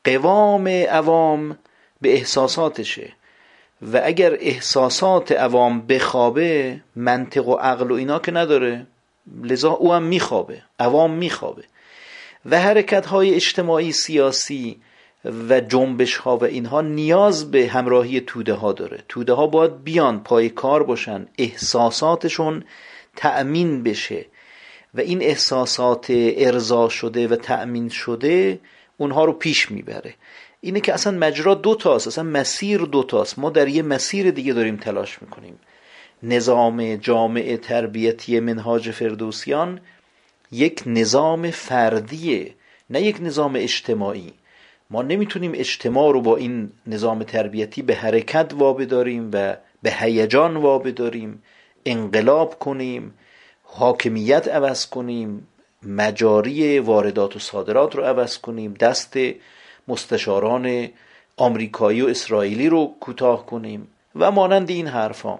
[0.03, 1.57] قوام عوام
[2.01, 3.13] به احساساتشه.
[3.81, 8.87] و اگر احساسات عوام بخوابه منطق و عقل و اینا که نداره
[9.43, 10.61] لذا او هم میخوابه.
[10.79, 11.63] عوام میخوابه.
[12.45, 14.81] و حرکت های اجتماعی سیاسی
[15.49, 19.03] و جنبش ها و اینها نیاز به همراهی توده ها داره.
[19.09, 22.63] توده ها باید بیان پای کار باشن احساساتشون
[23.19, 24.25] تأمین بشه
[24.93, 26.05] و این احساسات
[26.47, 28.59] ارضا شده و تأمین شده
[28.97, 30.13] اونها رو پیش می‌بره.
[30.61, 33.39] اینه که اصلا مجرا دو تاست اصلا مسیر دو تاست.
[33.39, 35.59] ما در یه مسیر دیگه داریم تلاش می‌کنیم.
[36.23, 39.79] نظام جامعه تربیتی منهاج فردوسیان
[40.51, 42.53] یک نظام فردیه
[42.89, 44.33] نه یک نظام اجتماعی.
[44.89, 51.43] ما نمی‌تونیم اجتماع رو با این نظام تربیتی به حرکت وابداریم و به هیجان وابداریم.
[51.91, 53.13] انقلاب کنیم
[53.63, 55.47] حاکمیت عوض کنیم
[55.83, 59.17] مجاری واردات و صادرات رو عوض کنیم دست
[59.87, 60.89] مستشاران
[61.37, 65.39] آمریکایی و اسرائیلی رو کوتاه کنیم و مانند این حرفا.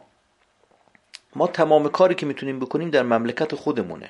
[1.36, 4.10] ما تمام کاری که می‌تونیم بکنیم در مملکت خودمونه.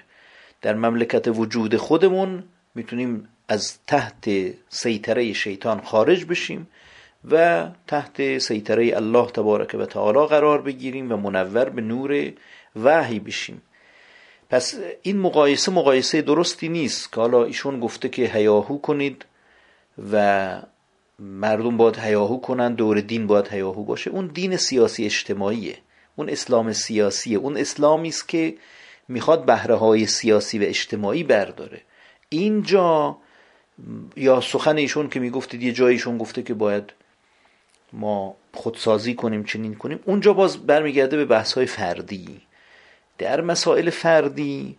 [0.62, 2.44] در مملکت وجود خودمون
[2.76, 4.30] می‌تونیم از تحت
[4.70, 6.68] سیطره شیطان خارج بشیم.
[7.32, 12.32] و تحت سیطره الله تبارک و تعالی قرار بگیریم و منور به نور
[12.84, 13.62] وحی بشیم.
[14.50, 19.26] پس این مقایسه مقایسه درستی نیست که حالا ایشون گفته که هیاهو کنید
[20.12, 20.62] و
[21.20, 24.12] مردم باید هیاهو کنن دور دین باید هیاهو باشه.
[24.12, 25.78] اون دین سیاسی اجتماعیه.
[26.16, 27.38] اون اسلام سیاسیه.
[27.38, 28.56] اون اسلامی است که
[29.08, 31.82] می‌خواد بهره های سیاسی و اجتماعی برداره.
[32.30, 33.18] اینجا
[34.16, 36.94] یا سخن ایشون که می‌گفتید یه جایشون گفته که باید
[37.94, 40.00] ما خودسازی کنیم چنین کنیم.
[40.06, 42.42] اونجا باز برمیگرده به بحث های فردی.
[43.18, 44.78] در مسائل فردی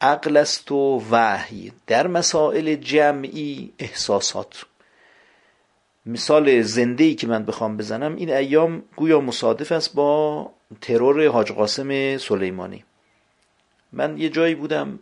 [0.00, 1.72] عقل است و وحی.
[1.86, 4.64] در مسائل جمعی احساسات.
[6.06, 10.50] مثال زنده که من بخوام بزنم این ایام گویا مصادف است با
[10.80, 12.84] ترور حاج قاسم سلیمانی.
[13.92, 14.98] من یه جایی بودم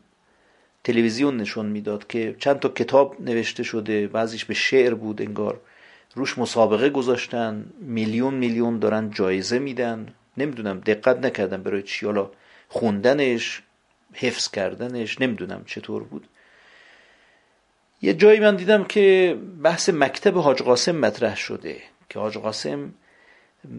[0.85, 5.61] تلویزیون نشون می‌داد که چند تا کتاب نوشته شده بعضیش به شعر بود انگار.
[6.15, 10.15] روش مسابقه گذاشتن میلیون میلیون دارن جایزه میدن.
[10.37, 12.07] نمی‌دونم دقت نکردم برای چی.
[12.07, 12.31] حالا
[12.69, 13.63] خوندنش
[14.15, 16.29] حفظ کردنش نمی‌دونم چطور بود.
[18.03, 22.95] یه جایی من دیدم که بحث مکتب حاج قاسم مطرح شده که حاج قاسم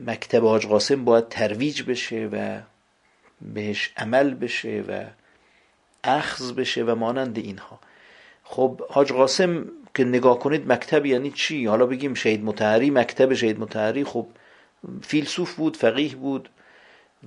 [0.06, 2.62] مکتب حاج قاسم باید ترویج بشه و
[3.42, 5.06] بهش عمل بشه و
[6.04, 7.80] اخذ بشه و مانند اینها.
[8.44, 9.66] خب حاج قاسم
[9.96, 14.28] که نگاه کنید مکتب یعنی چی؟ حالا بگیم شهید متحری مکتب شهید متحری خب
[15.02, 16.50] فیلسوف بود فقیه بود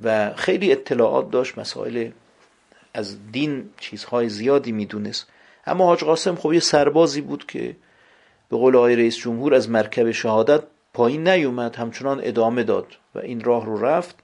[0.02, 2.10] و خیلی اطلاعات داشت مسائل
[2.94, 5.26] از دین چیزهای زیادی می‌دونست.
[5.66, 7.76] اما حاج قاسم خب یه سربازی بود که
[8.48, 10.62] به قول آقای رئیس جمهور از مرکب شهادت
[10.94, 14.16] پایین نیومد همچنان ادامه داد و این راه رو رفت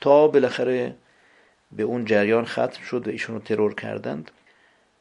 [0.00, 0.94] تا بالاخره
[1.72, 4.30] به اون جریان ختم شد و ایشون رو ترور کردند.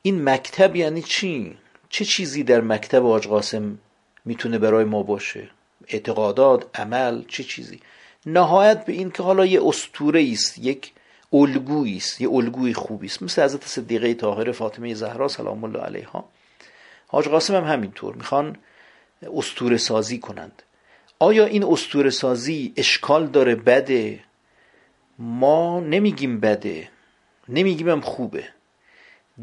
[0.02, 1.58] این مکتب یعنی چی؟
[1.94, 3.78] چه چیزی در مکتب حاج قاسم
[4.26, 5.50] می‌تونه برای ما باشه؟
[5.88, 7.80] اعتقادات، عمل، چه چیزی؟
[8.26, 10.92] نهایت به این که حالا یه استوره است یک
[11.34, 13.24] الگویی است یه الگوی خوبی است.
[13.24, 16.26] مثل حضرت صدیقه طاهره فاطمه زهرا سلام الله علیها.
[17.08, 18.58] حاج قاسم هم همینطور می‌خوان
[19.38, 20.64] استوره سازی کنند.
[21.20, 24.20] آیا این استوره سازی اشکال داره؟ بده.
[25.20, 26.90] ما نمیگیم بده.
[27.50, 28.44] نمیگیم خوبه.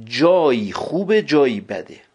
[0.05, 2.10] جایی خوبه جایی بده.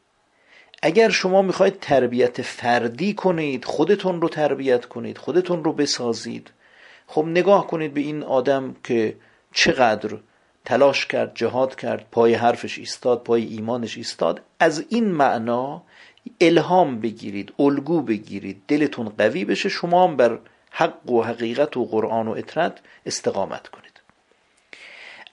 [0.85, 6.51] اگر شما می‌خواید تربیت فردی کنید خودتون رو تربیت کنید خودتون رو بسازید
[7.07, 9.15] خب نگاه کنید به این آدم که
[9.53, 10.17] چقدر
[10.65, 15.81] تلاش کرد جهاد کرد پای حرفش ایستاد پای ایمانش ایستاد از این معنا
[16.41, 20.39] الهام بگیرید الگو بگیرید دلتون قوی بشه شما هم بر
[20.69, 24.01] حق و حقیقت و قرآن و اطرت استقامت کنید.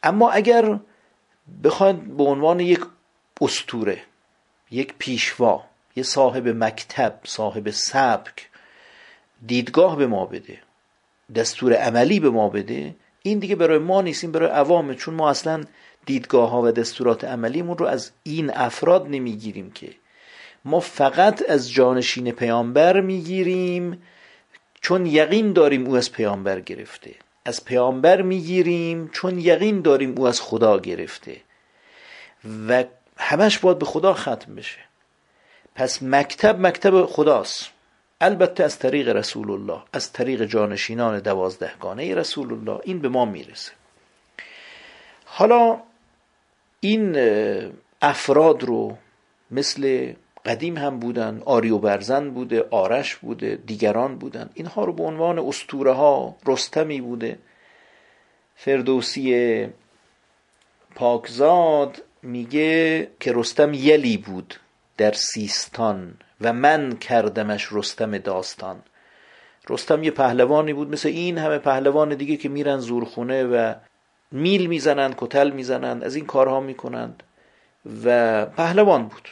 [0.03, 0.79] اما اگر
[1.65, 2.81] بخواید به عنوان یک
[3.41, 4.03] استوره
[4.73, 5.65] یک پیشوا
[5.97, 8.49] یه صاحب مکتب صاحب سبک
[9.47, 10.59] دیدگاه به ما بده
[11.35, 12.94] دستور عملی به ما بده.
[13.23, 15.65] این دیگه برای ما نیست این برای عوامه چون ما اصلا
[16.07, 19.90] دیدگاه ها و دستورات عملیمون رو از این افراد نمی‌گیریم که.
[20.65, 24.03] ما فقط از جانشین پیامبر می‌گیریم
[24.81, 27.15] چون یقین داریم او از پیامبر گرفته.
[27.44, 31.36] از پیامبر می‌گیریم چون یقین داریم او از خدا گرفته.
[32.69, 32.85] و
[33.17, 34.79] همش باید به خدا ختم بشه.
[35.75, 37.71] پس مکتب مکتب خداست.
[38.21, 43.73] البته از طریق رسول الله از طریق جانشینان دوازدهگانه رسول الله این به ما می‌رسه.
[45.25, 45.79] حالا
[46.81, 47.17] این
[48.03, 48.97] افراد رو
[49.51, 50.13] مثل
[50.45, 55.39] قدیم هم بودن آری و برزن بوده آرش بوده دیگران بودن اینها رو به عنوان
[55.39, 57.39] استوره ها رستمی بوده.
[58.57, 59.67] فردوسی
[60.95, 64.55] پاکزاد میگه که رستم یلی بود
[64.97, 68.82] در سیستان و من کردمش رستم داستان.
[69.69, 73.74] رستم یه پهلوانی بود مثل این همه پهلوان دیگه که میرن زورخونه و
[74.32, 77.23] میل می‌زنند کتل می‌زنند از این کارها می‌کنند
[78.05, 79.28] و پهلوان بود.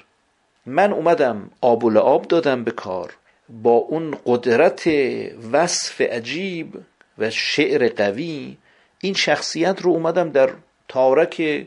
[0.66, 3.16] من اومدم آب و لعاب دادم به کار.
[3.48, 4.90] با اون قدرت
[5.52, 6.78] وصف عجیب
[7.18, 8.56] و شعر قوی
[9.00, 10.50] این شخصیت رو اومدم در
[10.88, 11.66] تارک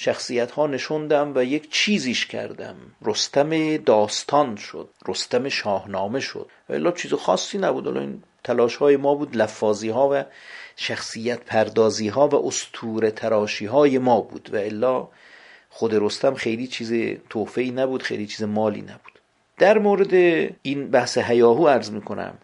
[0.00, 2.76] شخصیت ها نشوندم و یک چیزیش کردم.
[3.02, 6.50] رستم داستان شد رستم شاهنامه شد.
[6.68, 7.88] و چیز خاصی نبود.
[7.96, 10.24] این تلاش های ما بود لفاظی ها و
[10.76, 14.50] شخصیت پردازی ها و استور تراشی های ما بود.
[14.52, 15.08] و الا
[15.70, 19.18] خود رستم خیلی چیز توفهی نبود خیلی چیز مالی نبود.
[19.58, 20.14] در مورد
[20.62, 22.38] این بحث هیاهو عرض می‌کنم.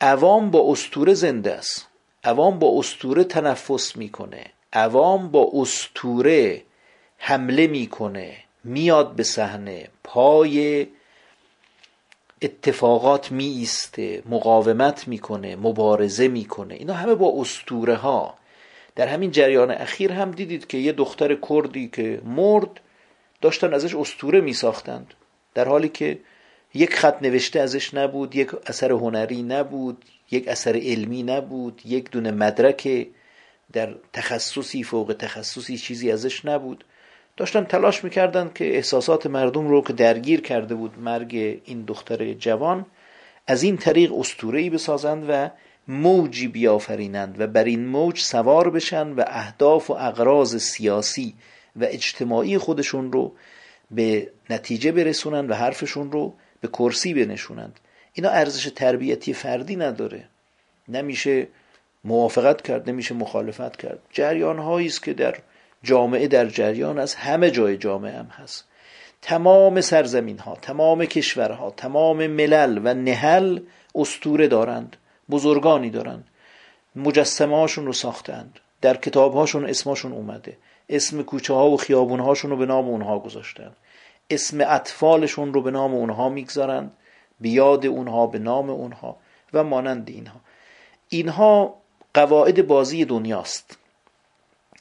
[0.00, 1.88] عوام با استوره زنده است.
[2.24, 4.55] عوام با استوره تنفس می‌کنه.
[4.72, 6.62] عوام با استوره
[7.18, 10.86] حمله می‌کنه میاد به صحنه پای
[12.42, 16.74] اتفاقات می ایسته مقاومت می‌کنه مبارزه می‌کنه.
[16.74, 18.34] اینا همه با استوره ها
[18.96, 22.80] در همین جریان اخیر هم دیدید که یه دختر کردی که مرد
[23.40, 25.14] داشتن ازش استوره می ساختند
[25.54, 26.18] در حالی که
[26.74, 32.30] یک خط نوشته ازش نبود یک اثر هنری نبود یک اثر علمی نبود یک دونه
[32.30, 33.06] مدرک
[33.72, 36.84] در تخصصی فوق تخصصی چیزی ازش نبود.
[37.36, 42.86] داشتن تلاش می‌کردن که احساسات مردم رو که درگیر کرده بود مرگ این دختر جوان
[43.46, 45.50] از این طریق استورهی بسازند و
[45.88, 51.34] موجی بیافرینند و بر این موج سوار بشن و اهداف و اغراض سیاسی
[51.76, 53.32] و اجتماعی خودشون رو
[53.90, 57.80] به نتیجه برسونند و حرفشون رو به کرسی بنشونند.
[58.12, 60.28] اینا ارزش تربیتی فردی نداره.
[60.88, 61.48] نمیشه
[62.06, 63.98] موافقت کرد نمیشه مخالفت کرد.
[64.10, 65.36] جریان هایی است که در
[65.82, 68.64] جامعه در جریان از همه جای جامعه هم هست.
[69.22, 73.60] تمام سرزمین ها تمام کشورها تمام ملل و نهل
[73.94, 74.96] استوره دارند
[75.30, 76.24] بزرگانی دارند.
[76.96, 78.58] مجسمه هاشون رو ساختند.
[78.80, 80.56] در کتاب هاشون اسمشون اومده.
[80.88, 83.72] اسم کوچه ها و خیابون هاشون رو به نام اونها گذاشتن.
[84.30, 86.92] اسم اطفالشون رو به نام اونها می‌گذارند.
[87.40, 89.16] بیاد اونها به نام اونها
[89.52, 90.40] و مانند اینها.
[91.08, 91.74] اینها
[92.16, 93.78] قواعد بازی دنیاست.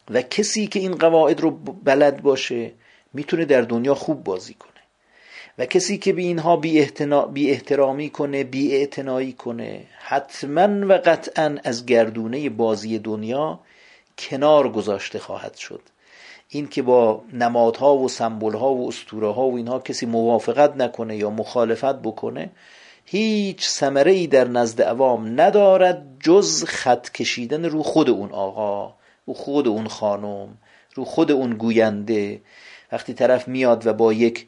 [0.10, 1.52] و کسی که این قواعد رو
[1.84, 2.72] بلد باشه
[3.14, 4.72] می‌تونه در دنیا خوب بازی کنه.
[5.58, 6.88] و کسی که به اینها بی,
[7.34, 13.60] بی احترامی کنه بی اعتنایی کنه حتما و قطعا از گردونه بازی دنیا
[14.18, 15.82] کنار گذاشته خواهد شد.
[16.50, 21.30] این که با نمادها و سمبولها و اسطوره ها و اینها کسی موافقت نکنه یا
[21.30, 22.50] مخالفت بکنه
[23.06, 28.94] هیچ ثمره ای در نزد عوام ندارد جز خط کشیدن رو خود اون آقا
[29.26, 30.58] رو خود اون خانم
[30.96, 32.42] رو خود اون گوینده.
[32.92, 34.48] وقتی طرف میاد و با یک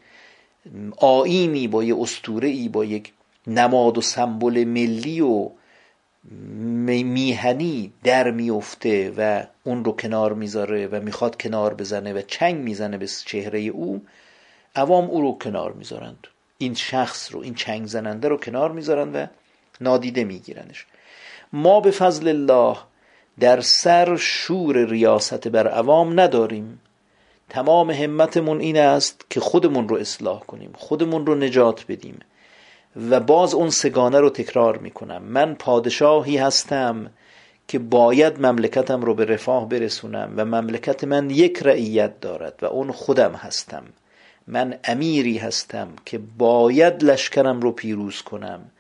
[0.98, 3.14] آینی با یک اسطوره ای با یک
[3.48, 5.50] نماد و سمبل ملی و
[7.04, 12.98] میهنی در میفته و اون رو کنار می‌ذاره و می‌خواد کنار بزنه و چنگ می‌زنه
[12.98, 14.06] به چهره او
[14.76, 16.28] عوام او رو کنار می‌ذارند.
[16.58, 19.28] این شخص رو این چنگ زننده رو کنار می‌ذارند و
[19.82, 20.86] نادیده میگیرنش.
[21.54, 22.78] ما به فضل الله
[23.40, 26.82] در سر شور ریاست بر عوام نداریم.
[27.50, 32.20] تمام همتمون این است که خودمون رو اصلاح کنیم خودمون رو نجات بدیم
[33.10, 35.24] و باز اون سگانه رو تکرار می‌کنم.
[35.24, 37.12] من پادشاهی هستم
[37.68, 42.92] که باید مملکتم رو به رفاه برسونم و مملکت من یک رعیت دارد و اون
[42.92, 43.84] خودم هستم.
[44.48, 48.72] من امیری هستم که باید لشکرم رو پیروز کنم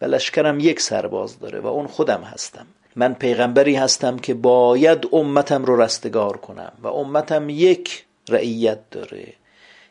[0.00, 2.66] و لشکرم یک سرباز داره و اون خودم هستم.
[2.96, 9.32] من پیغمبری هستم که باید امتم رو رستگار کنم و امتم یک رعیت داره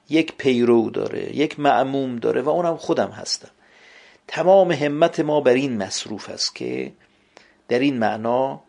[0.10, 3.49] یک پیرو داره یک معموم داره و اونم خودم هستم.
[4.28, 6.91] تمام همت ما بر این مصروف است که
[7.68, 8.62] در این معنا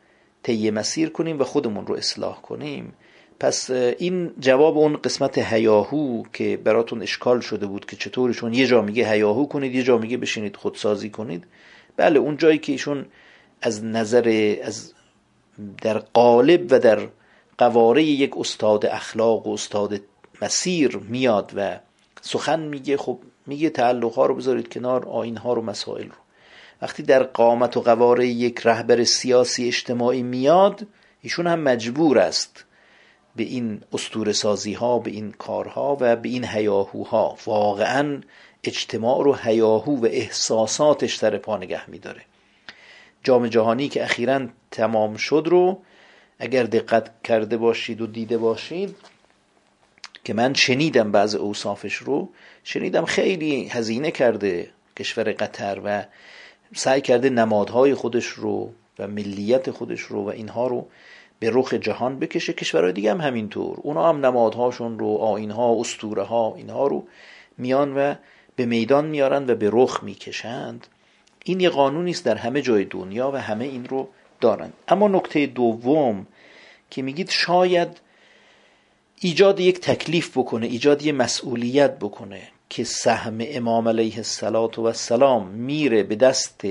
[0.42, 2.92] طی مسیر کنیم و خودمون رو اصلاح کنیم.
[3.40, 8.82] پس این جواب اون قسمت هیاهو که براتون اشکال شده بود که چطورشون یه جا
[8.82, 11.44] میگه هیاهو کنید یه جا میگه بشینید خودسازی کنید.
[11.96, 13.06] بله اون جایی که ایشون
[13.62, 14.92] از نظر از
[15.82, 17.08] در قالب و در
[17.58, 20.00] قواره یک استاد اخلاق و استاد
[20.42, 21.78] مسیر میاد و
[22.20, 26.14] سخن میگه خب میگه تعلق ها رو بذارید کنار آین ها رو مسائل رو.
[26.82, 30.86] وقتی در قامت و قواره یک رهبر سیاسی اجتماعی میاد
[31.22, 32.65] ایشون هم مجبور است
[33.36, 37.36] به این استور سازی ها به این کارها و به این هیاهوها.
[37.46, 38.20] واقعا
[38.64, 42.22] اجتماع رو هیاهو و احساساتش در پا نگه میداره.
[43.22, 45.82] جام جهانی که اخیرا تمام شد رو
[46.38, 48.96] اگر دقت کرده باشید و دیده باشید
[50.24, 52.28] که من شنیدم بعض اوصافش رو
[52.64, 56.04] شنیدم خیلی هزینه کرده کشور قطر و
[56.74, 60.86] سعی کرده نمادهای خودش رو و ملیت خودش رو و اینها رو
[61.38, 62.52] به رخ جهان بکشه.
[62.52, 63.78] کشورهای دیگه هم همینطور.
[63.82, 67.06] اونا هم نمادهاشون رو آینها استوره ها اینها رو
[67.58, 68.14] میان و
[68.56, 70.86] به میدان میارن و به رخ می‌کشند.
[71.44, 74.08] این یه قانونی است در همه جای دنیا و همه این رو
[74.40, 74.72] دارن.
[74.88, 76.26] اما نکته دوم
[76.90, 78.00] که میگید شاید
[79.20, 86.16] ایجاد یک تکلیف بکنه ایجاد یک مسئولیت بکنه که سهم امام علیه السلام میره به
[86.16, 86.66] دست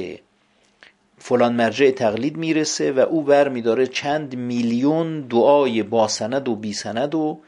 [1.27, 6.73] فلان مرجع تقلید می‌رسه و او بر میداره چند میلیون دعای با سند و بی
[6.73, 7.39] سند و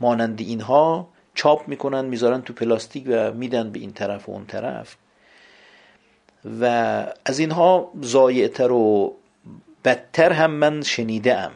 [0.00, 4.96] مانند اینها چاپ می‌کنن می‌ذارن تو پلاستیک و میدن به این طرف و اون طرف.
[6.60, 6.64] و
[7.24, 9.14] از اینها زایعتر و
[9.84, 11.52] بدتر هم من شنیده ام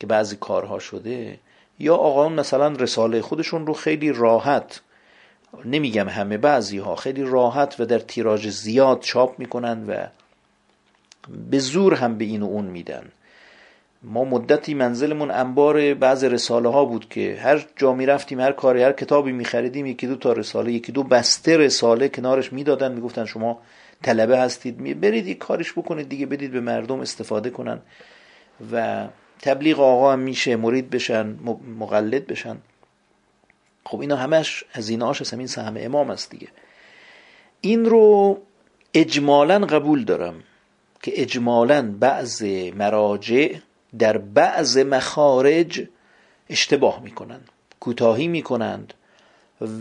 [0.00, 1.38] که بعضی کارها شده.
[1.78, 4.80] یا آقایون مثلا رساله خودشون رو خیلی راحت
[5.64, 10.06] نمیگم همه بعضی ها خیلی راحت و در تیراژ زیاد چاپ می‌کنن و
[11.50, 13.12] به زور هم به این و اون میدن.
[14.02, 18.82] ما مدتی منزلمون انبار بعض رساله ها بود که هر جا می رفتیم هر کاری
[18.82, 23.24] هر کتابی می خریدیم یکی دو تا رساله یکی دو بسته رساله کنارش می‌دادن می‌گفتن
[23.24, 23.60] شما
[24.02, 27.78] طلبه هستید برید یک کارش بکنید دیگه بدید به مردم استفاده کنن
[28.72, 29.06] و
[29.40, 31.36] تبلیغ آقا هم میشه مرید بشن
[31.78, 32.56] مقلد بشن.
[33.84, 36.48] خب اینا همش هزینه هاش همین سهم امام است دیگه.
[37.60, 38.38] این رو
[38.94, 40.34] اجمالا قبول دارم.
[41.02, 42.42] که اجمالا بعض
[42.76, 43.54] مراجع
[43.98, 45.88] در بعض مخارج
[46.50, 47.48] اشتباه می‌کنند
[47.80, 48.94] کوتاهی می‌کنند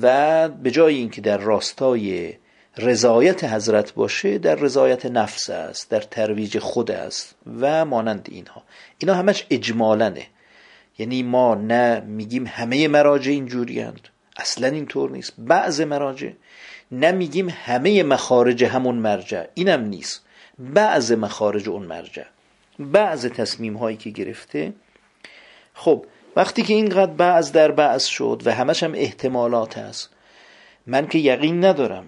[0.02, 2.34] و به جای اینکه در راستای
[2.78, 8.64] رضایت حضرت باشه در رضایت نفس است در ترویج خود است و مانند اینها.
[8.98, 10.28] اینا همش اجمالنه
[10.98, 13.86] یعنی ما نه میگیم همه مراجع اینجوری
[14.38, 15.34] اصلا اینطور نیست.
[15.38, 16.30] بعض مراجع
[16.92, 19.46] نه میگیم همه مخارج همون مرجع.
[19.54, 20.26] اینم نیست.
[20.62, 22.24] بعض مخارج اون مرجع
[22.80, 24.74] بعض تصمیم هایی که گرفته.
[25.74, 26.06] خب
[26.36, 30.10] وقتی که اینقدر بعض در بعض شد و همش هم احتمالات هست
[30.88, 32.06] من که یقین ندارم.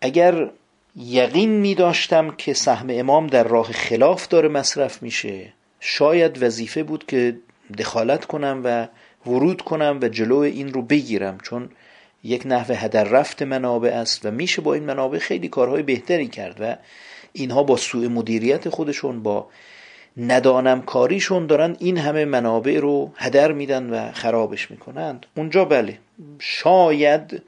[0.00, 0.50] اگر
[0.96, 7.06] یقین می داشتم که سهم امام در راه خلاف داره مصرف میشه شاید وظیفه بود
[7.06, 7.36] که
[7.78, 8.88] دخالت کنم و
[9.26, 11.70] ورود کنم و جلو این رو بگیرم چون
[12.24, 16.56] یک نحوه هدر رفت منابع است و میشه با این منابع خیلی کارهای بهتری کرد
[16.60, 16.76] و
[17.36, 19.48] اینها با سوء مدیریت خودشون با
[20.16, 25.26] ندانم کاریشون دارن این همه منابع رو هدر میدن و خرابش می‌کنند.
[25.36, 25.98] اونجا بله
[26.38, 27.42] شاید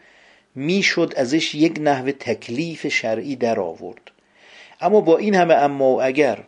[0.55, 4.11] می‌شد ازش یک نحوه تکلیف شرعی در آورد.
[4.81, 6.39] اما با این همه اما و اگر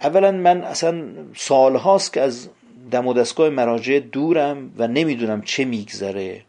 [0.00, 1.04] اولا من اصلا
[1.36, 2.48] سالهاست که از
[2.90, 6.42] دم و دستگاه مراجع دورم و نمی‌دونم چه میگذره.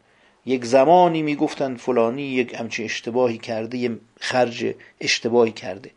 [0.45, 5.91] یک زمانی می‌گفتن فلانی یک همچین اشتباهی کرده یه خرج اشتباهی کرده.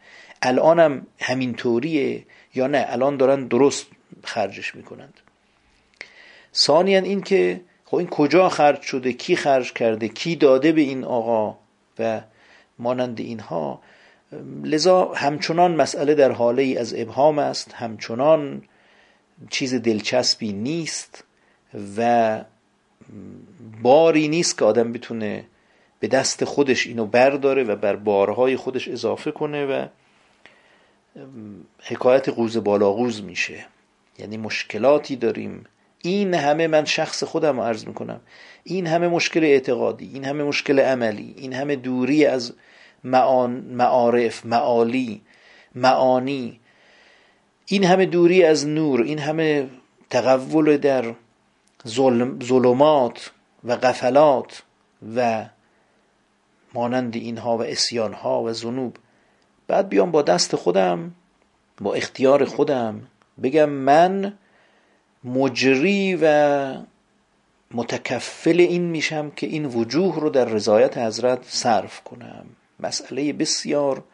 [0.45, 3.87] الانم همینطوریه یا نه؟ الان دارن درست
[4.25, 5.21] خرجش می‌کنند.
[6.55, 11.05] ثانیا این که خب این کجا خرج شده؟ کی خرج کرده؟ کی داده به این
[11.05, 11.57] آقا
[11.99, 12.21] و
[12.79, 13.81] مانند اینها؟
[14.65, 18.63] لذا همچنان مسئله در حاله از ابهام است همچنان
[19.51, 21.25] چیز دلچسبی نیست
[21.97, 22.41] و
[23.83, 25.45] باری نیست که آدم بتونه
[26.01, 29.87] به دست خودش اینو برداره و بر بارهای خودش اضافه کنه و
[31.83, 33.67] حکایت قوز بالا قوز میشه.
[34.19, 35.65] یعنی مشکلاتی داریم.
[36.03, 38.21] این همه من شخص خودم عرض می‌کنم.
[38.65, 42.53] این همه مشکل اعتقادی این همه مشکل عملی این همه دوری از
[43.05, 45.23] معارف معالی
[45.75, 46.61] معانی
[47.67, 49.69] این همه دوری از نور این همه
[50.11, 51.15] تقول در
[52.43, 53.31] ظلمات
[53.65, 54.63] و قفلات
[55.17, 55.47] و
[56.75, 58.97] مانند اینها و اسیانها و زنوب
[59.75, 61.13] بعد بیام با دست خودم
[61.81, 63.03] با اختیار خودم
[63.43, 64.39] بگم من
[65.25, 66.77] مجری و
[67.71, 72.47] متکفل این میشم که این وجوه رو در رضایت حضرت صرف کنم.
[72.81, 74.05] مسئله بسیار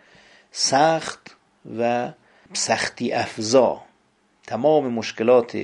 [0.52, 1.36] سخت
[1.78, 2.12] و
[2.52, 3.82] سختی افزا.
[4.46, 5.58] تمام مشکلات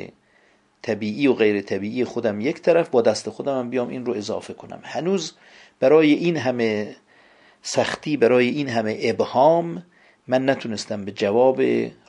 [0.82, 4.81] طبیعی و غیر طبیعی خودم یک طرف با دست خودم بیام این رو اضافه کنم.
[4.82, 5.32] هنوز
[5.81, 6.97] برای این همه
[7.69, 9.83] سختی برای این همه ابهام
[10.29, 11.63] من نتونستم به جواب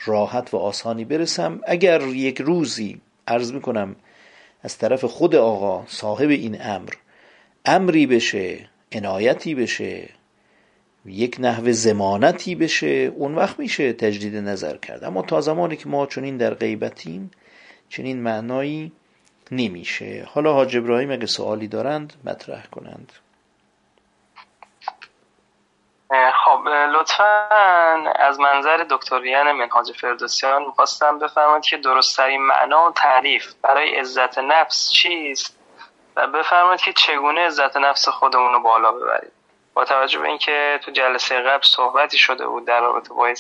[0.06, 1.62] راحت و آسانی برسم.
[1.68, 3.96] اگر یک روزی عرض می‌کنم
[4.64, 6.90] از طرف خود آقا صاحب این امر
[7.66, 10.10] امری بشه عنایتی بشه
[11.06, 15.04] یک نحو زمانتی بشه اون وقت میشه تجدید نظر کرد.
[15.04, 17.32] اما تا زمانی که ما چنین در غیبتیم
[17.90, 18.92] چنین معنایی
[19.52, 20.26] نمیشه.
[20.28, 23.12] حالا حاج ابراهیم اگه سوالی دارند مطرح کنند.
[26.10, 27.48] خب لطفا
[28.16, 34.92] از منظر دکتریان منهاج فردوسیان می‌خواستم بفرمایید که درستترین معنا و تعریف برای عزت نفس
[34.92, 35.58] چیست
[36.16, 39.32] و بفرمایید که چگونه عزت نفس خودمون رو بالا ببرید
[39.78, 43.34] با توجه به اینکه تو جلسه قبل صحبتی شده بود در رابطه با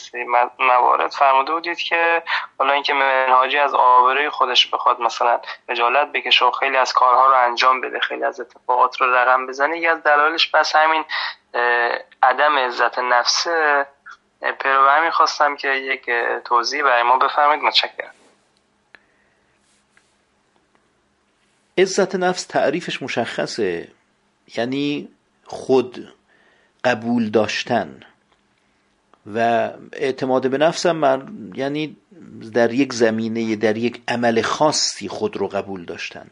[0.59, 2.23] موارد فرموده بودید که
[2.59, 5.39] حالا اینکه منهاجی از آبروی خودش بخواد مثلا
[5.69, 9.77] رجالت بکشه و خیلی از کارها رو انجام بده خیلی از اتفاقات رو رقم بزنه
[9.77, 11.05] یکی از دلایلش بس همین
[12.23, 13.85] عدم عزت نفسه
[14.41, 16.05] پیرو همین خواستم که یک
[16.45, 17.63] توضیح برای ما بفرمایید.
[17.63, 18.11] متشکرم.
[21.77, 23.87] عزت نفس تعریفش مشخصه.
[24.57, 25.09] یعنی
[25.45, 26.13] خود
[26.83, 27.99] قبول داشتن.
[29.35, 31.97] و اعتماد به نفسم من یعنی
[32.53, 36.27] در یک زمینه در یک عمل خاصی خود رو قبول داشتن.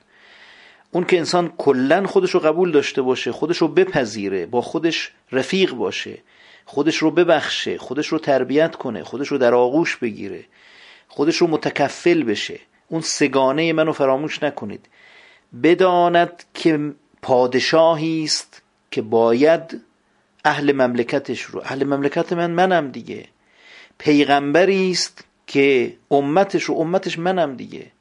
[0.91, 5.73] اون که انسان کلا خودش رو قبول داشته باشه خودش رو بپذیره با خودش رفیق
[5.73, 6.17] باشه
[6.65, 10.45] خودش رو ببخشه خودش رو تربیت کنه خودش رو در آغوش بگیره
[11.07, 12.59] خودش رو متکفل بشه.
[12.87, 14.85] اون سگانه منو فراموش نکنید.
[15.63, 19.81] بداند که پادشاهی است که باید
[20.45, 23.25] اهل مملکتش رو اهل مملکت من منم دیگه.
[23.97, 27.91] پیغمبری است که امتش و امتش منم دیگه.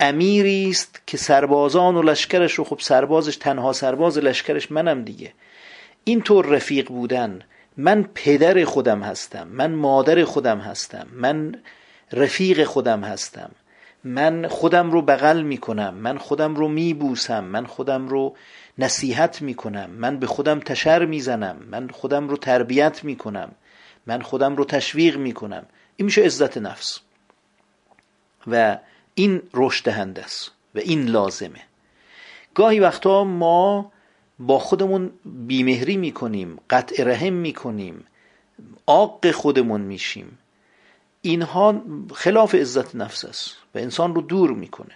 [0.00, 5.32] امیری است که سربازان و لشکرش رو خب سربازش تنها سرباز لشکرش منم دیگه.
[6.04, 7.42] اینطور رفیق بودن.
[7.76, 9.48] من پدر خودم هستم.
[9.48, 11.06] من مادر خودم هستم.
[11.12, 11.54] من
[12.12, 13.50] رفیق خودم هستم.
[14.04, 15.94] من خودم رو بغل می‌کنم.
[15.94, 17.44] من خودم رو میبوسم.
[17.44, 18.36] من خودم رو
[18.78, 19.90] نصیحت می‌کنم.
[19.90, 21.56] من به خودم تشر می‌زنم.
[21.70, 23.50] من خودم رو تربیت می‌کنم.
[24.06, 25.66] من خودم رو تشویق می‌کنم.
[25.96, 27.00] این میشه عزت نفس.
[28.46, 28.78] و
[29.18, 31.62] این رشد دهنده است و این لازمه.
[32.54, 33.92] گاهی وقتا ما
[34.38, 38.04] با خودمون بیمهری می‌کنیم قطع رحم می‌کنیم
[38.86, 40.38] آق خودمون میشیم.
[41.22, 41.82] اینها
[42.14, 44.94] خلاف عزت نفس است و انسان رو دور می‌کنه.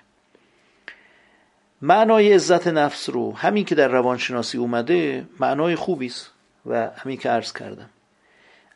[1.83, 6.31] معنای عزت نفس رو همین که در روانشناسی اومده معنای خوبی است
[6.67, 7.91] و همین که عرض کردم.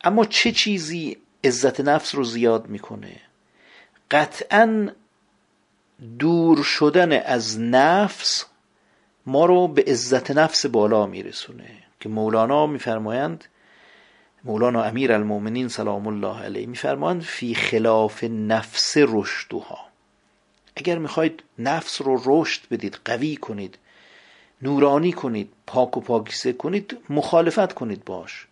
[0.03, 3.21] اما چه چیزی عزت نفس رو زیاد می‌کنه؟
[4.11, 4.89] قطعا
[6.19, 8.45] دور شدن از نفس
[9.25, 11.69] ما رو به عزت نفس بالا میرسونه.
[11.99, 13.45] که مولانا میفرمایند
[14.43, 19.79] مولانا امیر المومنین سلام الله علیه میفرمایند فی خلاف نفس رشدها.
[20.75, 23.77] اگر می‌خواید نفس رو رشد بدید قوی کنید
[24.61, 28.47] نورانی کنید پاک و پاکیزه کنید مخالفت کنید باش.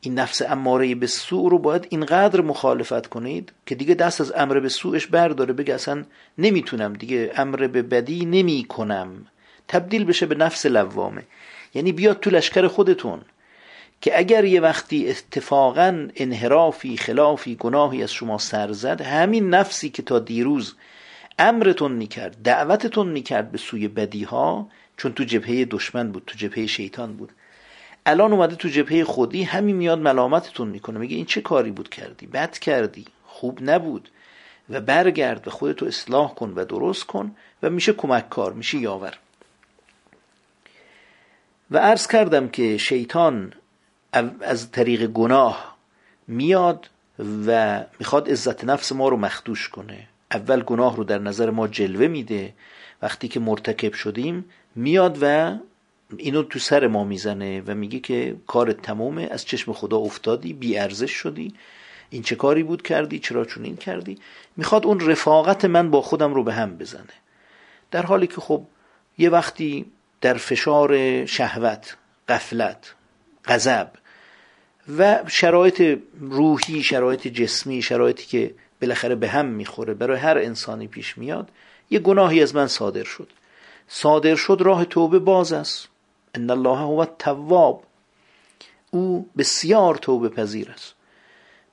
[0.00, 4.60] این نفس اماره به سوء رو باید اینقدر مخالفت کنید که دیگه دست از امر
[4.60, 6.04] به سوءش برداره بگه اصلا
[6.38, 9.26] نمی‌تونم دیگه امر به بدی نمی کنم
[9.68, 11.22] تبدیل بشه به نفس لوامه.
[11.74, 13.20] یعنی بیاد تو لشکر خودتون
[14.00, 20.02] که اگر یه وقتی اتفاقا انحرافی خلافی گناهی از شما سر زد همین نفسی که
[20.02, 20.74] تا دیروز
[21.38, 26.66] امرتون می‌کرد دعوتتون می‌کرد به سوی بدی ها چون تو جبهه دشمن بود تو جبهه
[26.66, 27.32] شیطان بود.
[28.08, 32.26] الان اومده تو جبهه خودی همین میاد ملامتتون می‌کنه میگه این چه کاری بود کردی؟
[32.26, 34.08] بد کردی خوب نبود.
[34.70, 39.18] و برگرد و خودتو اصلاح کن و درست کن و میشه کمک کار میشه یاور.
[41.70, 43.52] و عرض کردم که شیطان
[44.40, 45.76] از طریق گناه
[46.28, 46.90] میاد
[47.46, 50.06] و می‌خواد عزت نفس ما رو مخدوش کنه.
[50.32, 52.54] اول گناه رو در نظر ما جلوه میده.
[53.02, 54.44] وقتی که مرتکب شدیم
[54.74, 55.54] میاد و
[56.16, 60.78] اینو تو سر ما می‌زنه و میگه که کار تمومه از چشم خدا افتادی بی
[60.78, 61.54] ارزش شدی.
[62.10, 64.18] این چه کاری بود کردی؟ چرا چون این کردی؟
[64.56, 67.18] می‌خواد اون رفاقت من با خودم رو به هم بزنه.
[67.90, 68.66] در حالی که خب
[69.18, 69.86] یه وقتی
[70.20, 71.96] در فشار شهوت
[72.28, 72.94] قفلت
[73.44, 73.90] غضب
[74.98, 81.18] و شرایط روحی شرایط جسمی شرایطی که بالاخره به هم می‌خوره برای هر انسانی پیش
[81.18, 81.48] میاد
[81.90, 83.28] یه گناهی از من صادر شد.
[83.88, 85.88] صادر شد راه توبه باز است.
[86.34, 87.84] ان الله هو التواب.
[88.90, 90.94] او بسیار توبه پذیر است.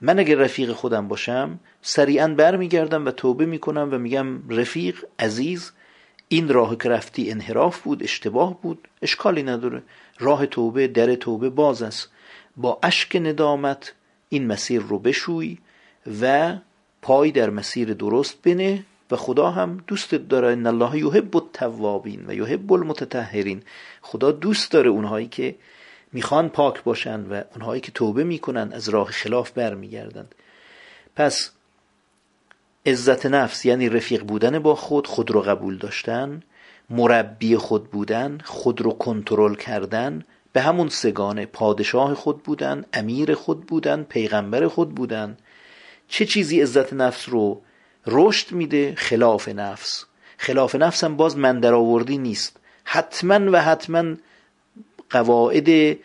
[0.01, 5.71] من اگر رفیق خودم باشم سریعا برمیگردم و توبه می‌کنم و میگم رفیق عزیز
[6.27, 9.83] این راه که رفتی انحراف بود اشتباه بود اشکالی نداره.
[10.19, 12.09] راه توبه در توبه باز است.
[12.57, 13.93] با اشک ندامت
[14.29, 15.57] این مسیر رو بشوی
[16.21, 16.55] و
[17.01, 22.33] پای در مسیر درست بنه و خدا هم دوست داره ان الله یحب التوابین و
[22.33, 23.63] یحب المتطهرین.
[24.01, 25.55] خدا دوست داره اونهایی که
[26.13, 30.35] می‌خوان پاک باشن و اونهایی که توبه می‌کنن از راه خلاف برمیگردند
[31.15, 31.51] پس
[32.85, 36.43] عزت نفس یعنی رفیق بودن با خود خود رو قبول داشتن
[36.89, 40.23] مربی خود بودن خود رو کنترل کردن
[40.53, 45.37] به همون سگانه پادشاه خود بودن امیر خود بودن پیغمبر خود بودن.
[46.07, 47.61] چه چیزی عزت نفس رو
[48.07, 50.05] رشد میده خلاف نفس.
[50.37, 51.59] خلاف نفس هم باز من
[52.09, 52.57] نیست.
[52.83, 54.15] حتما و حتما
[55.09, 55.97] قواعد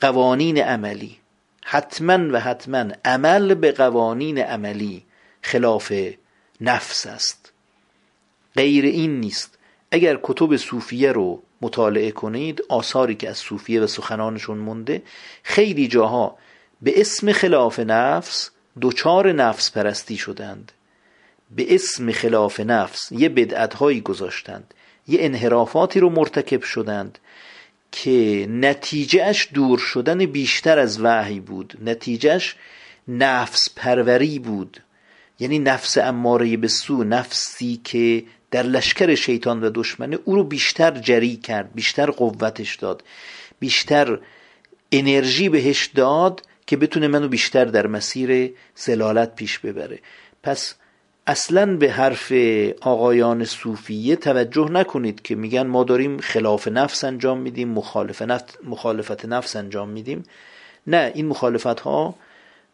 [0.00, 1.16] قوانین عملی.
[1.64, 5.04] حتما و حتما عمل به قوانین عملی
[5.42, 5.92] خلاف
[6.60, 7.52] نفس است.
[8.56, 9.58] غیر این نیست.
[9.90, 15.02] اگر کتب صوفیه رو مطالعه کنید آثاری که از صوفیه و سخنانشون مونده
[15.42, 16.38] خیلی جاها
[16.82, 18.50] به اسم خلاف نفس
[18.80, 20.72] دوچار نفس پرستی شدند.
[21.50, 24.74] به اسم خلاف نفس یه بدعت هایی گذاشتند
[25.08, 27.18] یه انحرافاتی رو مرتکب شدند
[27.92, 31.78] که نتیجهش دور شدن بیشتر از وحی بود.
[31.84, 32.56] نتیجهش
[33.08, 34.80] نفس پروری بود.
[35.38, 40.90] یعنی نفس اماره به سو نفسی که در لشکر شیطان و دشمنه او رو بیشتر
[40.90, 43.04] جری کرد بیشتر قوتش داد
[43.58, 44.18] بیشتر
[44.92, 49.98] انرژی بهش داد که بتونه منو بیشتر در مسیر زلالت پیش ببره.
[50.42, 50.74] پس
[51.28, 52.32] اصلا به حرف
[52.80, 59.24] آقایان صوفیه توجه نکنید که میگن ما داریم خلاف نفس انجام میدیم مخالف نفس مخالفت
[59.24, 60.22] نفس انجام میدیم.
[60.86, 62.14] نه این مخالفت ها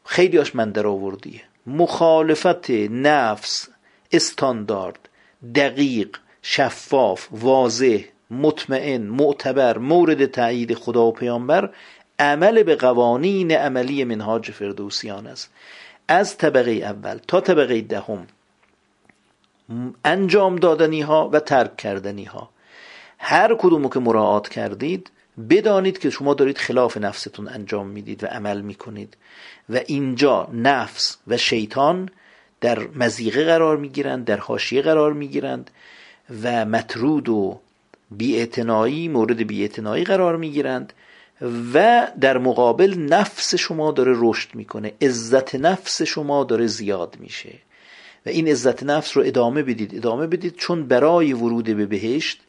[0.05, 1.41] خیلی هاش من آوردیه.
[1.67, 3.69] مخالفت نفس
[4.13, 5.09] استاندارد
[5.55, 7.99] دقیق شفاف واضح
[8.31, 11.71] مطمئن معتبر مورد تایید خدا و پیامبر
[12.19, 15.51] عمل به قوانین عملی منهاج فردوسیان است.
[16.09, 18.27] از طبقه اول تا طبقه دهم
[20.05, 22.51] انجام دادنی ها و ترک کردنی ها
[23.19, 25.11] هر کدومو که مراعات کردید
[25.51, 29.17] بدانید که شما دارید خلاف نفستون انجام می‌دید و عمل می‌کنید.
[29.69, 32.11] و اینجا نفس و شیطان
[32.61, 35.71] در مزیقه قرار می‌گیرند در حاشیه قرار می‌گیرند
[36.43, 37.61] و مطرود و
[38.11, 40.93] بیاعتنایی مورد بیاعتنایی قرار می‌گیرند
[41.75, 47.53] و در مقابل نفس شما داره رشد می‌کنه عزت نفس شما داره زیاد میشه.
[48.27, 49.97] و این عزت نفس رو ادامه بدید.
[49.97, 52.41] ادامه بدید چون برای ورود به بهشت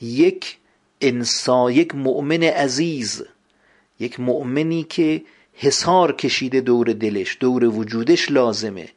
[0.00, 0.56] یک
[1.00, 3.22] انسان یک مؤمن عزیز
[4.00, 5.22] یک مؤمنی که
[5.54, 8.88] حسار کشیده دور دلش دور وجودش لازمه.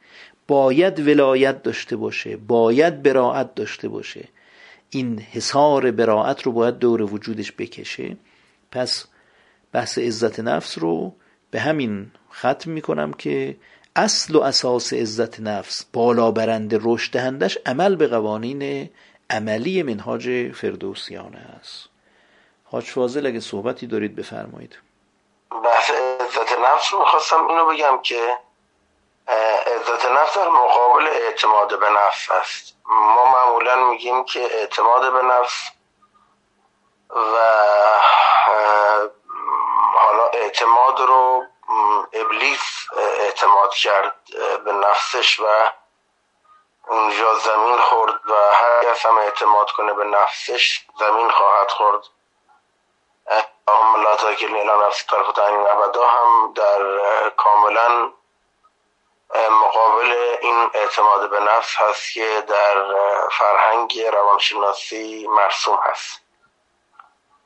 [0.47, 4.27] باید ولایت داشته باشه باید براعت داشته باشه.
[4.89, 8.17] این حسار براعت رو باید دور وجودش بکشه.
[8.71, 9.05] پس
[9.71, 11.13] بحث عزت نفس رو
[11.51, 13.55] به همین ختم می‌کنم که
[13.97, 18.89] اصل و اساس عزت نفس بالا برنده رشد دهندش عمل به قوانین
[19.29, 21.89] عملی منهاج فردوسیانه است.
[22.71, 24.77] حاج فاضل اگه صحبتی دارید بفرمایید.
[25.63, 28.37] بحث عزت نفس می‌خواستم اینو بگم که
[29.75, 32.75] عزت نفس در مقابل اعتماد به نفس است.
[32.85, 35.71] ما معمولا میگیم که اعتماد به نفس
[37.09, 37.37] و
[39.95, 41.43] حالا اعتماد رو
[42.13, 44.15] ابلیس اعتماد کرد
[44.65, 45.71] به نفسش و
[46.87, 52.01] اونجا زمین خورد و هر کس هم اعتماد کنه به نفسش زمین خواهد خورد.
[53.67, 58.11] اللهم لا تاکلنی الی نفسی طرفت عین ابدا هم در کاملا
[59.35, 62.97] مقابل این اعتماد به نفس هست که در
[63.31, 66.21] فرهنگ روانشناسی مرسوم هست.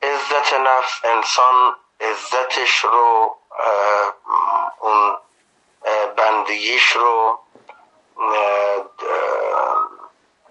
[0.02, 3.36] عزت نفس انسان عزتش رو
[6.42, 7.38] بندگیش رو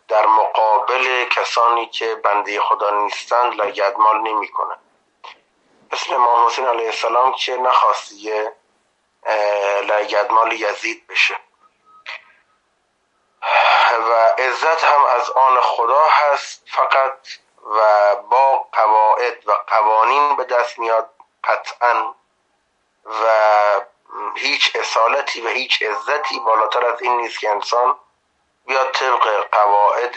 [0.07, 4.75] در مقابل کسانی که بنده خدا نیستند لگدمال نمی‌کنه.
[5.91, 8.55] مثل امام حسین علیه السلام که نخواست یه
[9.83, 11.37] لگدمال یزید بشه.
[14.09, 17.27] و عزت هم از آن خدا هست فقط
[17.65, 21.09] و با قواعد و قوانین به دست میاد
[21.43, 22.13] قطعا.
[23.05, 23.81] و
[24.35, 27.95] هیچ اصالتی و هیچ عزتی بالاتر از این نیست که انسان
[28.67, 30.15] بیاد طبق قواعد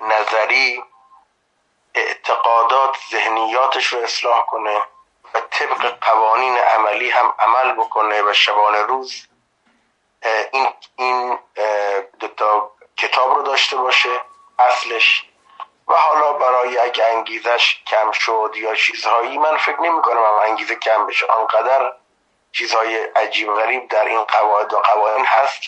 [0.00, 0.84] نظری
[1.94, 4.82] اعتقادات ذهنیاتش رو اصلاح کنه
[5.34, 9.26] و طبق قوانین عملی هم عمل بکنه و شبانه روز
[10.52, 11.38] این این
[12.96, 14.20] کتاب رو داشته باشه
[14.58, 15.24] اصلش.
[15.88, 21.06] و حالا برای اگه انگیزش کم شد یا چیزهایی من فکر نمی کنم انگیزه کم
[21.06, 21.26] بشه.
[21.26, 21.92] آنقدر
[22.58, 25.62] چیزهای عجیب غریب در این قواعد و قوانین هست.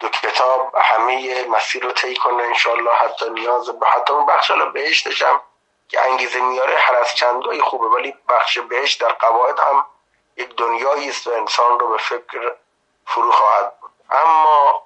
[0.00, 5.22] دو کتاب همه مسیر رو طی کنه انشالله حتی نیاز به حتی اون بخش بهشتش
[5.22, 5.40] هم
[5.88, 9.86] که انگیزه میاره هر از چندگاهی خوبه ولی بخش بهشت در قواعد هم
[10.36, 12.54] یک دنیایی است و انسان رو به فکر
[13.06, 14.82] فرو خواهد بود اما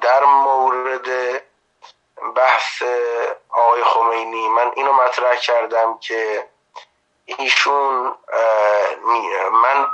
[0.00, 1.42] در مورد
[2.36, 2.82] بحث
[3.50, 6.48] آقای خمینی من اینو مطرح کردم که
[7.26, 8.14] ایشون
[9.52, 9.86] من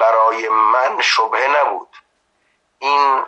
[0.00, 1.88] برای من شبه نبود.
[2.78, 3.24] این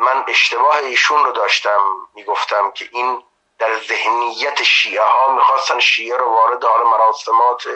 [0.00, 1.80] من اشتباه ایشون رو داشتم
[2.14, 3.22] می‌گفتم که این
[3.58, 7.68] در ذهنیت شیعه ها می‌خواستن شیعه رو وارد حال مراسمات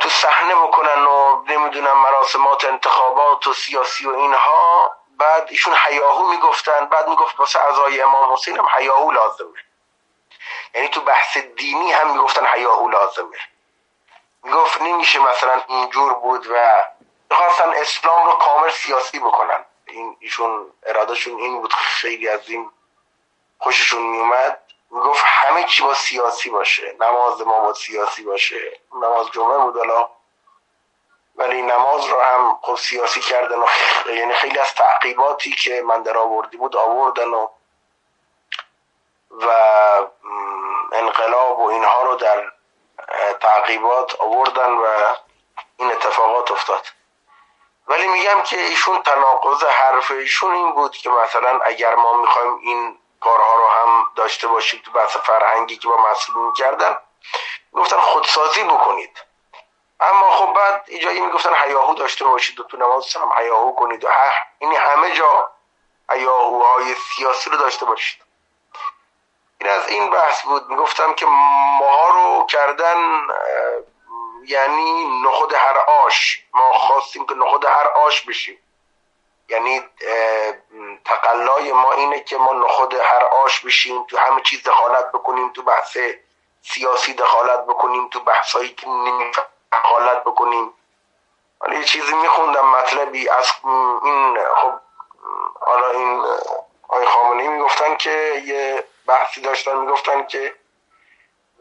[0.00, 4.90] تو صحنه بکنن و نمی‌دونم مراسمات انتخابات و سیاسی و اینها.
[5.18, 9.67] بعد ایشون حیاهو می‌گفتن بعد می‌گفت واسه اعضای امام حسین هم حیاهو لازمه.
[10.78, 13.38] یعنی تو بحث دینی هم می‌گفتن حیاهو لازمه.
[14.42, 16.84] می‌گفت نمیشه مثلا اینجور بود و
[17.30, 19.64] می‌خواستن اسلام رو کامل سیاسی بکنن.
[19.86, 22.70] این ایشون ارادهشون این بود خیلی از این
[23.58, 24.60] خوششون میومد
[24.90, 26.96] می‌گفت همه چی با سیاسی باشه.
[27.00, 28.80] نماز ما با سیاسی باشه.
[28.94, 30.10] نماز جمعه بود حالا.
[31.36, 33.66] ولی نماز رو هم خب سیاسی کردن و
[34.10, 37.48] یعنی خیلی از تعقیباتی که من در آوردی بود آوردن و
[39.30, 39.46] و
[41.08, 42.52] انقلاب و اینها رو در
[43.40, 45.14] تعقیبات آوردن و
[45.76, 46.86] این اتفاقات افتاد.
[47.88, 52.98] ولی میگم که ایشون تناقض حرف ایشون این بود که مثلا اگر ما می‌خوایم این
[53.20, 56.96] کارها رو هم داشته باشیم تو بحث فرهنگی که با مسئولین کردن
[57.72, 59.24] گفتن خودسازی بکنید.
[60.00, 64.04] اما خب بعد ایجایی می‌گفتن حیاهو داشته باشید و تو نماز هم حیاهو کنید.
[64.04, 64.08] و
[64.58, 65.50] این همه جا
[66.10, 68.27] حیاهوهای سیاسی رو داشته باشید.
[69.60, 70.68] این از این بحث بود.
[70.68, 71.26] می‌گفتم که
[71.80, 72.96] ماها رو کردن
[74.44, 76.44] یعنی نخود هر آش.
[76.54, 78.58] ما خواستیم که نخود هر آش بشیم.
[79.48, 79.82] یعنی
[81.04, 85.62] تقلای ما اینه که ما نخود هر آش بشیم تو همه چیز دخالت بکنیم تو
[85.62, 85.98] بحث
[86.62, 88.86] سیاسی دخالت بکنیم تو بحثایی که
[89.72, 90.72] دخالت بکنیم.
[91.60, 93.50] ولی یه چیزی میخوندم مطلبی از
[94.04, 94.72] این خب
[95.60, 96.24] حالا این
[96.88, 100.54] آقای خامنه می‌گفتن که یه بحثی داشتن می‌گفتن که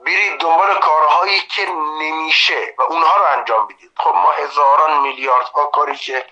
[0.06, 1.66] برید دنبال کارهایی که
[2.00, 3.92] نمیشه و اونها رو انجام بدید.
[3.98, 6.26] خب ما هزاران میلیارد ها کاری که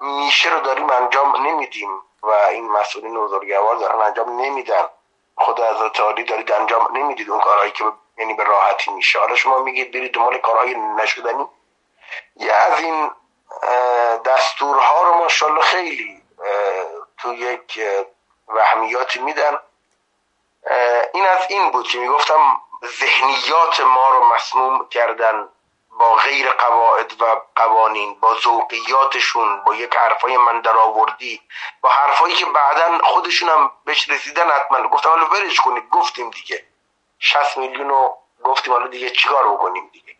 [0.00, 4.88] میشه رو داریم انجام نمیدیم و این مسئولین بزرگوار دارن انجام نمیدن.
[5.36, 7.84] خدا از عالی دارید انجام نمی‌دید اون کارهایی که
[8.18, 9.18] یعنی به راحتی میشه.
[9.18, 11.48] حالا شما میگید برید دنبال کارهای نشدنی؟
[12.36, 13.10] یه از این
[14.24, 16.22] دستورها رو ماشاءالله خیلی
[17.18, 17.80] تو یک
[18.48, 19.58] وهمیاتی میدن.
[21.14, 25.48] این از این بود که می‌گفتم ذهنیات ما رو مسموم کردن
[25.98, 31.42] با غیر قواعد و قوانین با ذوقیاتشون با یک حرفای من در آوردی
[31.80, 34.88] با حرفایی که بعدا خودشون هم بهش رسیدن حتما.
[34.88, 36.64] گفتم حالا ورش کنید گفتیم دیگه.
[37.18, 40.16] 60 میلیون رو گفتیم حالا دیگه چیکار بکنیم دیگه؟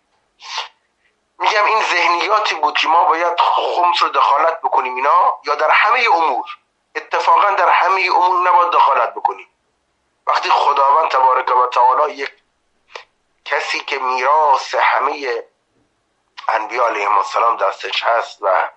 [1.38, 6.06] میگم این ذهنیاتی بود که ما باید خمس رو دخالت بکنیم اینا یا در همه
[6.14, 6.46] امور.
[6.94, 9.46] اتفاقا در همه امور نباید دخالت بکنیم.
[10.30, 12.32] وقتی خداوند تبارک و تعالی یک
[13.44, 15.44] کسی که میراث همه
[16.48, 18.70] انبیا علیهم السلام دستش هست و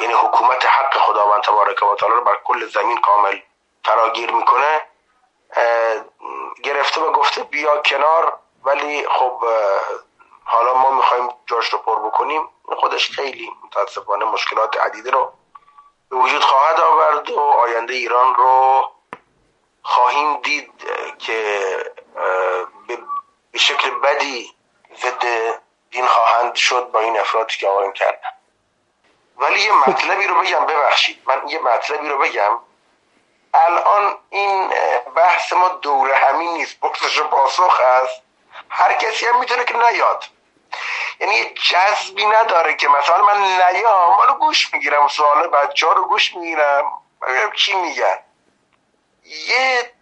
[0.00, 3.40] یعنی حکومت حق خداوند تبارک و تعالی رو بر کل زمین کامل
[3.84, 4.86] فراگیر می‌کنه
[6.62, 9.44] گرفته و گفته بیا کنار ولی خب
[10.44, 12.48] حالا ما می‌خوایم جاش رو پر بکنیم.
[12.80, 15.32] خودش خیلی متاسفانه مشکلات عدیده رو
[16.10, 18.84] به وجود خواهد آورد و آینده ایران رو
[19.82, 20.72] خواهیم دید
[21.18, 21.42] که
[23.52, 24.54] به شکل بدی
[25.02, 25.24] ضد
[25.90, 28.32] دین خواهند شد با این افرادی که آقایم کردن.
[29.36, 32.58] ولی یه مطلبی رو بگم ببخشید من یه مطلبی رو بگم.
[33.54, 34.72] الان این
[35.14, 38.22] بحث ما دوره همین نیست پرسش پاسخ هست.
[38.68, 40.24] هر کسی هم می‌تونه که نیاد.
[41.20, 46.34] یعنی جذبی نداره که مثلا من نیام حالا گوش می‌گیرم سوال بچه ها رو گوش
[46.34, 46.92] می‌گیرم.
[47.22, 48.18] ببینم چی میگن
[49.24, 49.92] یه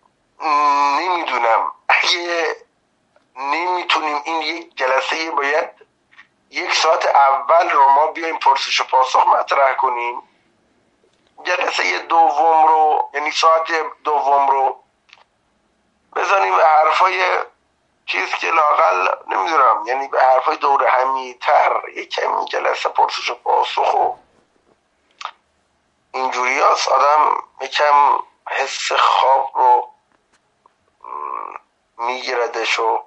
[0.99, 1.73] نمی‌دونم.
[1.89, 2.57] اگه
[3.37, 5.71] نمی‌تونیم این یک جلسه باید
[6.51, 10.23] یک ساعت اول رو ما بیایم پرسش و پاسخ مطرح کنیم.
[11.45, 13.73] جلسه دوم رو یعنی ساعت
[14.05, 14.83] دوم رو
[16.17, 17.23] بزنیم حرفای
[18.07, 23.95] چیز که لاقل نمی‌دونم یعنی به حرفای دور همیتر یک کمی جلسه پرسش و پاسخ
[23.95, 24.15] و
[26.15, 26.89] اینجوری هست.
[26.89, 28.19] آدم یکم
[28.51, 29.89] حس خواب رو
[31.99, 33.01] میگیردش و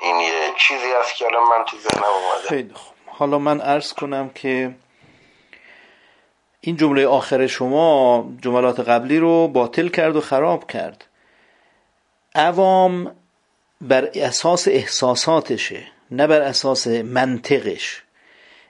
[0.00, 2.48] این یه چیزی است که الان من تو ذهنم اومده.
[2.48, 2.94] خیلی خوب.
[3.06, 4.74] حالا من عرض کنم که
[6.60, 11.04] این جمله آخر شما جملات قبلی رو باطل کرد و خراب کرد.
[12.34, 13.16] عوام
[13.80, 18.02] بر اساس احساساتشه نه بر اساس منطقش.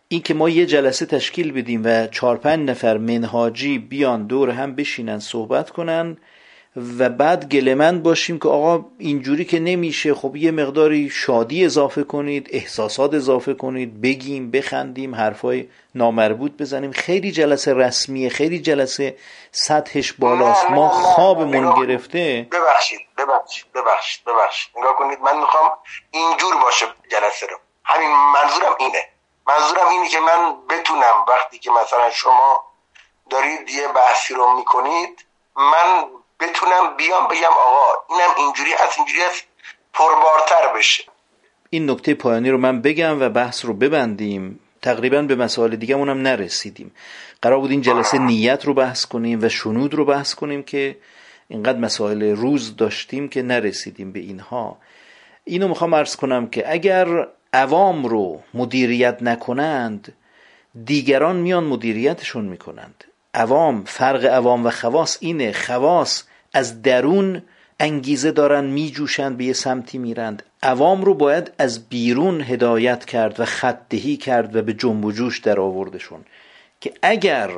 [0.09, 4.74] این که ما یه جلسه تشکیل بدیم و چهار پنج نفر منهاجی بیان دور هم
[4.74, 6.16] بشینن صحبت کنن
[6.98, 12.48] و بعد گلمند باشیم که آقا اینجوری که نمیشه خب یه مقداری شادی اضافه کنید
[12.51, 16.93] احساسات اضافه کنید بگیم بخندیم حرفای نامربوط بزنیم.
[16.93, 19.14] خیلی جلسه رسمیه خیلی جلسه
[19.53, 20.70] سطحش بالاست.
[20.70, 22.49] ما خوابمون گرفته.
[22.53, 24.73] ببخشید ببخشید ببخشید ببخشید.
[24.77, 25.70] نگاه کنید من می‌خوام
[26.11, 27.57] اینجور باشه جلسه رو.
[27.85, 29.09] همین منظورم اینه.
[29.47, 32.65] منظورم اینه که من بتونم وقتی که مثلا شما
[33.31, 35.25] دارید یه بحثی رو می‌کنید
[35.57, 36.05] من
[36.41, 39.45] بتونم بیام بگم آقا اینم اینجوری هست اینجوری هست
[39.95, 41.05] پربارتر بشه.
[41.70, 44.61] این نکته پایانی رو من بگم و بحث رو ببندیم.
[44.82, 46.90] تقریبا به مسائل دیگه هم نرسیدیم.
[47.42, 50.96] قرار بود این جلسه نیت رو بحث کنیم و شنود رو بحث کنیم که
[51.48, 54.78] اینقدر مسائل روز داشتیم که نرسیدیم به اینها.
[55.44, 60.12] اینو می‌خوام ارز کنم که اگر عوام رو مدیریت نکنند
[60.84, 63.05] دیگران میان مدیریتشون می‌کنند.
[63.34, 67.42] عوام فرق عوام و خواص اینه خواص از درون
[67.80, 70.42] انگیزه دارن میجوشند به یه سمتی میرند.
[70.62, 75.39] عوام رو باید از بیرون هدایت کرد و خطدهی کرد و به جنب و جوش
[75.39, 76.24] در آوردشون
[76.80, 77.51] که اگر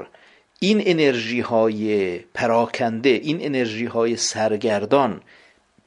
[0.59, 5.21] این انرژی های پراکنده این انرژی های سرگردان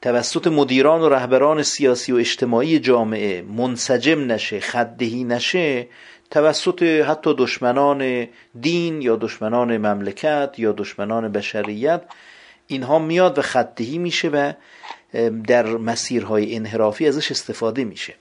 [0.02, 5.86] توسط مدیران و رهبران سیاسی و اجتماعی جامعه منسجم نشه خدهی نشه
[6.30, 8.28] توسط حتی دشمنان
[8.60, 12.02] دین یا دشمنان مملکت یا دشمنان بشریت
[12.66, 14.52] اینها میاد و خطهی میشه و
[15.46, 18.14] در مسیرهای انحرافی ازش استفاده میشه.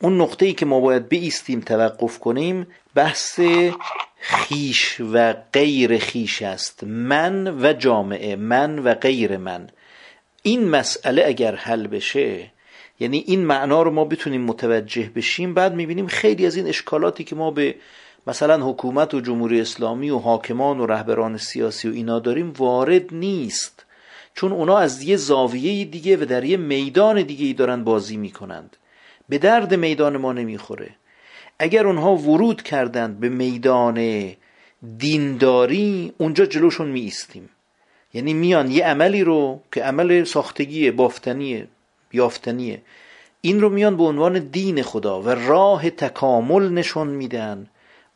[0.00, 3.40] اون نقطه ای که ما باید بیستیم توقف کنیم بحث
[4.20, 6.84] خیش و غیر خیش است.
[6.84, 9.70] من و جامعه من و غیر من.
[10.42, 12.50] این مسئله اگر حل بشه
[13.00, 17.36] یعنی این معنا رو ما بتونیم متوجه بشیم بعد می‌بینیم خیلی از این اشکالاتی که
[17.36, 17.74] ما به
[18.26, 23.84] مثلا حکومت و جمهوری اسلامی و حاکمان و رهبران سیاسی و اینا داریم وارد نیست.
[24.34, 28.76] چون اونا از یه زاویه دیگه و در یه میدان دیگه ای دارن بازی می‌کنند.
[29.28, 30.90] به درد میدان ما نمی‌خوره.
[31.58, 34.30] اگر اونها ورود کردند به میدان
[34.98, 37.48] دینداری اونجا جلوشون میایستیم.
[38.14, 41.68] یعنی میان یه عملی رو که عمل ساختگی بافتنیه
[42.12, 42.82] یافتنیه.
[43.40, 47.66] این رو میان به عنوان دین خدا و راه تکامل نشون میدن.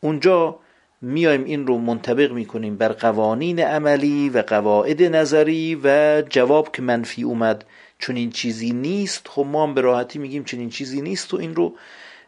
[0.01, 0.59] اونجا
[1.05, 7.23] میایم این رو منطبق می‌کنیم بر قوانین عملی و قواعد نظری و جواب که منفی
[7.23, 7.65] اومد.
[7.99, 9.29] چون این چیزی نیست.
[9.29, 11.75] خب ما هم به راحتی میگیم چنین چیزی نیست و این رو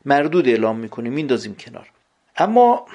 [0.05, 1.13] مردود اعلام می‌کنیم.
[1.13, 1.91] میندازیم کنار.
[2.37, 2.87] اما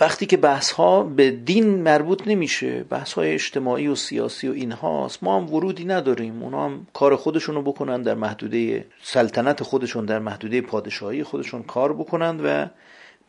[0.00, 5.22] وقتی که بحث ها به دین مربوط نمیشه بحث های اجتماعی و سیاسی و اینهاست
[5.22, 6.42] ما هم ورودی نداریم.
[6.42, 11.92] اونا هم کار خودشون رو بکنن در محدوده سلطنت خودشون در محدوده پادشاهی خودشون کار
[11.92, 12.66] بکنند و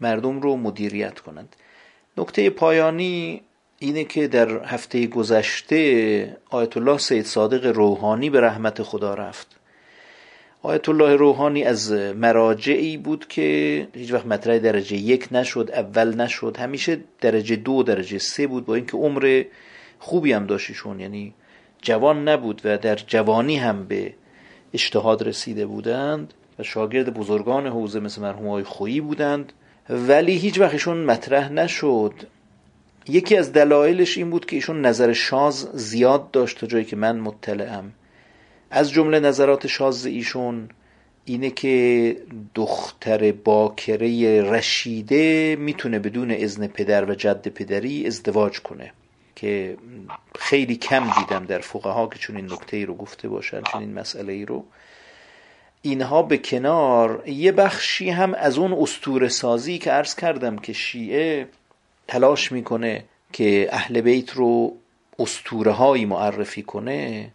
[0.01, 1.55] مردم رو مدیریت کنند.
[2.17, 3.41] نکته پایانی
[3.79, 9.47] اینه که در هفته گذشته آیت الله سید صادق روحانی به رحمت خدا رفت.
[10.61, 16.57] آیت الله روحانی از مراجعی بود که هیچ وقت مطرح درجه یک نشد اول نشد.
[16.59, 18.65] همیشه درجه دو درجه سه بود.
[18.65, 19.43] با اینکه عمر
[19.99, 21.33] خوبی هم داشتیشون یعنی
[21.81, 24.13] جوان نبود و در جوانی هم به
[24.73, 29.53] اجتهاد رسیده بودند و شاگرد بزرگان حوزه مثل مرحوم های خویی بودند.
[29.89, 32.13] ولی هیچ وقتشون مطرح نشد.
[33.07, 37.19] یکی از دلایلش این بود که ایشون نظر شاز زیاد داشت تا جایی که من
[37.19, 37.91] مطلعم.
[38.71, 40.69] از جمله نظرات شاز ایشون
[41.25, 42.17] اینه که
[42.55, 48.91] دختر باکره رشیده می‌تونه بدون اذن پدر و جد پدری ازدواج کنه.
[49.35, 49.77] که
[50.39, 53.93] خیلی کم دیدم در ها که چون این نکته ای رو گفته باشن چون این
[53.93, 54.65] مسئله ای رو.
[55.85, 61.47] اینها به کنار یه بخشی هم از اون استور سازی که عرض کردم که شیعه
[62.07, 63.03] تلاش می‌کنه
[63.33, 64.73] که اهل بیت رو
[65.19, 67.31] استوره هایی معرفی کنه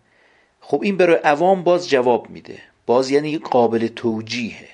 [0.61, 2.59] خب این برای عوام باز جواب میده.
[2.87, 4.69] باز یعنی قابل توجیهه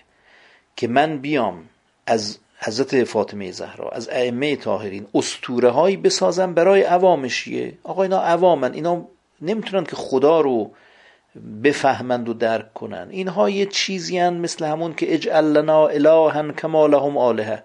[0.76, 1.64] که من بیام
[2.06, 7.72] از حضرت فاطمه زهرا از ائمه طاهرین استوره هایی بسازم برای عوام شیعه.
[7.82, 9.06] آقا اینا عوامن اینا
[9.42, 10.70] نمی‌تونن که خدا رو
[11.62, 16.86] بفهمند و درک کنن اینها یه چیزی هن مثل همون که اجعل لنا الها کما
[16.86, 17.64] لهم آلهه.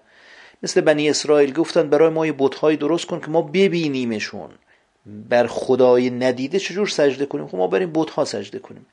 [0.62, 4.50] مثل بنی اسرائیل گفتن برای ما یه بتهایی درست کن که ما ببینیمشون.
[5.06, 8.86] بر خدای ندیده چجور سجده کنیم؟ خب ما بریم بتها سجده کنیم.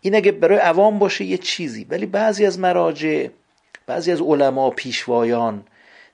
[0.00, 1.86] این اگه برای عوام باشه یه چیزی.
[1.90, 3.28] ولی بعضی از مراجع
[3.86, 5.64] بعضی از علما پیشوایان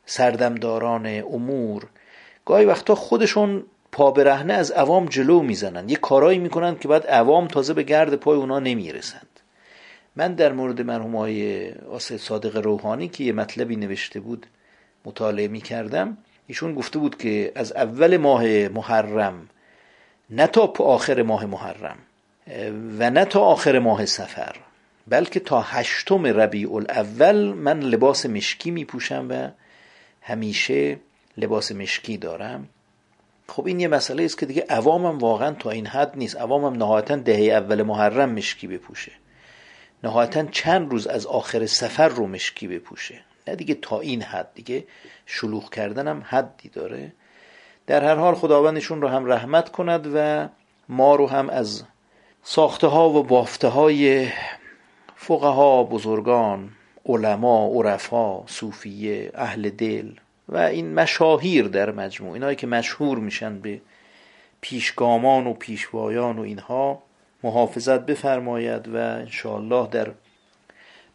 [0.06, 1.86] سردمداران امور
[2.44, 3.62] گاهی وقتا خودشون
[3.94, 5.88] پا برهنه از عوام جلو می‌زنن.
[5.88, 9.40] یه کارایی می‌کنن که بعد عوام تازه به گرد پای اونا نمی‌رسند.
[10.16, 14.46] من در مورد مرحوم های آسد صادق روحانی که یه مطلبی نوشته بود
[15.04, 16.16] مطالعه می‌کردم
[16.46, 19.48] ایشون گفته بود که از اول ماه محرم
[20.30, 21.96] نه تا آخر ماه محرم
[22.98, 24.56] و نه تا آخر ماه سفر
[25.08, 29.48] بلکه تا هشتم ربیع الاول من لباس مشکی می پوشم و
[30.22, 30.96] همیشه
[31.36, 32.68] لباس مشکی دارم.
[33.48, 36.36] خب این یه مسئله است که دیگه عوامم واقعا تا این حد نیست.
[36.36, 39.12] عوامم نهایتا دهه اول محرم مشکی بپوشه.
[40.04, 43.20] نهایتا چند روز از آخر سفر رو مشکی بپوشه.
[43.48, 44.54] نه دیگه تا این حد.
[44.54, 44.84] دیگه
[45.26, 47.12] شلوغ کردنم حدی داره.
[47.86, 50.48] در هر حال خداوندشون رو هم رحمت کند و
[50.88, 51.84] ما رو هم از
[52.42, 54.28] ساخته ها و بافته های
[55.16, 56.70] فقها بزرگان
[57.06, 60.12] علما عرفا صوفیه اهل دل
[60.48, 63.80] و این مشاهیر در مجموع اینایی که مشهور میشن به
[64.60, 67.02] پیشگامان و پیشوایان و اینها
[67.42, 70.10] محافظت بفرماید و انشاءالله در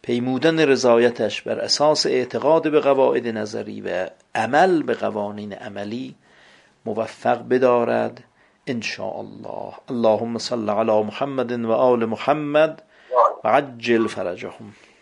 [0.01, 6.15] پیمودن رضایتش بر اساس اعتقاد به قواعد نظری و عمل به قوانین عملی
[6.85, 8.23] موفق بدارد
[8.68, 12.81] ان الله اللهم صل علی محمد و آل محمد
[13.43, 14.73] و عجل فرجهم.